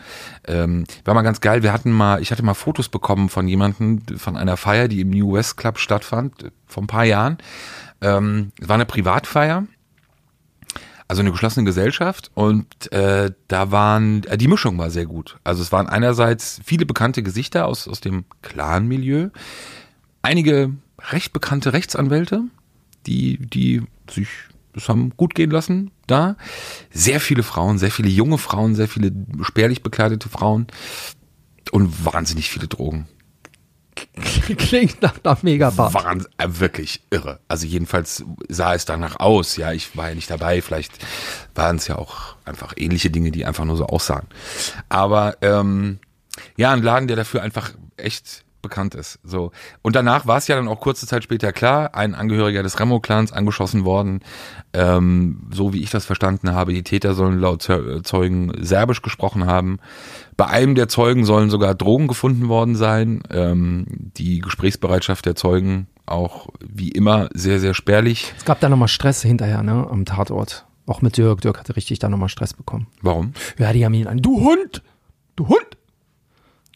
Ähm, 0.46 0.84
war 1.04 1.14
mal 1.14 1.22
ganz 1.22 1.40
geil. 1.40 1.62
Wir 1.62 1.72
hatten 1.72 1.92
mal, 1.92 2.22
ich 2.22 2.30
hatte 2.30 2.42
mal 2.42 2.54
Fotos 2.54 2.88
bekommen 2.88 3.28
von 3.28 3.46
jemandem, 3.46 4.02
von 4.16 4.36
einer 4.36 4.56
Feier, 4.56 4.88
die 4.88 5.00
im 5.00 5.10
New 5.10 5.34
West 5.34 5.56
Club 5.56 5.78
stattfand, 5.78 6.50
vor 6.66 6.82
ein 6.82 6.86
paar 6.86 7.04
Jahren. 7.04 7.38
Ähm, 8.04 8.52
es 8.60 8.68
war 8.68 8.74
eine 8.74 8.84
Privatfeier, 8.84 9.66
also 11.08 11.20
eine 11.20 11.32
geschlossene 11.32 11.64
Gesellschaft 11.64 12.30
und 12.34 12.92
äh, 12.92 13.32
da 13.48 13.70
waren, 13.70 14.24
äh, 14.24 14.36
die 14.36 14.48
Mischung 14.48 14.76
war 14.76 14.90
sehr 14.90 15.06
gut. 15.06 15.38
Also 15.42 15.62
es 15.62 15.72
waren 15.72 15.88
einerseits 15.88 16.60
viele 16.64 16.84
bekannte 16.84 17.22
Gesichter 17.22 17.66
aus, 17.66 17.88
aus 17.88 18.00
dem 18.00 18.26
Clan-Milieu, 18.42 19.30
einige 20.20 20.74
recht 21.12 21.32
bekannte 21.32 21.72
Rechtsanwälte, 21.72 22.42
die, 23.06 23.38
die 23.38 23.82
sich 24.10 24.28
das 24.74 24.88
haben 24.88 25.10
gut 25.16 25.34
gehen 25.34 25.50
lassen 25.50 25.92
da. 26.06 26.36
Sehr 26.90 27.20
viele 27.20 27.42
Frauen, 27.42 27.78
sehr 27.78 27.90
viele 27.90 28.08
junge 28.08 28.38
Frauen, 28.38 28.74
sehr 28.74 28.88
viele 28.88 29.12
spärlich 29.42 29.82
bekleidete 29.82 30.28
Frauen 30.28 30.66
und 31.70 32.04
wahnsinnig 32.04 32.50
viele 32.50 32.66
Drogen. 32.66 33.06
Klingt 34.58 35.02
nach 35.02 35.14
einer 35.22 35.38
Megabar. 35.42 35.94
Waren 35.94 36.26
äh, 36.38 36.46
wirklich 36.48 37.02
irre. 37.10 37.40
Also 37.48 37.66
jedenfalls 37.66 38.24
sah 38.48 38.74
es 38.74 38.84
danach 38.84 39.20
aus. 39.20 39.56
Ja, 39.56 39.72
ich 39.72 39.96
war 39.96 40.08
ja 40.08 40.14
nicht 40.14 40.30
dabei. 40.30 40.62
Vielleicht 40.62 40.92
waren 41.54 41.76
es 41.76 41.86
ja 41.86 41.96
auch 41.96 42.36
einfach 42.44 42.74
ähnliche 42.76 43.10
Dinge, 43.10 43.30
die 43.30 43.44
einfach 43.44 43.64
nur 43.64 43.76
so 43.76 43.86
aussahen. 43.86 44.26
Aber 44.88 45.36
ähm, 45.42 45.98
ja, 46.56 46.72
ein 46.72 46.82
Laden, 46.82 47.08
der 47.08 47.16
dafür 47.16 47.42
einfach 47.42 47.72
echt 47.96 48.43
bekannt 48.64 48.96
ist. 48.96 49.20
So. 49.22 49.52
Und 49.82 49.94
danach 49.94 50.26
war 50.26 50.38
es 50.38 50.48
ja 50.48 50.56
dann 50.56 50.66
auch 50.66 50.80
kurze 50.80 51.06
Zeit 51.06 51.22
später 51.22 51.52
klar, 51.52 51.94
ein 51.94 52.16
Angehöriger 52.16 52.64
des 52.64 52.80
Remo-Clans 52.80 53.32
angeschossen 53.32 53.84
worden. 53.84 54.20
Ähm, 54.72 55.48
so 55.52 55.72
wie 55.72 55.82
ich 55.82 55.90
das 55.90 56.04
verstanden 56.04 56.52
habe, 56.52 56.72
die 56.72 56.82
Täter 56.82 57.14
sollen 57.14 57.38
laut 57.38 57.62
Zeugen 57.62 58.52
Serbisch 58.60 59.02
gesprochen 59.02 59.46
haben. 59.46 59.78
Bei 60.36 60.46
einem 60.46 60.74
der 60.74 60.88
Zeugen 60.88 61.24
sollen 61.24 61.50
sogar 61.50 61.76
Drogen 61.76 62.08
gefunden 62.08 62.48
worden 62.48 62.74
sein. 62.74 63.22
Ähm, 63.30 63.86
die 64.16 64.40
Gesprächsbereitschaft 64.40 65.26
der 65.26 65.36
Zeugen 65.36 65.86
auch 66.06 66.48
wie 66.60 66.88
immer 66.88 67.28
sehr, 67.32 67.60
sehr 67.60 67.74
spärlich. 67.74 68.34
Es 68.36 68.44
gab 68.44 68.60
da 68.60 68.68
nochmal 68.68 68.88
Stress 68.88 69.22
hinterher, 69.22 69.62
ne, 69.62 69.86
am 69.88 70.04
Tatort. 70.04 70.66
Auch 70.86 71.00
mit 71.00 71.16
Dirk. 71.16 71.40
Dirk 71.40 71.58
hatte 71.58 71.76
richtig 71.76 71.98
da 71.98 72.08
nochmal 72.08 72.28
Stress 72.28 72.52
bekommen. 72.52 72.88
Warum? 73.00 73.32
Ja, 73.58 73.72
die 73.72 73.84
haben 73.84 73.94
ihn 73.94 74.06
an, 74.06 74.18
du 74.18 74.40
Hund! 74.40 74.82
Du 75.36 75.48
Hund! 75.48 75.76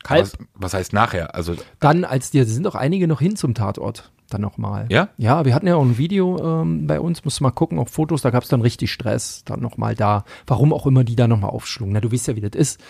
Halb. 0.08 0.24
Was, 0.24 0.32
was 0.54 0.74
heißt 0.74 0.92
nachher? 0.92 1.34
Also 1.34 1.54
dann, 1.80 2.04
als 2.04 2.30
die 2.30 2.42
sind 2.44 2.66
auch 2.66 2.74
einige 2.74 3.08
noch 3.08 3.20
hin 3.20 3.36
zum 3.36 3.54
Tatort, 3.54 4.10
dann 4.30 4.40
nochmal. 4.40 4.86
Ja? 4.90 5.08
Ja, 5.16 5.44
wir 5.44 5.54
hatten 5.54 5.66
ja 5.66 5.76
auch 5.76 5.82
ein 5.82 5.98
Video 5.98 6.62
ähm, 6.62 6.86
bei 6.86 7.00
uns, 7.00 7.24
musst 7.24 7.40
du 7.40 7.44
mal 7.44 7.50
gucken, 7.50 7.78
auch 7.78 7.88
Fotos, 7.88 8.22
da 8.22 8.30
gab 8.30 8.42
es 8.42 8.48
dann 8.48 8.60
richtig 8.60 8.92
Stress, 8.92 9.42
dann 9.44 9.60
nochmal 9.60 9.94
da. 9.94 10.24
Warum 10.46 10.72
auch 10.72 10.86
immer 10.86 11.04
die 11.04 11.16
da 11.16 11.28
nochmal 11.28 11.50
aufschlugen. 11.50 11.92
Na, 11.92 12.00
du 12.00 12.12
weißt 12.12 12.28
ja, 12.28 12.36
wie 12.36 12.40
das 12.40 12.58
ist. 12.58 12.80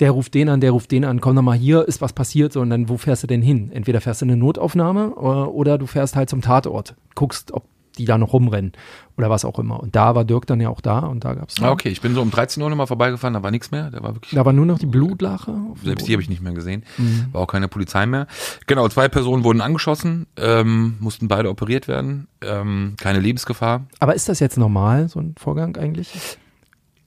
Der 0.00 0.10
ruft 0.10 0.34
den 0.34 0.48
an, 0.48 0.60
der 0.60 0.72
ruft 0.72 0.90
den 0.90 1.04
an, 1.04 1.20
komm 1.20 1.34
nochmal 1.34 1.58
hier, 1.58 1.86
ist 1.86 2.00
was 2.00 2.12
passiert, 2.12 2.52
so, 2.52 2.60
und 2.60 2.70
dann, 2.70 2.88
wo 2.88 2.96
fährst 2.96 3.22
du 3.22 3.26
denn 3.26 3.42
hin? 3.42 3.70
Entweder 3.72 4.00
fährst 4.00 4.20
du 4.20 4.26
in 4.26 4.30
eine 4.32 4.40
Notaufnahme 4.40 5.14
oder, 5.14 5.44
äh, 5.44 5.48
oder 5.48 5.78
du 5.78 5.86
fährst 5.86 6.16
halt 6.16 6.30
zum 6.30 6.40
Tatort, 6.40 6.94
guckst, 7.14 7.52
ob 7.52 7.64
die 7.98 8.04
da 8.04 8.18
noch 8.18 8.32
rumrennen 8.32 8.72
oder 9.16 9.30
was 9.30 9.44
auch 9.44 9.58
immer. 9.58 9.80
Und 9.80 9.96
da 9.96 10.14
war 10.14 10.24
Dirk 10.24 10.46
dann 10.46 10.60
ja 10.60 10.68
auch 10.68 10.80
da 10.80 11.00
und 11.00 11.24
da 11.24 11.34
gab 11.34 11.48
es. 11.48 11.62
Ah, 11.62 11.70
okay, 11.70 11.88
ich 11.88 12.00
bin 12.00 12.14
so 12.14 12.22
um 12.22 12.30
13 12.30 12.62
Uhr 12.62 12.68
nochmal 12.68 12.86
vorbeigefahren, 12.86 13.34
da 13.34 13.42
war 13.42 13.50
nichts 13.50 13.70
mehr. 13.70 13.90
Da 13.90 14.02
war 14.02 14.14
wirklich. 14.14 14.34
Da 14.34 14.44
war 14.44 14.52
nur 14.52 14.66
noch 14.66 14.78
die 14.78 14.86
Blutlache. 14.86 15.54
Selbst 15.82 16.06
die 16.06 16.12
habe 16.12 16.22
ich 16.22 16.28
nicht 16.28 16.42
mehr 16.42 16.52
gesehen. 16.52 16.84
Mhm. 16.98 17.26
War 17.32 17.42
auch 17.42 17.46
keine 17.46 17.68
Polizei 17.68 18.06
mehr. 18.06 18.26
Genau, 18.66 18.88
zwei 18.88 19.08
Personen 19.08 19.44
wurden 19.44 19.60
angeschossen, 19.60 20.26
ähm, 20.36 20.96
mussten 21.00 21.28
beide 21.28 21.50
operiert 21.50 21.88
werden. 21.88 22.28
Ähm, 22.42 22.94
keine 23.00 23.20
Lebensgefahr. 23.20 23.86
Aber 23.98 24.14
ist 24.14 24.28
das 24.28 24.40
jetzt 24.40 24.58
normal, 24.58 25.08
so 25.08 25.20
ein 25.20 25.34
Vorgang 25.38 25.76
eigentlich? 25.76 26.38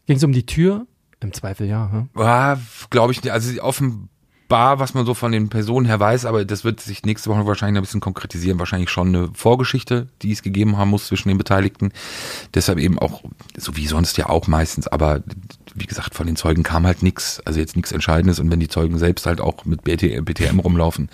Ging 0.08 0.18
es 0.18 0.24
um 0.24 0.32
die 0.32 0.46
Tür? 0.46 0.88
Im 1.22 1.34
Zweifel 1.34 1.68
ja. 1.68 1.92
Hm? 1.92 2.10
Ja, 2.18 2.58
glaube 2.90 3.12
ich 3.12 3.24
nicht. 3.24 3.34
Also 3.34 3.62
offenbar 3.62 4.08
Bar, 4.50 4.80
was 4.80 4.96
man 4.96 5.06
so 5.06 5.14
von 5.14 5.32
den 5.32 5.50
Personen 5.50 5.86
her 5.86 6.00
weiß, 6.00 6.26
aber 6.26 6.44
das 6.44 6.64
wird 6.64 6.80
sich 6.80 7.04
nächste 7.04 7.30
Woche 7.30 7.46
wahrscheinlich 7.46 7.78
ein 7.78 7.84
bisschen 7.84 8.00
konkretisieren. 8.02 8.58
Wahrscheinlich 8.58 8.90
schon 8.90 9.10
eine 9.10 9.30
Vorgeschichte, 9.36 10.08
die 10.24 10.32
es 10.32 10.42
gegeben 10.42 10.76
haben 10.76 10.90
muss 10.90 11.06
zwischen 11.06 11.30
den 11.30 11.38
Beteiligten. 11.38 11.92
Deshalb 12.56 12.80
eben 12.80 12.98
auch, 12.98 13.24
so 13.56 13.78
wie 13.78 13.86
sonst 13.86 14.18
ja 14.18 14.28
auch 14.28 14.48
meistens, 14.48 14.88
aber 14.88 15.22
wie 15.76 15.86
gesagt, 15.86 16.16
von 16.16 16.26
den 16.26 16.36
Zeugen 16.36 16.64
kam 16.64 16.88
halt 16.88 17.04
nichts, 17.04 17.40
also 17.46 17.60
jetzt 17.60 17.76
nichts 17.76 17.92
Entscheidendes. 17.92 18.40
Und 18.40 18.50
wenn 18.52 18.60
die 18.60 18.68
Zeugen 18.68 18.98
selbst 18.98 19.28
halt 19.28 19.40
auch 19.40 19.66
mit 19.66 19.84
BT, 19.84 20.26
BTM 20.26 20.60
rumlaufen, 20.60 21.10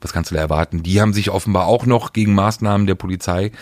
was 0.00 0.12
kannst 0.12 0.32
du 0.32 0.34
da 0.34 0.40
erwarten? 0.40 0.82
Die 0.82 1.00
haben 1.00 1.12
sich 1.12 1.30
offenbar 1.30 1.66
auch 1.66 1.86
noch 1.86 2.12
gegen 2.12 2.34
Maßnahmen 2.34 2.88
der 2.88 2.96
Polizei 2.96 3.52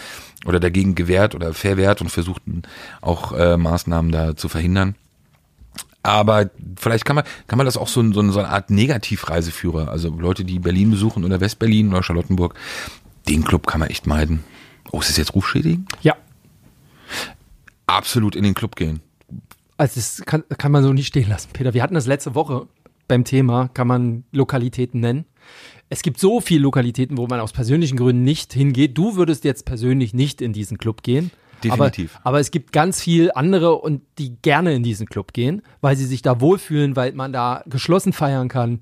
oder 0.47 0.59
dagegen 0.59 0.95
gewehrt 0.95 1.35
oder 1.35 1.53
verwehrt 1.53 2.01
und 2.01 2.09
versuchten 2.09 2.63
auch 3.03 3.33
äh, 3.33 3.59
Maßnahmen 3.59 4.11
da 4.11 4.37
zu 4.37 4.49
verhindern. 4.49 4.95
Aber 6.03 6.51
vielleicht 6.77 7.05
kann 7.05 7.17
man, 7.17 7.25
kann 7.47 7.57
man 7.57 7.67
das 7.67 7.77
auch 7.77 7.89
so, 7.89 8.03
so, 8.13 8.31
so 8.31 8.39
eine 8.39 8.49
Art 8.49 8.71
Negativreiseführer, 8.71 9.89
also 9.89 10.11
Leute, 10.11 10.45
die 10.45 10.59
Berlin 10.59 10.91
besuchen 10.91 11.25
oder 11.25 11.41
Westberlin 11.41 11.91
oder 11.91 12.03
Charlottenburg, 12.03 12.55
den 13.29 13.45
Club 13.45 13.67
kann 13.67 13.81
man 13.81 13.91
echt 13.91 14.07
meiden. 14.07 14.45
Oh, 14.93 15.01
ist 15.01 15.11
das 15.11 15.17
jetzt 15.17 15.35
rufschädigend? 15.35 15.91
Ja. 16.03 16.17
Absolut 17.87 18.37
in 18.37 18.45
den 18.45 18.55
Club 18.55 18.77
gehen. 18.77 19.01
Also 19.77 19.97
das 19.97 20.23
kann, 20.25 20.45
kann 20.57 20.73
man 20.73 20.83
so 20.83 20.93
nicht 20.93 21.07
stehen 21.07 21.29
lassen, 21.29 21.51
Peter. 21.53 21.75
Wir 21.75 21.83
hatten 21.83 21.95
das 21.95 22.07
letzte 22.07 22.35
Woche 22.35 22.67
beim 23.07 23.25
Thema, 23.25 23.69
kann 23.69 23.87
man 23.87 24.25
Lokalitäten 24.33 25.01
nennen. 25.01 25.25
Es 25.89 26.03
gibt 26.03 26.19
so 26.21 26.41
viele 26.41 26.63
Lokalitäten, 26.63 27.17
wo 27.17 27.27
man 27.27 27.41
aus 27.41 27.53
persönlichen 27.53 27.97
Gründen 27.97 28.25
nicht 28.25 28.53
hingeht. 28.53 28.99
Du 28.99 29.17
würdest 29.17 29.45
jetzt 29.45 29.65
persönlich 29.65 30.13
nicht 30.13 30.43
in 30.43 30.53
diesen 30.53 30.79
Club 30.79 31.03
gehen. 31.03 31.31
Definitiv. 31.65 32.17
Aber, 32.17 32.27
aber, 32.27 32.41
es 32.41 32.51
gibt 32.51 32.73
ganz 32.73 33.01
viel 33.01 33.31
andere 33.35 33.77
und 33.77 34.03
die 34.19 34.37
gerne 34.43 34.75
in 34.75 34.83
diesen 34.83 35.07
Club 35.07 35.33
gehen, 35.33 35.63
weil 35.81 35.97
sie 35.97 36.07
sich 36.07 36.23
da 36.23 36.41
wohlfühlen, 36.41 36.97
weil 36.97 37.13
man 37.13 37.33
da 37.33 37.63
geschlossen 37.67 38.13
feiern 38.13 38.49
kann. 38.49 38.81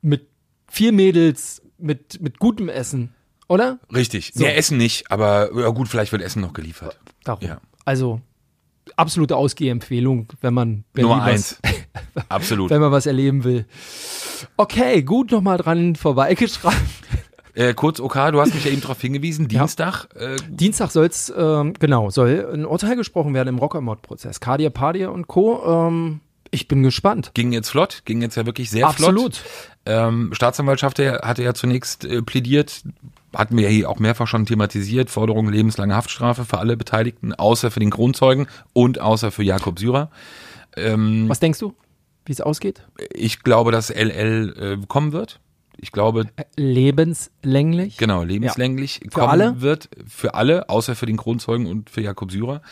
Mit 0.00 0.28
vier 0.68 0.92
Mädels, 0.92 1.62
mit, 1.78 2.20
mit 2.20 2.38
gutem 2.38 2.68
Essen, 2.68 3.14
oder? 3.48 3.78
Richtig. 3.94 4.32
So. 4.34 4.44
Mehr 4.44 4.56
Essen 4.56 4.78
nicht, 4.78 5.10
aber 5.10 5.50
ja 5.54 5.68
gut, 5.70 5.88
vielleicht 5.88 6.12
wird 6.12 6.22
Essen 6.22 6.40
noch 6.40 6.52
geliefert. 6.52 6.98
Darum. 7.24 7.46
Ja. 7.46 7.60
Also 7.84 8.20
absolute 8.96 9.36
Ausgehempfehlung, 9.36 10.28
wenn 10.40 10.54
man 10.54 10.84
Berlin 10.92 11.10
Nur 11.10 11.22
eins. 11.22 11.58
Absolut. 12.28 12.70
Wenn 12.70 12.80
man 12.80 12.92
was 12.92 13.06
erleben 13.06 13.44
will. 13.44 13.66
Okay, 14.56 15.02
gut 15.02 15.30
nochmal 15.30 15.58
dran 15.58 15.96
vorbeigeschrieben. 15.96 16.76
Äh, 17.54 17.74
kurz, 17.74 18.00
OK, 18.00 18.14
du 18.32 18.40
hast 18.40 18.54
mich 18.54 18.64
ja 18.64 18.70
eben 18.70 18.80
darauf 18.80 19.00
hingewiesen, 19.00 19.48
Dienstag. 19.48 20.08
Ja. 20.14 20.34
Äh, 20.34 20.36
Dienstag 20.48 20.90
soll's, 20.90 21.32
ähm, 21.36 21.74
genau, 21.78 22.10
soll 22.10 22.48
ein 22.52 22.64
Urteil 22.64 22.96
gesprochen 22.96 23.34
werden 23.34 23.48
im 23.48 23.58
Rockermord-Prozess. 23.58 24.40
Kadir 24.40 24.70
Padir 24.70 25.12
und 25.12 25.26
Co. 25.26 25.88
Ähm, 25.88 26.20
ich 26.50 26.68
bin 26.68 26.82
gespannt. 26.82 27.32
Ging 27.34 27.52
jetzt 27.52 27.70
flott, 27.70 28.02
ging 28.04 28.22
jetzt 28.22 28.36
ja 28.36 28.46
wirklich 28.46 28.70
sehr 28.70 28.86
Absolut. 28.86 29.36
flott. 29.36 29.50
Ähm, 29.86 30.30
Staatsanwaltschaft 30.32 30.98
hatte 30.98 31.42
ja 31.42 31.54
zunächst 31.54 32.04
äh, 32.04 32.22
plädiert, 32.22 32.82
hatten 33.34 33.56
wir 33.56 33.64
ja 33.64 33.70
hier 33.70 33.90
auch 33.90 33.98
mehrfach 33.98 34.26
schon 34.26 34.46
thematisiert, 34.46 35.10
Forderung 35.10 35.50
lebenslange 35.50 35.94
Haftstrafe 35.94 36.44
für 36.44 36.58
alle 36.58 36.76
Beteiligten, 36.76 37.34
außer 37.34 37.70
für 37.70 37.80
den 37.80 37.90
Grundzeugen 37.90 38.46
und 38.72 39.00
außer 39.00 39.30
für 39.30 39.42
Jakob 39.42 39.78
Syrer. 39.78 40.10
Ähm, 40.76 41.28
Was 41.28 41.40
denkst 41.40 41.58
du, 41.58 41.74
wie 42.24 42.32
es 42.32 42.40
ausgeht? 42.40 42.82
Ich 43.12 43.42
glaube, 43.42 43.72
dass 43.72 43.90
LL 43.90 44.78
äh, 44.82 44.86
kommen 44.86 45.12
wird 45.12 45.40
ich 45.78 45.92
glaube. 45.92 46.26
Lebenslänglich? 46.56 47.96
Genau, 47.96 48.22
lebenslänglich 48.22 49.00
ja. 49.04 49.10
für 49.10 49.28
alle? 49.28 49.60
wird 49.60 49.88
für 50.06 50.34
alle, 50.34 50.68
außer 50.68 50.94
für 50.94 51.06
den 51.06 51.16
Kronzeugen 51.16 51.66
und 51.66 51.90
für 51.90 52.00
Jakob 52.00 52.30
Syrer. 52.30 52.62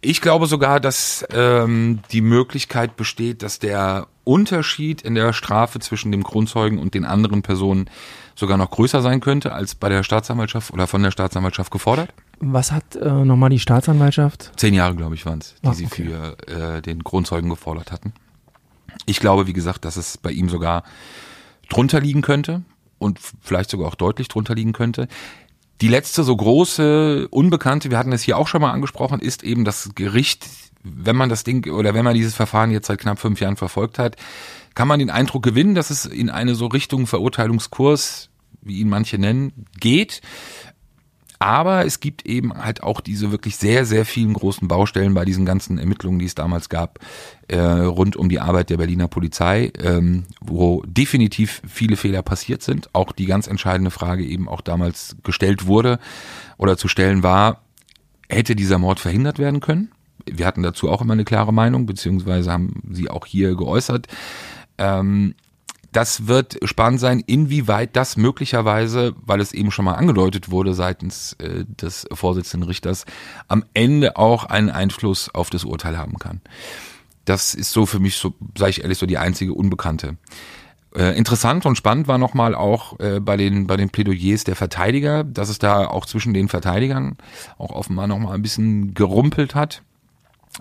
Ich 0.00 0.20
glaube 0.20 0.46
sogar, 0.46 0.80
dass 0.80 1.26
ähm, 1.32 2.00
die 2.12 2.20
Möglichkeit 2.20 2.96
besteht, 2.96 3.42
dass 3.42 3.58
der 3.58 4.06
Unterschied 4.24 5.00
in 5.00 5.14
der 5.14 5.32
Strafe 5.32 5.78
zwischen 5.78 6.12
dem 6.12 6.24
Kronzeugen 6.24 6.78
und 6.78 6.94
den 6.94 7.06
anderen 7.06 7.40
Personen 7.40 7.88
sogar 8.34 8.58
noch 8.58 8.70
größer 8.70 9.00
sein 9.00 9.20
könnte 9.20 9.52
als 9.52 9.74
bei 9.74 9.88
der 9.88 10.02
Staatsanwaltschaft 10.02 10.72
oder 10.72 10.86
von 10.86 11.02
der 11.02 11.10
Staatsanwaltschaft 11.10 11.70
gefordert. 11.70 12.12
Was 12.40 12.72
hat 12.72 12.96
äh, 12.96 13.08
nochmal 13.08 13.50
die 13.50 13.58
Staatsanwaltschaft? 13.58 14.52
Zehn 14.56 14.74
Jahre, 14.74 14.94
glaube 14.94 15.14
ich, 15.14 15.24
waren 15.24 15.38
es, 15.38 15.54
die 15.64 15.74
sie 15.74 15.86
okay. 15.86 16.04
für 16.04 16.76
äh, 16.76 16.82
den 16.82 17.02
Kronzeugen 17.02 17.48
gefordert 17.48 17.90
hatten. 17.90 18.12
Ich 19.06 19.20
glaube, 19.20 19.46
wie 19.46 19.52
gesagt, 19.52 19.84
dass 19.84 19.96
es 19.96 20.18
bei 20.18 20.30
ihm 20.30 20.48
sogar 20.48 20.84
drunter 21.68 22.00
liegen 22.00 22.22
könnte 22.22 22.62
und 22.98 23.18
vielleicht 23.40 23.70
sogar 23.70 23.88
auch 23.88 23.94
deutlich 23.94 24.28
drunter 24.28 24.54
liegen 24.54 24.72
könnte. 24.72 25.08
Die 25.80 25.88
letzte 25.88 26.22
so 26.22 26.36
große 26.36 27.28
Unbekannte, 27.28 27.90
wir 27.90 27.98
hatten 27.98 28.12
es 28.12 28.22
hier 28.22 28.38
auch 28.38 28.48
schon 28.48 28.62
mal 28.62 28.70
angesprochen, 28.70 29.20
ist 29.20 29.42
eben 29.42 29.64
das 29.64 29.90
Gericht, 29.94 30.46
wenn 30.82 31.16
man 31.16 31.28
das 31.28 31.44
Ding 31.44 31.70
oder 31.70 31.94
wenn 31.94 32.04
man 32.04 32.14
dieses 32.14 32.34
Verfahren 32.34 32.70
jetzt 32.70 32.86
seit 32.86 33.00
knapp 33.00 33.18
fünf 33.18 33.40
Jahren 33.40 33.56
verfolgt 33.56 33.98
hat, 33.98 34.16
kann 34.74 34.88
man 34.88 34.98
den 34.98 35.10
Eindruck 35.10 35.42
gewinnen, 35.42 35.74
dass 35.74 35.90
es 35.90 36.06
in 36.06 36.30
eine 36.30 36.54
so 36.54 36.66
Richtung 36.66 37.06
Verurteilungskurs, 37.06 38.30
wie 38.60 38.80
ihn 38.80 38.88
manche 38.88 39.18
nennen, 39.18 39.66
geht. 39.78 40.20
Aber 41.38 41.84
es 41.84 42.00
gibt 42.00 42.26
eben 42.26 42.54
halt 42.54 42.82
auch 42.82 43.00
diese 43.00 43.30
wirklich 43.30 43.56
sehr, 43.56 43.84
sehr 43.84 44.04
vielen 44.04 44.34
großen 44.34 44.68
Baustellen 44.68 45.14
bei 45.14 45.24
diesen 45.24 45.44
ganzen 45.44 45.78
Ermittlungen, 45.78 46.18
die 46.18 46.26
es 46.26 46.34
damals 46.34 46.68
gab, 46.68 47.00
äh, 47.48 47.58
rund 47.58 48.16
um 48.16 48.28
die 48.28 48.40
Arbeit 48.40 48.70
der 48.70 48.76
Berliner 48.76 49.08
Polizei, 49.08 49.72
ähm, 49.78 50.24
wo 50.40 50.82
definitiv 50.86 51.60
viele 51.66 51.96
Fehler 51.96 52.22
passiert 52.22 52.62
sind. 52.62 52.88
Auch 52.94 53.12
die 53.12 53.26
ganz 53.26 53.46
entscheidende 53.46 53.90
Frage 53.90 54.24
eben 54.24 54.48
auch 54.48 54.60
damals 54.60 55.16
gestellt 55.22 55.66
wurde 55.66 55.98
oder 56.56 56.76
zu 56.76 56.88
stellen 56.88 57.22
war, 57.22 57.62
hätte 58.28 58.56
dieser 58.56 58.78
Mord 58.78 59.00
verhindert 59.00 59.38
werden 59.38 59.60
können? 59.60 59.90
Wir 60.26 60.46
hatten 60.46 60.62
dazu 60.62 60.90
auch 60.90 61.02
immer 61.02 61.12
eine 61.12 61.24
klare 61.24 61.52
Meinung, 61.52 61.86
beziehungsweise 61.86 62.50
haben 62.50 62.82
sie 62.90 63.10
auch 63.10 63.26
hier 63.26 63.56
geäußert. 63.56 64.06
Ähm, 64.78 65.34
das 65.94 66.26
wird 66.26 66.58
spannend 66.64 67.00
sein, 67.00 67.20
inwieweit 67.20 67.96
das 67.96 68.16
möglicherweise, 68.16 69.14
weil 69.24 69.40
es 69.40 69.52
eben 69.52 69.70
schon 69.70 69.84
mal 69.84 69.94
angedeutet 69.94 70.50
wurde 70.50 70.74
seitens 70.74 71.34
äh, 71.34 71.64
des 71.66 72.06
Vorsitzenden 72.12 72.68
Richters, 72.68 73.04
am 73.46 73.64
Ende 73.74 74.16
auch 74.16 74.44
einen 74.44 74.70
Einfluss 74.70 75.32
auf 75.32 75.50
das 75.50 75.64
Urteil 75.64 75.96
haben 75.96 76.18
kann. 76.18 76.40
Das 77.24 77.54
ist 77.54 77.70
so 77.70 77.86
für 77.86 78.00
mich, 78.00 78.16
so 78.16 78.34
sage 78.58 78.70
ich 78.70 78.82
ehrlich, 78.82 78.98
so 78.98 79.06
die 79.06 79.18
einzige 79.18 79.54
Unbekannte. 79.54 80.16
Äh, 80.94 81.16
interessant 81.16 81.64
und 81.64 81.76
spannend 81.76 82.08
war 82.08 82.18
nochmal 82.18 82.54
auch 82.54 82.98
äh, 82.98 83.20
bei 83.20 83.36
den 83.36 83.66
bei 83.66 83.76
den 83.76 83.90
Plädoyers 83.90 84.44
der 84.44 84.56
Verteidiger, 84.56 85.24
dass 85.24 85.48
es 85.48 85.58
da 85.58 85.86
auch 85.86 86.06
zwischen 86.06 86.34
den 86.34 86.48
Verteidigern 86.48 87.16
auch 87.56 87.70
offenbar 87.70 88.06
nochmal 88.06 88.34
ein 88.34 88.42
bisschen 88.42 88.94
gerumpelt 88.94 89.54
hat 89.54 89.82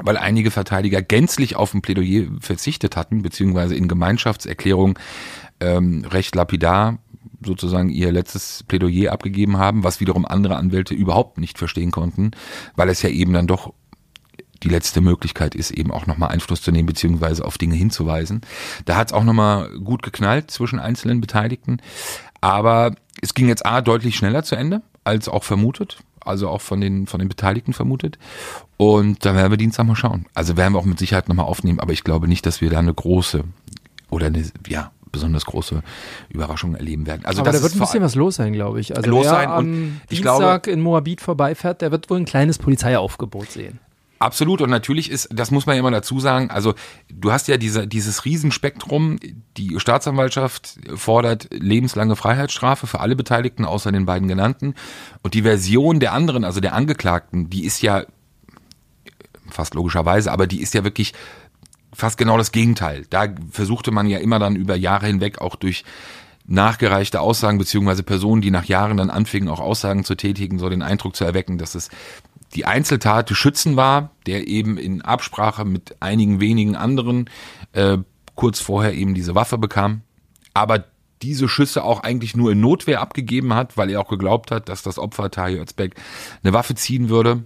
weil 0.01 0.17
einige 0.17 0.51
Verteidiger 0.51 1.01
gänzlich 1.01 1.55
auf 1.55 1.73
ein 1.73 1.81
Plädoyer 1.81 2.27
verzichtet 2.39 2.95
hatten, 2.95 3.21
beziehungsweise 3.21 3.75
in 3.75 3.87
Gemeinschaftserklärung 3.87 4.97
ähm, 5.59 6.05
recht 6.05 6.35
lapidar 6.35 6.99
sozusagen 7.45 7.89
ihr 7.89 8.11
letztes 8.11 8.63
Plädoyer 8.63 9.11
abgegeben 9.11 9.57
haben, 9.57 9.83
was 9.83 9.99
wiederum 9.99 10.25
andere 10.25 10.55
Anwälte 10.55 10.93
überhaupt 10.93 11.37
nicht 11.37 11.57
verstehen 11.57 11.91
konnten, 11.91 12.31
weil 12.75 12.89
es 12.89 13.01
ja 13.01 13.09
eben 13.09 13.33
dann 13.33 13.47
doch 13.47 13.73
die 14.63 14.69
letzte 14.69 15.01
Möglichkeit 15.01 15.55
ist, 15.55 15.71
eben 15.71 15.91
auch 15.91 16.07
nochmal 16.07 16.29
Einfluss 16.29 16.61
zu 16.61 16.71
nehmen, 16.71 16.85
beziehungsweise 16.85 17.43
auf 17.43 17.57
Dinge 17.57 17.75
hinzuweisen. 17.75 18.41
Da 18.85 18.95
hat 18.95 19.09
es 19.09 19.13
auch 19.13 19.23
nochmal 19.23 19.69
gut 19.79 20.03
geknallt 20.03 20.51
zwischen 20.51 20.79
einzelnen 20.79 21.19
Beteiligten. 21.19 21.81
Aber 22.39 22.95
es 23.21 23.33
ging 23.33 23.47
jetzt 23.47 23.65
A 23.65 23.81
deutlich 23.81 24.15
schneller 24.15 24.43
zu 24.43 24.55
Ende, 24.55 24.81
als 25.03 25.27
auch 25.27 25.43
vermutet, 25.43 25.99
also 26.25 26.49
auch 26.49 26.61
von 26.61 26.81
den, 26.81 27.07
von 27.07 27.19
den 27.19 27.29
Beteiligten 27.29 27.73
vermutet. 27.73 28.17
Und 28.77 29.25
da 29.25 29.35
werden 29.35 29.51
wir 29.51 29.57
Dienstag 29.57 29.85
mal 29.85 29.95
schauen. 29.95 30.25
Also 30.33 30.57
werden 30.57 30.73
wir 30.73 30.79
auch 30.79 30.85
mit 30.85 30.99
Sicherheit 30.99 31.29
nochmal 31.29 31.45
aufnehmen, 31.45 31.79
aber 31.79 31.93
ich 31.93 32.03
glaube 32.03 32.27
nicht, 32.27 32.45
dass 32.45 32.61
wir 32.61 32.69
da 32.69 32.79
eine 32.79 32.93
große 32.93 33.43
oder 34.09 34.27
eine, 34.27 34.43
ja, 34.67 34.91
besonders 35.11 35.45
große 35.45 35.81
Überraschung 36.29 36.75
erleben 36.75 37.05
werden. 37.05 37.23
Also 37.23 37.41
Aber 37.41 37.51
das 37.51 37.61
da 37.61 37.63
wird 37.63 37.75
ein 37.75 37.79
bisschen 37.79 38.01
was 38.01 38.15
los 38.15 38.35
sein, 38.35 38.51
glaube 38.51 38.81
ich. 38.81 38.97
Also 38.97 39.09
Los 39.09 39.25
wer 39.25 39.31
sein 39.31 39.49
am 39.49 39.57
und 39.57 40.01
ich 40.09 40.21
Dienstag 40.21 40.67
in 40.67 40.81
Moabit 40.81 41.21
vorbeifährt, 41.21 41.81
der 41.81 41.91
wird 41.91 42.09
wohl 42.09 42.17
ein 42.17 42.25
kleines 42.25 42.57
Polizeiaufgebot 42.57 43.51
sehen. 43.51 43.79
Absolut 44.23 44.61
und 44.61 44.69
natürlich 44.69 45.11
ist, 45.11 45.27
das 45.33 45.51
muss 45.51 45.65
man 45.65 45.75
ja 45.75 45.81
immer 45.81 45.91
dazu 45.91 46.17
sagen, 46.17 46.49
also 46.49 46.75
du 47.09 47.33
hast 47.33 47.49
ja 47.49 47.57
diese, 47.57 47.87
dieses 47.89 48.23
Riesenspektrum, 48.23 49.19
die 49.57 49.77
Staatsanwaltschaft 49.81 50.79
fordert 50.95 51.49
lebenslange 51.51 52.15
Freiheitsstrafe 52.15 52.87
für 52.87 53.01
alle 53.01 53.17
Beteiligten 53.17 53.65
außer 53.65 53.91
den 53.91 54.05
beiden 54.05 54.29
genannten 54.29 54.75
und 55.23 55.33
die 55.33 55.41
Version 55.41 55.99
der 55.99 56.13
anderen, 56.13 56.45
also 56.45 56.61
der 56.61 56.73
Angeklagten, 56.73 57.49
die 57.49 57.65
ist 57.65 57.81
ja 57.81 58.05
fast 59.49 59.73
logischerweise, 59.73 60.31
aber 60.31 60.47
die 60.47 60.61
ist 60.61 60.73
ja 60.73 60.85
wirklich 60.85 61.11
fast 61.91 62.17
genau 62.17 62.37
das 62.37 62.53
Gegenteil. 62.53 63.05
Da 63.09 63.27
versuchte 63.51 63.91
man 63.91 64.07
ja 64.07 64.19
immer 64.19 64.39
dann 64.39 64.55
über 64.55 64.77
Jahre 64.77 65.07
hinweg 65.07 65.41
auch 65.41 65.57
durch 65.57 65.83
nachgereichte 66.45 67.21
Aussagen 67.21 67.57
beziehungsweise 67.57 68.03
Personen, 68.03 68.41
die 68.41 68.51
nach 68.51 68.65
Jahren 68.65 68.97
dann 68.97 69.09
anfingen, 69.09 69.49
auch 69.49 69.59
Aussagen 69.59 70.03
zu 70.03 70.15
tätigen, 70.15 70.59
so 70.59 70.69
den 70.69 70.81
Eindruck 70.81 71.15
zu 71.15 71.23
erwecken, 71.23 71.57
dass 71.57 71.75
es 71.75 71.89
die 72.53 72.65
Einzeltat 72.65 73.29
des 73.29 73.37
Schützen 73.37 73.75
war, 73.75 74.11
der 74.25 74.47
eben 74.47 74.77
in 74.77 75.01
Absprache 75.01 75.65
mit 75.65 75.95
einigen 76.01 76.39
wenigen 76.39 76.75
anderen 76.75 77.29
äh, 77.73 77.97
kurz 78.35 78.59
vorher 78.59 78.93
eben 78.93 79.13
diese 79.13 79.35
Waffe 79.35 79.57
bekam, 79.57 80.01
aber 80.53 80.85
diese 81.21 81.47
Schüsse 81.47 81.83
auch 81.83 82.01
eigentlich 82.01 82.35
nur 82.35 82.51
in 82.51 82.59
Notwehr 82.59 83.01
abgegeben 83.01 83.53
hat, 83.53 83.77
weil 83.77 83.89
er 83.89 84.01
auch 84.01 84.09
geglaubt 84.09 84.51
hat, 84.51 84.67
dass 84.67 84.83
das 84.83 84.99
Opfer 84.99 85.31
Tahir 85.31 85.61
Özbek 85.61 85.95
eine 86.43 86.53
Waffe 86.53 86.75
ziehen 86.75 87.09
würde 87.09 87.43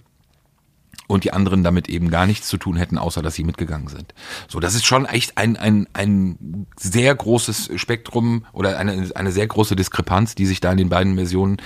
und 1.08 1.24
die 1.24 1.34
anderen 1.34 1.64
damit 1.64 1.90
eben 1.90 2.10
gar 2.10 2.26
nichts 2.26 2.48
zu 2.48 2.58
tun 2.58 2.76
hätten, 2.76 2.98
außer 2.98 3.22
dass 3.22 3.36
sie 3.36 3.44
mitgegangen 3.44 3.88
sind. 3.88 4.14
So, 4.48 4.60
das 4.60 4.76
ist 4.76 4.86
schon 4.86 5.06
echt 5.06 5.38
ein, 5.38 5.56
ein, 5.56 5.88
ein 5.94 6.68
sehr 6.78 7.16
großes 7.16 7.72
Spektrum 7.76 8.46
oder 8.54 8.78
eine, 8.78 9.10
eine 9.16 9.32
sehr 9.32 9.48
große 9.48 9.76
Diskrepanz, 9.76 10.36
die 10.36 10.46
sich 10.46 10.60
da 10.60 10.72
in 10.72 10.78
den 10.78 10.90
beiden 10.90 11.16
Versionen 11.16 11.58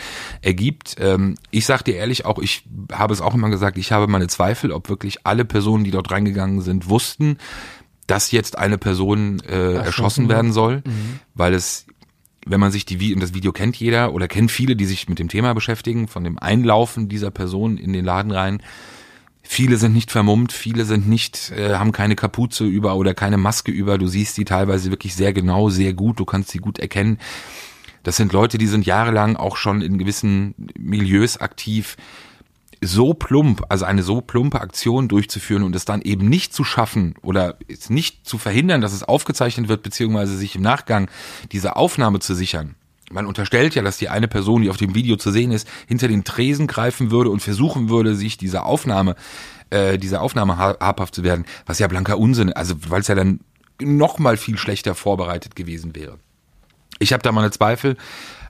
ergibt. 0.42 0.96
Ähm, 1.00 1.36
ich 1.50 1.66
sag 1.66 1.84
dir 1.84 1.96
ehrlich 1.96 2.26
auch, 2.26 2.40
ich 2.40 2.64
habe 2.92 3.14
es 3.14 3.22
auch 3.22 3.34
immer 3.34 3.50
gesagt, 3.50 3.78
ich 3.78 3.92
habe 3.92 4.08
meine 4.08 4.28
Zweifel, 4.28 4.72
ob 4.72 4.90
wirklich 4.90 5.26
alle 5.26 5.44
Personen, 5.44 5.84
die 5.84 5.92
dort 5.92 6.12
reingegangen 6.12 6.62
sind, 6.62 6.88
wussten, 6.88 7.38
dass 8.06 8.32
jetzt 8.32 8.58
eine 8.58 8.78
Person 8.78 9.42
äh, 9.48 9.74
erschossen 9.74 10.30
werden 10.30 10.54
soll, 10.54 10.84
weil 11.34 11.54
es 11.54 11.86
wenn 12.46 12.60
man 12.60 12.72
sich 12.72 12.86
die 12.86 13.16
das 13.16 13.34
Video 13.34 13.52
kennt 13.52 13.76
jeder 13.76 14.14
oder 14.14 14.28
kennt 14.28 14.52
viele, 14.52 14.76
die 14.76 14.86
sich 14.86 15.08
mit 15.08 15.20
dem 15.20 15.28
Thema 15.28 15.54
beschäftigen, 15.54 16.08
von 16.08 16.24
dem 16.24 16.40
Einlaufen 16.40 17.08
dieser 17.08 17.32
Person 17.32 17.78
in 17.78 17.94
den 17.94 18.04
Laden 18.04 18.32
rein. 18.32 18.64
Viele 19.54 19.76
sind 19.76 19.92
nicht 19.92 20.12
vermummt, 20.12 20.54
viele 20.54 20.86
sind 20.86 21.10
nicht, 21.10 21.52
äh, 21.52 21.74
haben 21.74 21.92
keine 21.92 22.16
Kapuze 22.16 22.64
über 22.64 22.96
oder 22.96 23.14
keine 23.14 23.36
Maske 23.36 23.70
über. 23.70 23.98
Du 23.98 24.08
siehst 24.08 24.38
die 24.38 24.46
teilweise 24.46 24.92
wirklich 24.92 25.14
sehr 25.14 25.34
genau, 25.34 25.70
sehr 25.70 25.94
gut. 25.94 26.22
Du 26.22 26.24
kannst 26.24 26.52
sie 26.52 26.60
gut 26.60 26.80
erkennen. 26.80 27.18
Das 28.04 28.16
sind 28.16 28.32
Leute, 28.32 28.58
die 28.58 28.68
sind 28.68 28.86
jahrelang 28.86 29.36
auch 29.36 29.58
schon 29.58 29.82
in 29.82 29.98
gewissen 29.98 30.56
Milieus 30.80 31.36
aktiv. 31.36 31.98
So 32.80 33.14
plump, 33.14 33.66
also 33.68 33.84
eine 33.84 34.04
so 34.04 34.22
plumpe 34.22 34.62
Aktion 34.62 35.10
durchzuführen 35.10 35.64
und 35.64 35.76
es 35.76 35.84
dann 35.84 36.02
eben 36.02 36.30
nicht 36.30 36.54
zu 36.54 36.64
schaffen 36.64 37.16
oder 37.22 37.58
nicht 37.90 38.26
zu 38.26 38.38
verhindern, 38.38 38.80
dass 38.80 38.94
es 38.94 39.04
aufgezeichnet 39.04 39.68
wird, 39.68 39.84
beziehungsweise 39.84 40.38
sich 40.38 40.56
im 40.56 40.62
Nachgang 40.62 41.12
diese 41.52 41.76
Aufnahme 41.76 42.20
zu 42.20 42.36
sichern. 42.36 42.76
Man 43.12 43.26
unterstellt 43.26 43.76
ja, 43.76 43.82
dass 43.82 43.98
die 43.98 44.10
eine 44.10 44.28
Person, 44.28 44.62
die 44.62 44.70
auf 44.70 44.78
dem 44.78 44.96
Video 44.96 45.16
zu 45.18 45.32
sehen 45.32 45.52
ist, 45.52 45.68
hinter 45.88 46.08
den 46.08 46.24
Tresen 46.24 46.68
greifen 46.68 47.12
würde 47.12 47.30
und 47.30 47.42
versuchen 47.42 47.90
würde, 47.90 48.16
sich 48.16 48.38
dieser 48.38 48.66
Aufnahme, 48.66 49.16
äh, 49.70 49.98
dieser 49.98 50.22
Aufnahme 50.22 50.58
ha- 50.58 50.78
habhaft 50.80 51.16
zu 51.16 51.24
werden, 51.24 51.46
was 51.66 51.80
ja 51.80 51.88
blanker 51.88 52.18
Unsinn, 52.18 52.54
also 52.54 52.76
weil 52.90 53.02
es 53.02 53.08
ja 53.08 53.16
dann 53.16 53.42
noch 53.82 54.20
mal 54.20 54.38
viel 54.38 54.58
schlechter 54.58 54.96
vorbereitet 54.96 55.56
gewesen 55.56 55.96
wäre. 55.96 56.20
Ich 57.00 57.14
habe 57.14 57.24
da 57.24 57.32
meine 57.32 57.52
Zweifel, 57.52 57.98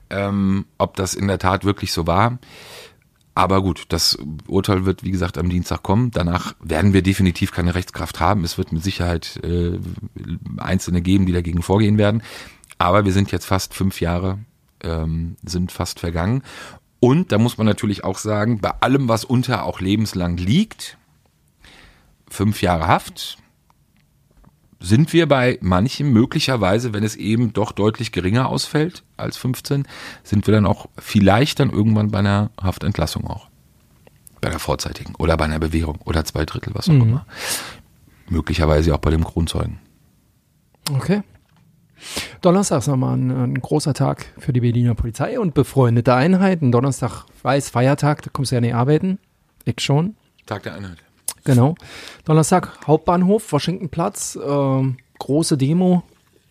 ähm, 0.10 0.66
ob 0.78 0.96
das 0.98 1.14
in 1.14 1.28
der 1.28 1.40
Tat 1.40 1.64
wirklich 1.64 1.94
so 1.94 2.06
war. 2.06 2.38
Aber 3.34 3.62
gut, 3.62 3.86
das 3.88 4.18
Urteil 4.48 4.86
wird, 4.86 5.06
wie 5.06 5.12
gesagt, 5.12 5.38
am 5.38 5.50
Dienstag 5.50 5.84
kommen. 5.84 6.12
Danach 6.12 6.54
werden 6.62 6.92
wir 6.92 7.02
definitiv 7.02 7.54
keine 7.54 7.76
Rechtskraft 7.76 8.20
haben. 8.20 8.44
Es 8.44 8.58
wird 8.58 8.74
mit 8.74 8.84
Sicherheit 8.84 9.40
äh, 9.42 9.80
Einzelne 10.58 11.02
geben, 11.02 11.26
die 11.26 11.32
dagegen 11.32 11.62
vorgehen 11.62 11.98
werden. 11.98 12.24
Aber 12.78 13.06
wir 13.06 13.14
sind 13.14 13.32
jetzt 13.32 13.46
fast 13.46 13.74
fünf 13.74 14.02
Jahre, 14.02 14.40
ähm, 14.84 15.36
sind 15.44 15.72
fast 15.72 16.00
vergangen. 16.00 16.44
Und 17.00 17.32
da 17.32 17.38
muss 17.38 17.58
man 17.58 17.66
natürlich 17.66 18.04
auch 18.04 18.18
sagen, 18.18 18.60
bei 18.60 18.72
allem, 18.82 19.10
was 19.10 19.26
unter 19.26 19.64
auch 19.64 19.80
lebenslang 19.80 20.38
liegt, 20.38 20.98
fünf 22.30 22.62
Jahre 22.62 22.88
Haft, 22.88 23.38
sind 24.80 25.14
wir 25.14 25.28
bei 25.28 25.58
manchem 25.62 26.12
möglicherweise, 26.12 26.94
wenn 26.94 27.04
es 27.04 27.16
eben 27.16 27.54
doch 27.54 27.72
deutlich 27.72 28.12
geringer 28.12 28.50
ausfällt 28.50 29.04
als 29.16 29.38
15, 29.38 29.88
sind 30.24 30.48
wir 30.48 30.54
dann 30.54 30.66
auch 30.66 30.88
vielleicht 30.98 31.60
dann 31.60 31.70
irgendwann 31.70 32.12
bei 32.12 32.20
einer 32.20 32.50
Haftentlassung 32.62 33.28
auch. 33.28 33.48
Bei 34.42 34.50
der 34.50 34.60
vorzeitigen 34.60 35.14
oder 35.16 35.38
bei 35.38 35.46
einer 35.46 35.60
Bewährung 35.60 36.00
oder 36.04 36.26
zwei 36.26 36.46
Drittel, 36.46 36.74
was 36.74 36.90
auch 36.90 36.94
immer. 36.94 37.28
Möglicherweise 38.28 38.96
auch 38.96 39.00
bei 39.00 39.12
dem 39.12 39.24
Kronzeugen. 39.24 39.80
Okay. 40.92 41.22
Donnerstag 42.42 42.80
ist 42.80 42.88
nochmal 42.88 43.18
ein, 43.18 43.32
ein 43.32 43.62
großer 43.62 43.94
Tag 43.94 44.26
für 44.38 44.54
die 44.54 44.62
Berliner 44.62 44.96
Polizei 44.96 45.40
und 45.40 45.54
befreundete 45.54 46.14
Einheiten. 46.14 46.72
Donnerstag 46.72 47.26
weiß 47.44 47.70
Feiertag, 47.70 48.22
da 48.24 48.30
kommst 48.32 48.52
du 48.52 48.56
ja 48.56 48.62
nicht 48.62 48.76
arbeiten. 48.76 49.20
Ich 49.66 49.80
schon. 49.80 50.16
Tag 50.46 50.64
der 50.64 50.76
Einheit. 50.76 50.98
Genau. 51.44 51.76
Donnerstag 52.26 52.86
Hauptbahnhof, 52.88 53.52
Washingtonplatz, 53.52 54.38
ähm, 54.44 54.98
große 55.20 55.58
Demo, 55.58 56.04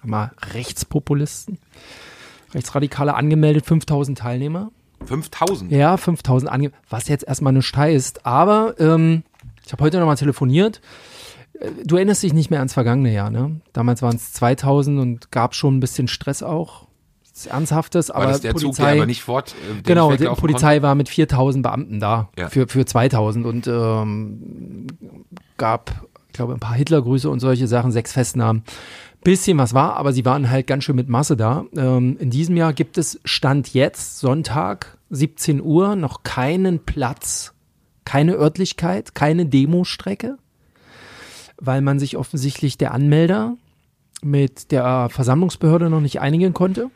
mal 0.02 0.32
Rechtspopulisten, 0.52 1.58
Rechtsradikale 2.54 3.14
angemeldet, 3.14 3.66
5000 3.66 4.18
Teilnehmer. 4.18 4.70
5000? 5.04 5.72
Ja, 5.72 5.96
5000 5.96 6.50
angemeldet, 6.50 6.80
was 6.90 7.08
jetzt 7.08 7.26
erstmal 7.26 7.52
nicht 7.52 7.74
heißt, 7.74 8.26
aber 8.26 8.74
ähm, 8.78 9.22
ich 9.64 9.72
habe 9.72 9.84
heute 9.84 9.98
nochmal 9.98 10.16
telefoniert. 10.16 10.80
Du 11.84 11.96
erinnerst 11.96 12.22
dich 12.22 12.32
nicht 12.32 12.50
mehr 12.50 12.60
ans 12.60 12.72
vergangene 12.72 13.12
Jahr, 13.12 13.30
ne? 13.30 13.60
Damals 13.72 14.00
waren 14.02 14.16
es 14.16 14.32
2000 14.32 14.98
und 14.98 15.30
gab 15.30 15.54
schon 15.54 15.76
ein 15.76 15.80
bisschen 15.80 16.08
Stress 16.08 16.42
auch. 16.42 16.86
Ernsthaftes, 17.48 18.10
War 18.10 18.16
aber 18.16 18.26
das 18.26 18.40
der 18.42 18.54
Zug, 18.54 18.62
Polizei, 18.74 18.82
der 18.84 18.92
aber 18.94 19.06
nicht 19.06 19.22
fort, 19.22 19.54
äh, 19.78 19.82
Genau, 19.82 20.14
die 20.14 20.26
Polizei 20.26 20.82
war 20.82 20.94
mit 20.94 21.08
4000 21.08 21.62
Beamten 21.62 21.98
da 21.98 22.28
Ja. 22.38 22.48
für, 22.50 22.68
für 22.68 22.84
2000 22.84 23.46
und 23.46 23.66
ähm, 23.66 24.86
gab, 25.56 26.06
ich 26.28 26.32
glaube, 26.34 26.52
ein 26.52 26.60
paar 26.60 26.74
Hitlergrüße 26.74 27.30
und 27.30 27.40
solche 27.40 27.66
Sachen, 27.66 27.92
sechs 27.92 28.12
Festnahmen. 28.12 28.62
Bisschen 29.24 29.56
was 29.58 29.72
war, 29.74 29.96
aber 29.96 30.12
sie 30.12 30.24
waren 30.24 30.50
halt 30.50 30.66
ganz 30.66 30.84
schön 30.84 30.96
mit 30.96 31.08
Masse 31.08 31.36
da. 31.36 31.64
Ähm, 31.76 32.16
in 32.18 32.28
diesem 32.30 32.56
Jahr 32.56 32.72
gibt 32.74 32.98
es 32.98 33.20
Stand 33.24 33.72
jetzt, 33.74 34.18
Sonntag, 34.18 34.98
17 35.10 35.62
Uhr, 35.62 35.96
noch 35.96 36.22
keinen 36.22 36.78
Platz, 36.84 37.54
keine 38.04 38.34
Örtlichkeit, 38.34 39.14
keine 39.14 39.46
Demostrecke, 39.46 40.36
weil 41.60 41.80
man 41.80 41.98
sich 41.98 42.16
offensichtlich 42.16 42.78
der 42.78 42.92
Anmelder 42.92 43.56
mit 44.22 44.72
der 44.72 45.08
Versammlungsbehörde 45.10 45.88
noch 45.90 46.00
nicht 46.00 46.20
einigen 46.20 46.52
konnte 46.52 46.90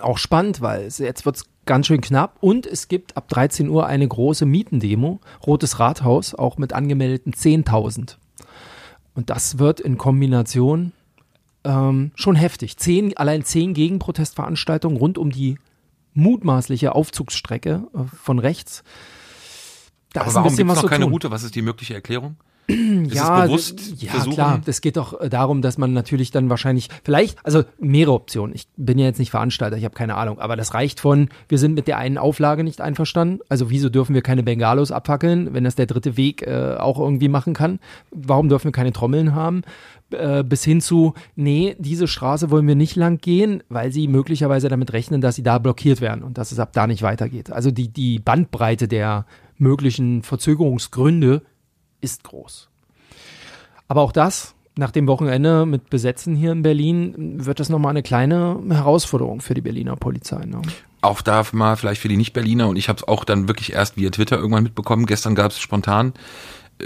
auch 0.00 0.18
spannend, 0.18 0.60
weil 0.60 0.82
es, 0.84 0.98
jetzt 0.98 1.24
wird's 1.26 1.44
ganz 1.66 1.86
schön 1.86 2.00
knapp 2.00 2.36
und 2.40 2.66
es 2.66 2.88
gibt 2.88 3.16
ab 3.16 3.28
13 3.28 3.68
Uhr 3.68 3.86
eine 3.86 4.06
große 4.06 4.46
Mietendemo, 4.46 5.20
Rotes 5.46 5.78
Rathaus, 5.78 6.34
auch 6.34 6.58
mit 6.58 6.72
angemeldeten 6.72 7.32
10.000. 7.32 8.16
Und 9.14 9.30
das 9.30 9.58
wird 9.58 9.80
in 9.80 9.96
Kombination 9.96 10.92
ähm, 11.64 12.10
schon 12.14 12.36
heftig. 12.36 12.76
Zehn, 12.76 13.16
allein 13.16 13.44
zehn 13.44 13.72
Gegenprotestveranstaltungen 13.74 14.98
rund 14.98 15.18
um 15.18 15.30
die 15.30 15.56
mutmaßliche 16.12 16.94
Aufzugsstrecke 16.94 17.86
äh, 17.94 17.98
von 18.16 18.38
rechts. 18.38 18.82
Da 20.12 20.20
Aber 20.20 20.28
ist 20.28 20.36
ein 20.36 20.44
warum 20.44 20.52
bisschen 20.56 20.68
es 20.68 20.76
was 20.76 20.82
noch 20.82 20.90
keine 20.90 21.04
tun. 21.04 21.12
Route? 21.12 21.30
Was 21.30 21.42
ist 21.44 21.54
die 21.54 21.62
mögliche 21.62 21.94
Erklärung? 21.94 22.36
Ist 22.66 23.14
ja, 23.14 23.44
es 23.44 23.48
bewusst 23.48 24.02
ja 24.02 24.10
versuchen? 24.10 24.34
klar. 24.34 24.60
Das 24.64 24.80
geht 24.80 24.96
doch 24.96 25.20
äh, 25.20 25.28
darum, 25.28 25.60
dass 25.60 25.76
man 25.76 25.92
natürlich 25.92 26.30
dann 26.30 26.48
wahrscheinlich, 26.48 26.88
vielleicht, 27.02 27.38
also 27.44 27.64
mehrere 27.78 28.14
Optionen. 28.14 28.54
Ich 28.54 28.66
bin 28.76 28.98
ja 28.98 29.04
jetzt 29.06 29.18
nicht 29.18 29.30
Veranstalter, 29.30 29.76
ich 29.76 29.84
habe 29.84 29.94
keine 29.94 30.14
Ahnung, 30.14 30.38
aber 30.38 30.56
das 30.56 30.72
reicht 30.74 31.00
von, 31.00 31.28
wir 31.48 31.58
sind 31.58 31.74
mit 31.74 31.88
der 31.88 31.98
einen 31.98 32.16
Auflage 32.16 32.64
nicht 32.64 32.80
einverstanden. 32.80 33.40
Also 33.48 33.70
wieso 33.70 33.88
dürfen 33.90 34.14
wir 34.14 34.22
keine 34.22 34.42
Bengalos 34.42 34.92
abfackeln, 34.92 35.52
wenn 35.52 35.64
das 35.64 35.74
der 35.74 35.86
dritte 35.86 36.16
Weg 36.16 36.42
äh, 36.46 36.76
auch 36.78 36.98
irgendwie 36.98 37.28
machen 37.28 37.54
kann? 37.54 37.80
Warum 38.10 38.48
dürfen 38.48 38.66
wir 38.66 38.72
keine 38.72 38.92
Trommeln 38.92 39.34
haben? 39.34 39.62
Äh, 40.10 40.42
bis 40.42 40.64
hin 40.64 40.80
zu, 40.80 41.14
nee, 41.36 41.76
diese 41.78 42.06
Straße 42.06 42.50
wollen 42.50 42.66
wir 42.66 42.74
nicht 42.74 42.96
lang 42.96 43.18
gehen, 43.18 43.62
weil 43.68 43.92
sie 43.92 44.08
möglicherweise 44.08 44.68
damit 44.68 44.92
rechnen, 44.92 45.20
dass 45.20 45.36
sie 45.36 45.42
da 45.42 45.58
blockiert 45.58 46.00
werden 46.00 46.22
und 46.22 46.38
dass 46.38 46.52
es 46.52 46.58
ab 46.58 46.72
da 46.72 46.86
nicht 46.86 47.02
weitergeht. 47.02 47.50
Also 47.50 47.70
die, 47.70 47.88
die 47.88 48.18
Bandbreite 48.18 48.88
der 48.88 49.26
möglichen 49.56 50.22
Verzögerungsgründe 50.22 51.42
ist 52.04 52.22
groß. 52.24 52.68
Aber 53.88 54.02
auch 54.02 54.12
das, 54.12 54.54
nach 54.76 54.90
dem 54.90 55.06
Wochenende 55.06 55.66
mit 55.66 55.90
Besetzen 55.90 56.36
hier 56.36 56.52
in 56.52 56.62
Berlin, 56.62 57.44
wird 57.44 57.60
das 57.60 57.68
nochmal 57.68 57.90
eine 57.90 58.02
kleine 58.02 58.60
Herausforderung 58.68 59.40
für 59.40 59.54
die 59.54 59.60
Berliner 59.60 59.96
Polizei. 59.96 60.44
Ne? 60.44 60.62
Auch 61.00 61.22
da 61.22 61.44
mal 61.52 61.76
vielleicht 61.76 62.00
für 62.00 62.08
die 62.08 62.16
Nicht-Berliner 62.16 62.68
und 62.68 62.76
ich 62.76 62.88
habe 62.88 62.98
es 62.98 63.06
auch 63.06 63.24
dann 63.24 63.48
wirklich 63.48 63.72
erst 63.72 63.96
via 63.96 64.10
Twitter 64.10 64.36
irgendwann 64.36 64.64
mitbekommen. 64.64 65.06
Gestern 65.06 65.34
gab 65.34 65.50
es 65.50 65.60
spontan 65.60 66.12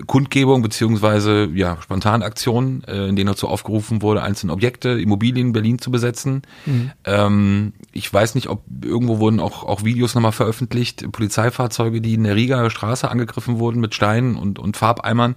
Kundgebung 0.07 0.63
beziehungsweise 0.63 1.49
ja 1.55 1.81
Spontanaktionen, 1.81 2.85
äh, 2.85 3.09
in 3.09 3.17
denen 3.17 3.29
dazu 3.29 3.49
aufgerufen 3.49 4.03
wurde, 4.03 4.23
einzelne 4.23 4.53
Objekte, 4.53 4.91
Immobilien 4.91 5.49
in 5.49 5.53
Berlin 5.53 5.79
zu 5.79 5.91
besetzen. 5.91 6.43
Ähm, 7.05 7.73
ich 7.93 8.13
weiß 8.13 8.35
nicht, 8.35 8.49
ob 8.49 8.63
irgendwo 8.83 9.19
wurden 9.19 9.41
auch, 9.41 9.65
auch 9.65 9.85
Videos 9.85 10.15
nochmal 10.15 10.33
veröffentlicht, 10.33 11.11
Polizeifahrzeuge, 11.11 12.01
die 12.01 12.15
in 12.15 12.25
der 12.25 12.37
Rieger 12.37 12.69
Straße 12.71 13.11
angegriffen 13.11 13.59
wurden 13.59 13.81
mit 13.81 13.95
Steinen 13.95 14.37
und, 14.37 14.59
und 14.59 14.77
Farbeimern. 14.77 15.35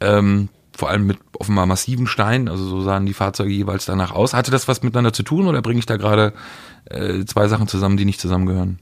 Ähm, 0.00 0.48
vor 0.76 0.88
allem 0.88 1.06
mit 1.06 1.18
offenbar 1.38 1.66
massiven 1.66 2.06
Steinen, 2.06 2.48
also 2.48 2.64
so 2.64 2.80
sahen 2.82 3.04
die 3.04 3.12
Fahrzeuge 3.12 3.50
jeweils 3.50 3.84
danach 3.84 4.12
aus. 4.12 4.34
Hatte 4.34 4.50
das 4.50 4.68
was 4.68 4.82
miteinander 4.82 5.12
zu 5.12 5.22
tun 5.22 5.46
oder 5.46 5.62
bringe 5.62 5.78
ich 5.78 5.86
da 5.86 5.96
gerade 5.96 6.32
äh, 6.86 7.24
zwei 7.24 7.48
Sachen 7.48 7.68
zusammen, 7.68 7.96
die 7.96 8.04
nicht 8.04 8.20
zusammengehören? 8.20 8.78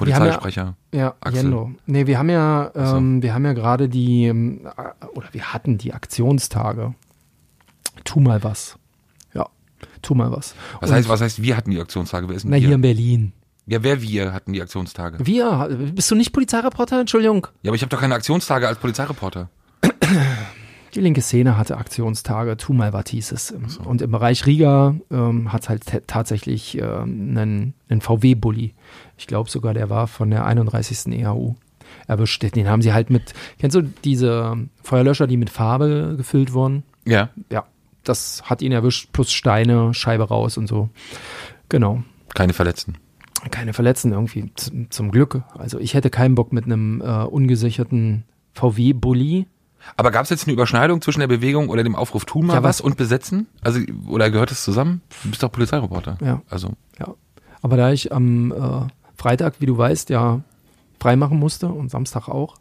Polizeisprecher. 0.00 0.76
Ja, 0.92 1.14
Axel. 1.20 1.42
Jendo. 1.42 1.70
Nee, 1.86 2.06
wir 2.06 2.18
haben 2.18 2.30
ja, 2.30 2.70
so. 2.74 2.96
ähm, 2.96 3.22
wir 3.22 3.32
haben 3.34 3.44
ja 3.44 3.52
gerade 3.52 3.88
die, 3.88 4.24
ähm, 4.26 4.66
äh, 4.76 5.06
oder 5.14 5.28
wir 5.32 5.52
hatten 5.52 5.78
die 5.78 5.92
Aktionstage. 5.94 6.94
Tu 8.04 8.18
mal 8.20 8.42
was. 8.42 8.76
Ja, 9.34 9.46
tu 10.02 10.14
mal 10.14 10.32
was. 10.32 10.54
Was 10.80 10.90
Und- 10.90 10.96
heißt, 10.96 11.08
was 11.08 11.20
heißt, 11.20 11.42
wir 11.42 11.56
hatten 11.56 11.70
die 11.70 11.80
Aktionstage? 11.80 12.28
Wer 12.28 12.36
ist 12.36 12.42
denn 12.42 12.50
Na, 12.50 12.56
wir? 12.56 12.66
hier 12.66 12.74
in 12.74 12.80
Berlin. 12.80 13.32
Ja, 13.66 13.82
wer 13.84 14.02
wir 14.02 14.32
hatten 14.32 14.52
die 14.52 14.62
Aktionstage? 14.62 15.18
Wir, 15.24 15.68
bist 15.94 16.10
du 16.10 16.14
nicht 16.16 16.32
Polizeireporter? 16.32 16.98
Entschuldigung. 16.98 17.46
Ja, 17.62 17.68
aber 17.70 17.76
ich 17.76 17.82
habe 17.82 17.90
doch 17.90 18.00
keine 18.00 18.14
Aktionstage 18.16 18.66
als 18.66 18.78
Polizeireporter. 18.78 19.48
Die 20.94 21.00
linke 21.00 21.22
Szene 21.22 21.56
hatte 21.56 21.76
Aktionstage, 21.76 22.56
tu 22.56 22.72
mal 22.72 22.92
was 22.92 23.04
hieß 23.10 23.30
es. 23.30 23.54
Und 23.84 24.02
im 24.02 24.10
Bereich 24.10 24.44
Riga 24.46 24.96
ähm, 25.12 25.52
hat 25.52 25.68
halt 25.68 25.86
t- 25.86 26.00
tatsächlich 26.04 26.76
ähm, 26.78 27.36
einen, 27.36 27.74
einen 27.88 28.00
VW-Bully. 28.00 28.74
Ich 29.20 29.26
glaube 29.26 29.50
sogar, 29.50 29.74
der 29.74 29.90
war 29.90 30.06
von 30.06 30.30
der 30.30 30.46
31. 30.46 31.08
EHU 31.12 31.54
erwischt. 32.06 32.42
Den 32.42 32.68
haben 32.68 32.80
sie 32.80 32.94
halt 32.94 33.10
mit, 33.10 33.34
kennst 33.58 33.76
du 33.76 33.82
diese 33.82 34.56
Feuerlöscher, 34.82 35.26
die 35.26 35.36
mit 35.36 35.50
Farbe 35.50 36.14
gefüllt 36.16 36.54
wurden? 36.54 36.84
Ja. 37.04 37.28
Ja, 37.52 37.64
das 38.02 38.42
hat 38.44 38.62
ihn 38.62 38.72
erwischt, 38.72 39.10
plus 39.12 39.30
Steine, 39.30 39.92
Scheibe 39.92 40.24
raus 40.26 40.56
und 40.56 40.68
so. 40.68 40.88
Genau. 41.68 42.02
Keine 42.34 42.54
Verletzten. 42.54 42.94
Keine 43.50 43.74
Verletzten 43.74 44.12
irgendwie, 44.12 44.50
zum, 44.54 44.90
zum 44.90 45.10
Glück. 45.10 45.42
Also 45.52 45.78
ich 45.78 45.92
hätte 45.92 46.08
keinen 46.08 46.34
Bock 46.34 46.54
mit 46.54 46.64
einem 46.64 47.02
äh, 47.02 47.24
ungesicherten 47.24 48.24
VW-Bully. 48.54 49.46
Aber 49.98 50.10
gab 50.10 50.24
es 50.24 50.30
jetzt 50.30 50.44
eine 50.46 50.54
Überschneidung 50.54 51.02
zwischen 51.02 51.20
der 51.20 51.26
Bewegung 51.26 51.68
oder 51.68 51.82
dem 51.84 51.94
Aufruf 51.94 52.24
tun 52.24 52.46
mal 52.46 52.54
Ja, 52.54 52.62
was 52.62 52.78
was- 52.78 52.80
und 52.80 52.96
besetzen? 52.96 53.48
Also 53.60 53.80
oder 54.08 54.30
gehört 54.30 54.50
es 54.50 54.64
zusammen? 54.64 55.02
Du 55.22 55.28
bist 55.28 55.42
doch 55.42 55.52
Polizeireporter. 55.52 56.16
Ja. 56.22 56.40
Also 56.48 56.70
Ja. 56.98 57.14
Aber 57.62 57.76
da 57.76 57.92
ich 57.92 58.12
am 58.12 58.52
äh, 58.52 58.86
Freitag, 59.20 59.60
wie 59.60 59.66
du 59.66 59.76
weißt, 59.76 60.08
ja 60.10 60.40
freimachen 60.98 61.38
musste 61.38 61.68
und 61.68 61.90
Samstag 61.90 62.28
auch, 62.28 62.56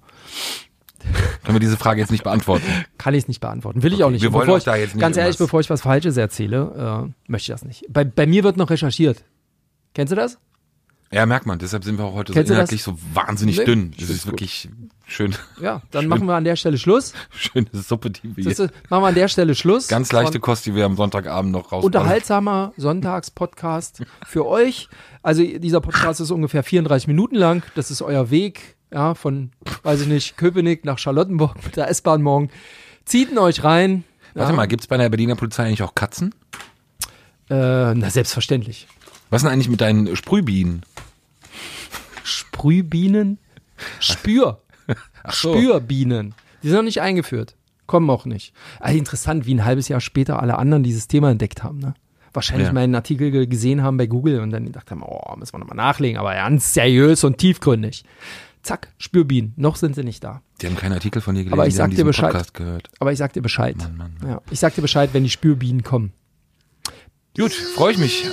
können 1.44 1.56
wir 1.56 1.60
diese 1.62 1.78
Frage 1.78 2.02
jetzt 2.02 2.12
nicht 2.12 2.24
beantworten. 2.26 2.66
kann 2.98 3.14
ich 3.14 3.24
es 3.24 3.28
nicht 3.30 3.40
beantworten. 3.40 3.82
Will 3.84 3.94
ich 3.94 4.00
Okay, 4.00 4.04
auch 4.04 4.10
nicht. 4.12 4.22
wir 4.22 4.34
wollen 4.34 4.46
Bevor 4.48 4.58
ich, 4.58 4.64
da 4.66 4.76
jetzt 4.76 4.94
nicht 4.96 5.02
ganz 5.02 5.16
ehrlich, 5.18 5.36
irgendwas- 5.36 5.48
bevor 5.48 5.60
ich 5.62 5.70
was 5.70 5.82
Falsches 5.82 6.18
erzähle, 6.18 7.08
äh, 7.08 7.32
möchte 7.32 7.52
ich 7.52 7.56
das 7.60 7.64
nicht. 7.66 7.86
Bei, 7.90 8.04
bei 8.04 8.26
mir 8.28 8.44
wird 8.44 8.58
noch 8.58 8.70
recherchiert. 8.70 9.24
Kennst 9.94 10.12
du 10.12 10.16
das? 10.18 10.38
Ja, 11.12 11.26
merkt 11.26 11.48
man. 11.48 11.58
Deshalb 11.58 11.84
sind 11.84 11.98
wir 11.98 12.06
auch 12.06 12.14
heute 12.14 12.32
so 12.32 12.36
Kennst 12.36 12.52
das? 12.52 12.56
inhaltlich 12.56 12.84
so 12.84 12.96
wahnsinnig 13.14 13.58
Nee, 13.58 13.66
dünn. 13.66 13.94
Das 14.00 14.10
ist 14.12 14.24
gut. 14.26 14.34
wirklich 14.34 14.70
schön, 15.08 15.34
Ja, 15.60 15.82
dann 15.90 16.04
Schön. 16.04 16.10
machen 16.10 16.26
wir 16.28 16.36
an 16.36 16.44
der 16.44 16.56
Stelle 16.56 16.78
Schluss. 16.78 17.14
schöne 17.32 17.66
Suppe, 17.74 18.12
die 18.12 18.38
wir 18.38 18.46
ist, 18.46 18.60
machen 18.90 19.04
wir 19.04 19.08
an 19.08 19.16
der 19.16 19.28
Stelle 19.28 19.56
Schluss. 19.56 19.88
Ganz 19.88 20.12
leichte 20.12 20.40
Kost, 20.40 20.68
die 20.68 20.76
wir 20.76 20.86
am 20.86 20.96
Sonntagabend 20.96 21.52
noch 21.52 21.72
raus. 21.72 21.84
unterhaltsamer 21.84 22.74
Sonntagspodcast 22.78 24.04
für 24.28 24.46
euch. 24.46 24.88
Also 25.24 25.42
dieser 25.44 25.82
Podcast 25.82 26.22
ist 26.22 26.30
ungefähr 26.30 26.62
34 26.64 27.08
Minuten 27.08 27.36
lang. 27.36 27.64
Das 27.74 27.90
ist 27.90 28.04
euer 28.04 28.30
Weg, 28.30 28.76
ja, 28.94 29.16
von, 29.16 29.52
weiß 29.82 30.02
ich 30.02 30.08
nicht, 30.08 30.38
Köpenick 30.38 30.86
nach 30.86 31.00
Charlottenburg 31.00 31.56
mit 31.66 31.76
der 31.76 31.90
S-Bahn 31.90 32.22
morgen. 32.22 32.50
Zieht 33.06 33.32
ihn 33.32 33.40
euch 33.40 33.64
rein. 33.64 34.04
Warte 34.36 34.52
ja. 34.52 34.56
mal, 34.56 34.68
gibt's 34.68 34.86
bei 34.86 34.98
der 34.98 35.10
Berliner 35.10 35.36
Polizei 35.36 35.66
eigentlich 35.66 35.82
auch 35.82 35.96
Katzen? 35.96 36.36
Äh, 37.50 37.96
na, 37.96 38.10
selbstverständlich. 38.12 38.88
Was 39.30 39.42
ist 39.42 39.46
denn 39.46 39.54
eigentlich 39.54 39.70
mit 39.70 39.82
deinen 39.82 40.16
Sprühbienen? 40.16 40.84
Sprühbienen? 42.24 43.38
Spür. 44.00 44.62
so. 45.32 45.54
Spürbienen. 45.56 46.34
Die 46.64 46.68
sind 46.68 46.78
noch 46.78 46.84
nicht 46.84 47.02
eingeführt. 47.02 47.56
Kommen 47.88 48.10
auch 48.10 48.26
nicht. 48.26 48.54
Also 48.80 48.98
interessant, 48.98 49.46
wie 49.46 49.54
ein 49.56 49.66
halbes 49.66 49.88
Jahr 49.88 50.02
später 50.02 50.42
alle 50.42 50.58
anderen 50.58 50.84
dieses 50.84 51.08
Thema 51.08 51.32
entdeckt 51.32 51.64
haben, 51.64 51.80
ne? 51.80 51.94
Wahrscheinlich 52.34 52.68
Ja. 52.68 52.74
meinen 52.74 52.94
Artikel 52.94 53.32
ge- 53.32 53.48
gesehen 53.48 53.82
haben 53.82 53.98
bei 53.98 54.06
Google 54.06 54.42
und 54.42 54.52
dann 54.52 54.66
gedacht 54.66 54.92
haben, 54.92 55.02
oh, 55.02 55.36
müssen 55.38 55.54
wir 55.54 55.60
nochmal 55.60 55.78
nachlegen, 55.78 56.20
aber 56.20 56.36
ganz 56.36 56.74
seriös 56.76 57.24
und 57.24 57.40
tiefgründig. 57.40 58.04
Zack, 58.62 58.90
Spürbienen. 59.00 59.54
Noch 59.56 59.78
sind 59.78 59.96
sie 59.96 60.04
nicht 60.04 60.24
da. 60.24 60.42
Die 60.62 60.68
haben 60.68 60.76
keinen 60.76 60.94
Artikel 60.94 61.22
von 61.24 61.34
dir 61.34 61.40
gelesen, 61.44 61.54
Aber 61.54 61.66
ich 61.66 61.74
sag 61.74 61.90
dir 61.92 62.04
Bescheid. 62.06 62.32
Podcast 62.32 62.54
gehört. 62.54 62.90
Aber 63.00 63.12
ich 63.12 63.18
sag 63.18 63.34
dir 63.34 63.42
Bescheid. 63.42 63.78
Mann, 63.78 63.98
Mann, 63.98 64.14
Mann. 64.22 64.30
Ja, 64.30 64.42
ich 64.52 64.60
sag 64.60 64.76
dir 64.76 64.82
Bescheid, 64.82 65.10
wenn 65.14 65.24
die 65.24 65.30
Spürbienen 65.32 65.82
kommen. 65.82 66.12
Gut, 67.36 67.54
freue 67.54 67.94
ich 67.94 67.98
mich 67.98 68.26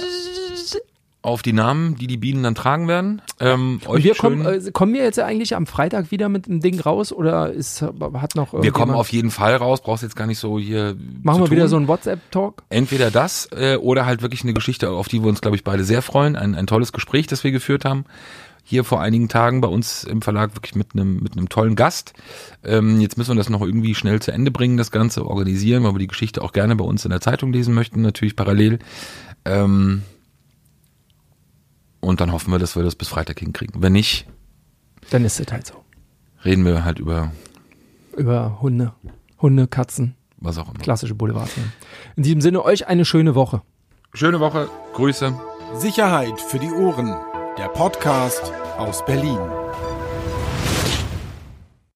auf 1.27 1.43
die 1.43 1.53
Namen, 1.53 1.97
die 1.97 2.07
die 2.07 2.17
Bienen 2.17 2.43
dann 2.45 2.55
tragen 2.55 2.87
werden. 2.89 3.21
Ähm, 3.41 3.81
Und 3.87 4.05
wir 4.05 4.15
kommen, 4.15 4.47
äh, 4.47 4.71
kommen 4.73 4.95
wir 4.95 5.03
jetzt 5.03 5.19
eigentlich 5.19 5.57
am 5.57 5.67
Freitag 5.67 6.11
wieder 6.11 6.29
mit 6.29 6.47
dem 6.47 6.61
Ding 6.61 6.79
raus 6.81 7.13
oder 7.13 7.53
ist, 7.53 7.83
hat 7.83 8.37
noch 8.37 8.53
wir 8.63 8.71
kommen 8.71 8.95
auf 8.95 9.11
jeden 9.11 9.31
Fall 9.31 9.57
raus, 9.57 9.83
brauchst 9.83 10.03
jetzt 10.05 10.17
gar 10.17 10.27
nicht 10.27 10.39
so 10.39 10.59
hier 10.59 10.97
Machen 11.23 11.43
wir 11.43 11.51
wieder 11.51 11.63
tun. 11.63 11.71
so 11.71 11.77
einen 11.77 11.89
WhatsApp-Talk? 11.89 12.63
Entweder 12.71 13.11
das 13.11 13.49
äh, 13.57 13.77
oder 13.77 14.07
halt 14.07 14.23
wirklich 14.23 14.45
eine 14.45 14.55
Geschichte, 14.55 14.91
auf 14.91 15.09
die 15.09 15.21
wir 15.23 15.29
uns, 15.29 15.41
glaube 15.41 15.57
ich, 15.57 15.65
beide 15.65 15.85
sehr 15.85 16.01
freuen. 16.01 16.37
Ein, 16.37 16.55
ein 16.55 16.67
tolles 16.67 16.93
Gespräch, 16.93 17.27
das 17.27 17.43
wir 17.45 17.51
geführt 17.51 17.85
haben. 17.85 18.05
hier 18.63 18.85
vor 18.85 19.01
einigen 19.01 19.29
Tagen 19.29 19.61
bei 19.61 19.69
uns 19.69 20.05
im 20.05 20.23
Verlag 20.23 20.55
wirklich 20.57 20.75
mit 20.75 20.89
einem 20.95 21.21
mit 21.23 21.37
einem 21.37 21.49
tollen 21.49 21.75
Gast. 21.77 22.13
Ähm, 22.65 23.01
jetzt 23.01 23.17
müssen 23.19 23.33
wir 23.33 23.37
das 23.37 23.49
noch 23.49 23.63
irgendwie 23.63 23.95
schnell 23.95 24.21
zu 24.21 24.33
Ende 24.33 24.51
bringen, 24.51 24.77
das 24.77 24.91
Ganze 24.91 25.27
organisieren, 25.27 25.83
weil 25.85 25.95
wir 25.95 25.99
die 26.01 26.07
Geschichte 26.09 26.43
auch 26.43 26.53
gerne 26.53 26.77
bei 26.77 26.85
uns 26.85 27.05
in 27.05 27.11
der 27.11 27.21
Zeitung 27.21 27.53
lesen 27.53 27.75
möchten, 27.75 28.03
natürlich 28.03 28.35
parallel. 28.37 28.79
Ähm, 29.45 30.03
und 32.07 32.21
dann 32.21 32.33
hoffen 32.33 32.51
wir, 32.53 32.59
dass 32.59 32.77
wir 32.77 32.83
das 32.83 32.95
bis 32.95 33.09
Freitag 33.09 33.39
hinkriegen. 33.41 33.83
Wenn 33.83 33.93
nicht, 33.93 34.27
Dann 35.11 35.25
ist 35.25 35.41
es 35.41 35.51
halt 35.53 35.67
so. 35.67 35.75
reden 36.45 36.65
wir 36.65 36.85
halt 36.85 36.99
über 36.99 37.33
Über 38.17 38.61
Hunde, 38.63 38.93
Hunde, 39.41 39.67
Katzen, 39.67 40.15
was 40.39 40.59
auch 40.59 40.69
immer. 40.71 40.79
klassische 40.79 41.15
Boulevardthemen. 41.15 41.73
In 42.17 42.23
diesem 42.23 42.41
Sinne, 42.41 42.65
euch 42.65 42.87
eine 42.87 43.05
schöne 43.05 43.35
Woche. 43.35 43.63
Schöne 44.15 44.41
Woche, 44.41 44.69
Grüße. 44.95 45.35
Sicherheit 45.75 46.41
für 46.41 46.59
die 46.59 46.71
Ohren. 46.71 47.15
Der 47.59 47.69
Podcast 47.69 48.53
aus 48.79 49.05
Berlin. 49.05 49.39